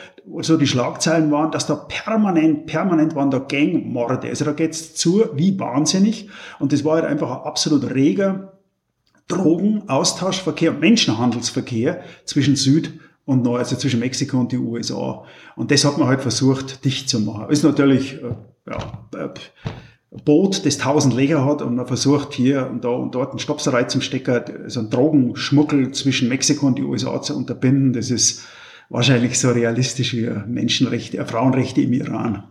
so 0.41 0.57
die 0.57 0.67
Schlagzeilen 0.67 1.31
waren, 1.31 1.53
dass 1.53 1.67
da 1.67 1.75
permanent, 1.75 2.67
permanent 2.67 3.15
waren 3.15 3.31
da 3.31 3.39
Gangmorde. 3.39 4.29
Also 4.29 4.45
da 4.45 4.53
geht's 4.53 4.95
zu 4.95 5.27
wie 5.35 5.59
wahnsinnig. 5.59 6.29
Und 6.59 6.73
das 6.73 6.85
war 6.85 6.97
halt 6.97 7.05
einfach 7.05 7.31
ein 7.31 7.47
absolut 7.47 7.95
reger 7.95 8.53
Drogen, 9.29 9.89
Austauschverkehr, 9.89 10.73
Menschenhandelsverkehr 10.73 12.03
zwischen 12.25 12.57
Süd 12.57 12.93
und 13.25 13.43
Nord, 13.43 13.61
also 13.61 13.77
zwischen 13.77 14.01
Mexiko 14.01 14.39
und 14.39 14.53
die 14.53 14.59
USA. 14.59 15.25
Und 15.57 15.71
das 15.71 15.85
hat 15.85 15.99
man 15.99 16.09
halt 16.09 16.21
versucht, 16.21 16.85
dicht 16.85 17.09
zu 17.09 17.21
machen. 17.21 17.49
Ist 17.49 17.65
natürlich, 17.65 18.23
äh, 18.23 18.35
ja, 18.67 19.09
äh, 19.17 19.29
Boot, 20.23 20.65
das 20.65 20.79
tausend 20.79 21.15
Leger 21.15 21.45
hat 21.45 21.61
und 21.61 21.75
man 21.75 21.87
versucht 21.87 22.35
hier 22.35 22.69
und 22.71 22.85
da 22.85 22.91
und 22.91 23.15
dort 23.15 23.31
einen 23.31 23.41
Stopserei 23.41 23.85
zum 23.85 24.01
Stecker, 24.01 24.45
so 24.69 24.81
einen 24.81 24.91
Drogenschmuggel 24.91 25.91
zwischen 25.93 26.29
Mexiko 26.29 26.67
und 26.67 26.79
die 26.79 26.85
USA 26.85 27.21
zu 27.21 27.37
unterbinden, 27.37 27.93
das 27.93 28.11
ist 28.11 28.47
wahrscheinlich 28.91 29.39
so 29.39 29.51
realistisch 29.51 30.15
wie 30.15 30.31
Menschenrechte, 30.47 31.19
äh, 31.19 31.25
Frauenrechte 31.25 31.81
im 31.81 31.93
Iran. 31.93 32.45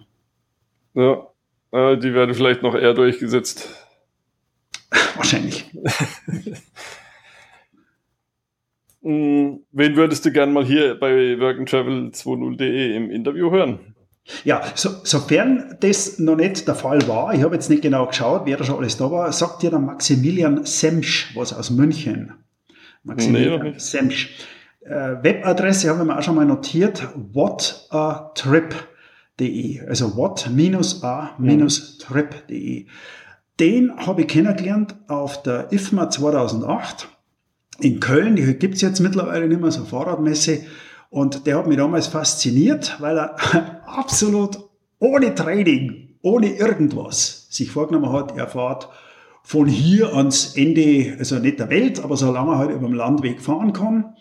Ja, 0.93 1.27
äh, 1.71 1.97
die 1.97 2.13
werden 2.13 2.35
vielleicht 2.35 2.63
noch 2.63 2.75
eher 2.75 2.93
durchgesetzt. 2.93 3.69
wahrscheinlich. 5.15 5.65
Hm, 9.05 9.59
wen 9.73 9.97
würdest 9.97 10.23
du 10.23 10.31
gern 10.31 10.53
mal 10.53 10.63
hier 10.63 10.97
bei 10.97 11.33
workandtravel20.de 11.33 12.95
im 12.95 13.11
Interview 13.11 13.51
hören? 13.51 13.92
Ja, 14.45 14.61
so, 14.75 14.89
sofern 15.03 15.75
das 15.81 16.17
noch 16.19 16.37
nicht 16.37 16.65
der 16.67 16.75
Fall 16.75 17.05
war, 17.07 17.33
ich 17.33 17.43
habe 17.43 17.55
jetzt 17.55 17.69
nicht 17.69 17.81
genau 17.81 18.07
geschaut, 18.07 18.43
wer 18.45 18.55
da 18.57 18.63
schon 18.63 18.77
alles 18.77 18.95
da 18.97 19.11
war, 19.11 19.33
sagt 19.33 19.63
dir 19.63 19.69
der 19.69 19.79
Maximilian 19.79 20.65
Semsch 20.65 21.35
was 21.35 21.51
aus 21.53 21.69
München. 21.69 22.31
Maximilian 23.03 23.61
nee, 23.61 23.73
Semsch. 23.77 24.29
Äh, 24.81 25.17
Webadresse 25.21 25.89
habe 25.89 25.99
ich 26.01 26.07
mir 26.07 26.17
auch 26.17 26.23
schon 26.23 26.35
mal 26.35 26.45
notiert, 26.45 27.07
whatatrip.de, 27.15 29.87
also 29.87 30.15
what-a-trip.de. 30.15 32.85
Den 33.59 33.97
habe 33.97 34.21
ich 34.21 34.27
kennengelernt 34.27 34.95
auf 35.07 35.43
der 35.43 35.71
IFMA 35.71 36.09
2008 36.09 37.07
in 37.79 37.99
Köln, 37.99 38.35
die 38.35 38.53
gibt 38.55 38.75
es 38.75 38.81
jetzt 38.81 38.99
mittlerweile 38.99 39.47
nicht 39.47 39.61
mehr, 39.61 39.71
so 39.71 39.83
Fahrradmesse. 39.83 40.61
Und 41.13 41.45
der 41.45 41.59
hat 41.59 41.67
mich 41.67 41.77
damals 41.77 42.07
fasziniert, 42.07 42.97
weil 42.99 43.19
er 43.19 43.35
absolut 43.85 44.57
ohne 44.97 45.35
Training, 45.35 46.15
ohne 46.23 46.55
irgendwas 46.55 47.45
sich 47.51 47.69
vorgenommen 47.69 48.11
hat, 48.11 48.35
er 48.35 48.47
fährt 48.47 48.89
von 49.43 49.67
hier 49.67 50.15
ans 50.15 50.55
Ende, 50.55 51.15
also 51.19 51.37
nicht 51.37 51.59
der 51.59 51.69
Welt, 51.69 52.03
aber 52.03 52.17
solange 52.17 52.53
er 52.53 52.57
halt 52.57 52.71
über 52.71 52.87
den 52.87 52.95
Landweg 52.95 53.41
fahren 53.41 53.73
kann. 53.73 54.15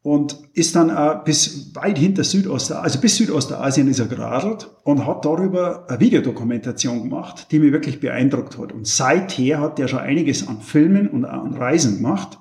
Und 0.00 0.38
ist 0.54 0.74
dann 0.76 0.90
auch 0.90 1.24
bis 1.24 1.74
weit 1.74 1.98
hinter 1.98 2.24
Südostasien, 2.24 2.84
also 2.84 3.00
bis 3.00 3.16
Südostasien 3.16 3.88
ist 3.88 3.98
er 3.98 4.06
geradelt 4.06 4.70
und 4.82 5.06
hat 5.06 5.26
darüber 5.26 5.84
eine 5.90 6.00
Videodokumentation 6.00 7.02
gemacht, 7.02 7.48
die 7.50 7.58
mich 7.58 7.72
wirklich 7.72 8.00
beeindruckt 8.00 8.56
hat. 8.56 8.72
Und 8.72 8.86
seither 8.86 9.60
hat 9.60 9.78
er 9.78 9.88
schon 9.88 9.98
einiges 9.98 10.48
an 10.48 10.62
Filmen 10.62 11.06
und 11.06 11.26
an 11.26 11.52
Reisen 11.52 11.96
gemacht. 11.96 12.38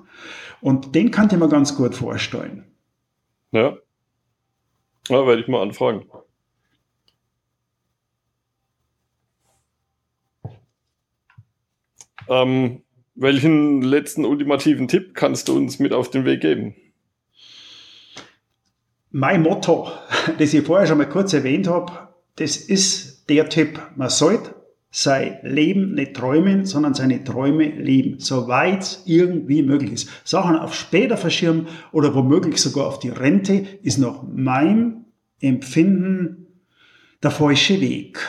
Und 0.61 0.95
den 0.95 1.11
kann 1.11 1.27
ich 1.29 1.37
mir 1.37 1.49
ganz 1.49 1.75
gut 1.75 1.95
vorstellen. 1.95 2.63
Ja. 3.53 3.77
Ja, 5.09 5.27
werde 5.27 5.41
ich 5.41 5.47
mal 5.47 5.61
anfragen. 5.61 6.05
Ähm, 12.27 12.81
welchen 13.13 13.83
letzten 13.83 14.25
ultimativen 14.25 14.87
Tipp 14.87 15.13
kannst 15.13 15.49
du 15.49 15.55
uns 15.55 15.77
mit 15.77 15.93
auf 15.93 16.09
den 16.09 16.25
Weg 16.25 16.41
geben? 16.41 16.75
Mein 19.11 19.43
Motto, 19.43 19.91
das 20.39 20.53
ich 20.53 20.65
vorher 20.65 20.87
schon 20.87 20.97
mal 20.97 21.09
kurz 21.09 21.33
erwähnt 21.33 21.67
habe, 21.67 22.09
das 22.37 22.57
ist 22.57 23.29
der 23.29 23.49
Tipp, 23.49 23.79
man 23.95 24.09
sollte 24.09 24.62
sein 24.95 25.39
Leben 25.41 25.95
nicht 25.95 26.13
träumen, 26.13 26.67
sondern 26.67 26.93
seine 26.93 27.23
Träume 27.23 27.65
leben, 27.65 28.19
soweit 28.19 28.83
es 28.83 29.01
irgendwie 29.05 29.63
möglich 29.63 29.91
ist. 29.91 30.09
Sachen 30.23 30.55
auf 30.55 30.75
später 30.75 31.17
verschirmen 31.17 31.67
oder 31.91 32.13
womöglich 32.13 32.61
sogar 32.61 32.85
auf 32.85 32.99
die 32.99 33.09
Rente 33.09 33.65
ist 33.81 33.97
nach 33.97 34.21
meinem 34.21 35.05
Empfinden 35.41 36.45
der 37.23 37.31
falsche 37.31 37.81
Weg. 37.81 38.19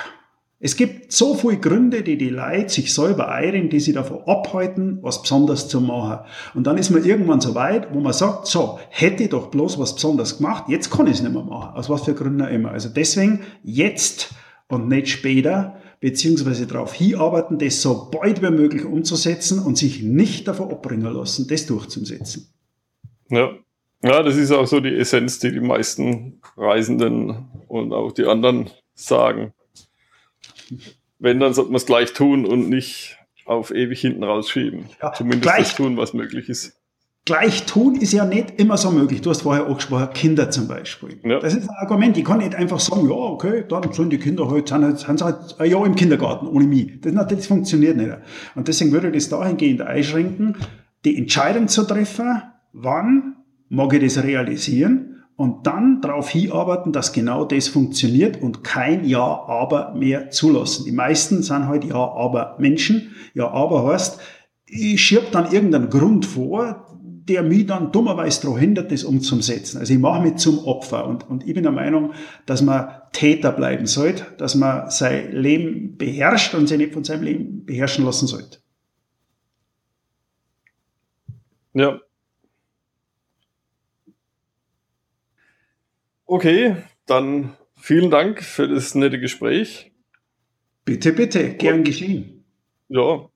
Es 0.58 0.76
gibt 0.76 1.12
so 1.12 1.34
viele 1.34 1.58
Gründe, 1.58 2.02
die 2.02 2.16
die 2.16 2.30
Leute 2.30 2.70
sich 2.70 2.94
selber 2.94 3.30
eilen, 3.30 3.68
die 3.68 3.80
sie 3.80 3.92
davon 3.92 4.22
abhalten, 4.24 5.00
was 5.02 5.20
besonders 5.20 5.68
zu 5.68 5.82
machen. 5.82 6.24
Und 6.54 6.66
dann 6.66 6.78
ist 6.78 6.88
man 6.88 7.04
irgendwann 7.04 7.42
so 7.42 7.54
weit, 7.54 7.92
wo 7.92 8.00
man 8.00 8.14
sagt, 8.14 8.46
so, 8.46 8.78
hätte 8.88 9.24
ich 9.24 9.28
doch 9.28 9.48
bloß 9.48 9.78
was 9.78 9.96
besonders 9.96 10.38
gemacht, 10.38 10.64
jetzt 10.68 10.90
kann 10.90 11.08
ich 11.08 11.16
es 11.16 11.22
nicht 11.22 11.34
mehr 11.34 11.42
machen. 11.42 11.76
Aus 11.76 11.90
was 11.90 12.04
für 12.04 12.14
Gründen 12.14 12.48
immer. 12.48 12.70
Also 12.70 12.88
deswegen 12.88 13.40
jetzt 13.62 14.34
und 14.68 14.88
nicht 14.88 15.08
später, 15.10 15.76
beziehungsweise 16.04 16.66
darauf 16.66 16.92
hinarbeiten, 16.92 17.58
das 17.58 17.80
so 17.80 18.10
bald 18.10 18.42
wie 18.42 18.50
möglich 18.50 18.84
umzusetzen 18.84 19.58
und 19.58 19.78
sich 19.78 20.02
nicht 20.02 20.46
davon 20.46 20.70
abbringen 20.70 21.12
lassen, 21.12 21.48
das 21.48 21.66
durchzusetzen. 21.66 22.52
Ja. 23.30 23.50
Ja, 24.02 24.22
das 24.22 24.36
ist 24.36 24.52
auch 24.52 24.66
so 24.66 24.80
die 24.80 24.94
Essenz, 24.94 25.38
die 25.38 25.50
die 25.50 25.60
meisten 25.60 26.42
Reisenden 26.58 27.48
und 27.68 27.94
auch 27.94 28.12
die 28.12 28.26
anderen 28.26 28.68
sagen 28.94 29.54
wenn, 31.24 31.40
dann 31.40 31.54
sollte 31.54 31.70
man 31.70 31.76
es 31.76 31.86
gleich 31.86 32.12
tun 32.12 32.44
und 32.44 32.68
nicht 32.68 33.18
auf 33.46 33.70
ewig 33.70 34.00
hinten 34.00 34.24
rausschieben. 34.24 34.90
Ja, 35.02 35.12
Zumindest 35.12 35.42
gleich, 35.42 35.68
das 35.68 35.76
tun, 35.76 35.96
was 35.96 36.12
möglich 36.12 36.48
ist. 36.48 36.78
Gleich 37.26 37.64
tun 37.64 37.94
ist 37.94 38.12
ja 38.12 38.26
nicht 38.26 38.60
immer 38.60 38.76
so 38.76 38.90
möglich. 38.90 39.22
Du 39.22 39.30
hast 39.30 39.42
vorher 39.42 39.66
auch 39.66 39.76
gesprochen, 39.76 40.10
Kinder 40.12 40.50
zum 40.50 40.68
Beispiel. 40.68 41.18
Ja. 41.24 41.38
Das 41.40 41.54
ist 41.54 41.70
ein 41.70 41.76
Argument. 41.76 42.18
Ich 42.18 42.24
kann 42.24 42.38
nicht 42.38 42.54
einfach 42.54 42.78
sagen, 42.78 43.08
ja, 43.08 43.14
okay, 43.14 43.64
dann 43.66 43.90
sollen 43.92 44.10
die 44.10 44.18
Kinder 44.18 44.50
halt, 44.50 44.68
sind, 44.68 44.98
sind 44.98 45.22
halt 45.22 45.58
ein 45.58 45.70
Jahr 45.70 45.86
im 45.86 45.94
Kindergarten 45.94 46.46
ohne 46.46 46.66
mich. 46.66 47.00
Das, 47.00 47.14
das 47.14 47.46
funktioniert 47.46 47.96
nicht. 47.96 48.10
Und 48.54 48.68
deswegen 48.68 48.92
würde 48.92 49.08
ich 49.08 49.14
das 49.14 49.30
dahingehend 49.30 49.80
einschränken, 49.80 50.56
die 51.06 51.16
Entscheidung 51.16 51.68
zu 51.68 51.84
treffen, 51.84 52.42
wann 52.74 53.36
mag 53.70 53.94
ich 53.94 54.02
das 54.02 54.22
realisieren 54.22 55.24
und 55.36 55.66
dann 55.66 56.02
darauf 56.02 56.28
hinarbeiten, 56.28 56.92
dass 56.92 57.14
genau 57.14 57.46
das 57.46 57.68
funktioniert 57.68 58.40
und 58.42 58.64
kein 58.64 59.04
Ja, 59.04 59.24
aber 59.46 59.94
mehr 59.94 60.30
zulassen. 60.30 60.84
Die 60.84 60.92
meisten 60.92 61.42
sind 61.42 61.68
halt 61.68 61.84
Ja, 61.84 61.96
aber 61.96 62.56
Menschen. 62.58 63.14
Ja, 63.32 63.50
aber 63.50 63.86
heißt, 63.86 64.20
ich 64.66 65.00
schieb 65.00 65.32
dann 65.32 65.50
irgendeinen 65.50 65.88
Grund 65.88 66.26
vor, 66.26 66.86
der 67.28 67.42
mich 67.42 67.66
dann 67.66 67.92
dummerweise 67.92 68.42
daran 68.42 68.58
hindert, 68.58 68.92
das 68.92 69.04
umzusetzen. 69.04 69.78
Also 69.78 69.94
ich 69.94 69.98
mache 69.98 70.22
mich 70.22 70.36
zum 70.36 70.58
Opfer 70.66 71.06
und, 71.06 71.28
und 71.28 71.46
ich 71.46 71.54
bin 71.54 71.62
der 71.62 71.72
Meinung, 71.72 72.12
dass 72.46 72.62
man 72.62 72.88
Täter 73.12 73.52
bleiben 73.52 73.86
sollte, 73.86 74.26
dass 74.38 74.54
man 74.54 74.90
sein 74.90 75.32
Leben 75.32 75.96
beherrscht 75.96 76.54
und 76.54 76.68
sich 76.68 76.78
nicht 76.78 76.92
von 76.92 77.04
seinem 77.04 77.22
Leben 77.22 77.64
beherrschen 77.64 78.04
lassen 78.04 78.26
sollte. 78.26 78.58
Ja, 81.72 81.98
Okay, 86.26 86.76
dann 87.06 87.54
vielen 87.76 88.10
Dank 88.10 88.42
für 88.42 88.66
das 88.66 88.94
nette 88.94 89.20
Gespräch. 89.20 89.92
Bitte, 90.84 91.12
bitte, 91.12 91.54
gern 91.54 91.84
geschehen. 91.84 92.44
Ja, 92.88 93.28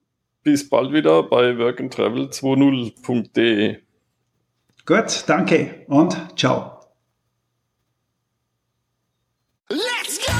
bis 0.43 0.69
bald 0.69 0.93
wieder 0.93 1.23
bei 1.23 1.51
workandtravel20.de. 1.51 3.77
Gut, 4.85 5.23
danke 5.27 5.85
und 5.87 6.17
ciao. 6.35 6.79
Let's 9.69 10.19
go! 10.25 10.33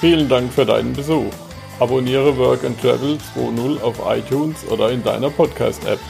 Vielen 0.00 0.28
Dank 0.28 0.52
für 0.52 0.66
deinen 0.66 0.92
Besuch. 0.92 1.32
Abonniere 1.78 2.36
Work 2.38 2.64
and 2.64 2.80
Travel 2.80 3.18
2.0 3.34 3.80
auf 3.82 4.00
iTunes 4.06 4.66
oder 4.68 4.90
in 4.90 5.02
deiner 5.02 5.30
Podcast-App. 5.30 6.00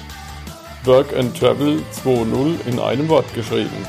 Work 0.85 1.17
and 1.17 1.37
Travel 1.37 1.83
2.0 1.93 2.67
in 2.67 2.79
einem 2.79 3.09
Wort 3.09 3.33
geschrieben. 3.35 3.87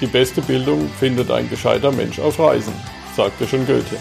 Die 0.00 0.06
beste 0.06 0.40
Bildung 0.42 0.88
findet 0.98 1.30
ein 1.30 1.48
gescheiter 1.48 1.92
Mensch 1.92 2.18
auf 2.18 2.38
Reisen, 2.38 2.74
sagte 3.14 3.46
schon 3.46 3.66
Goethe. 3.66 3.98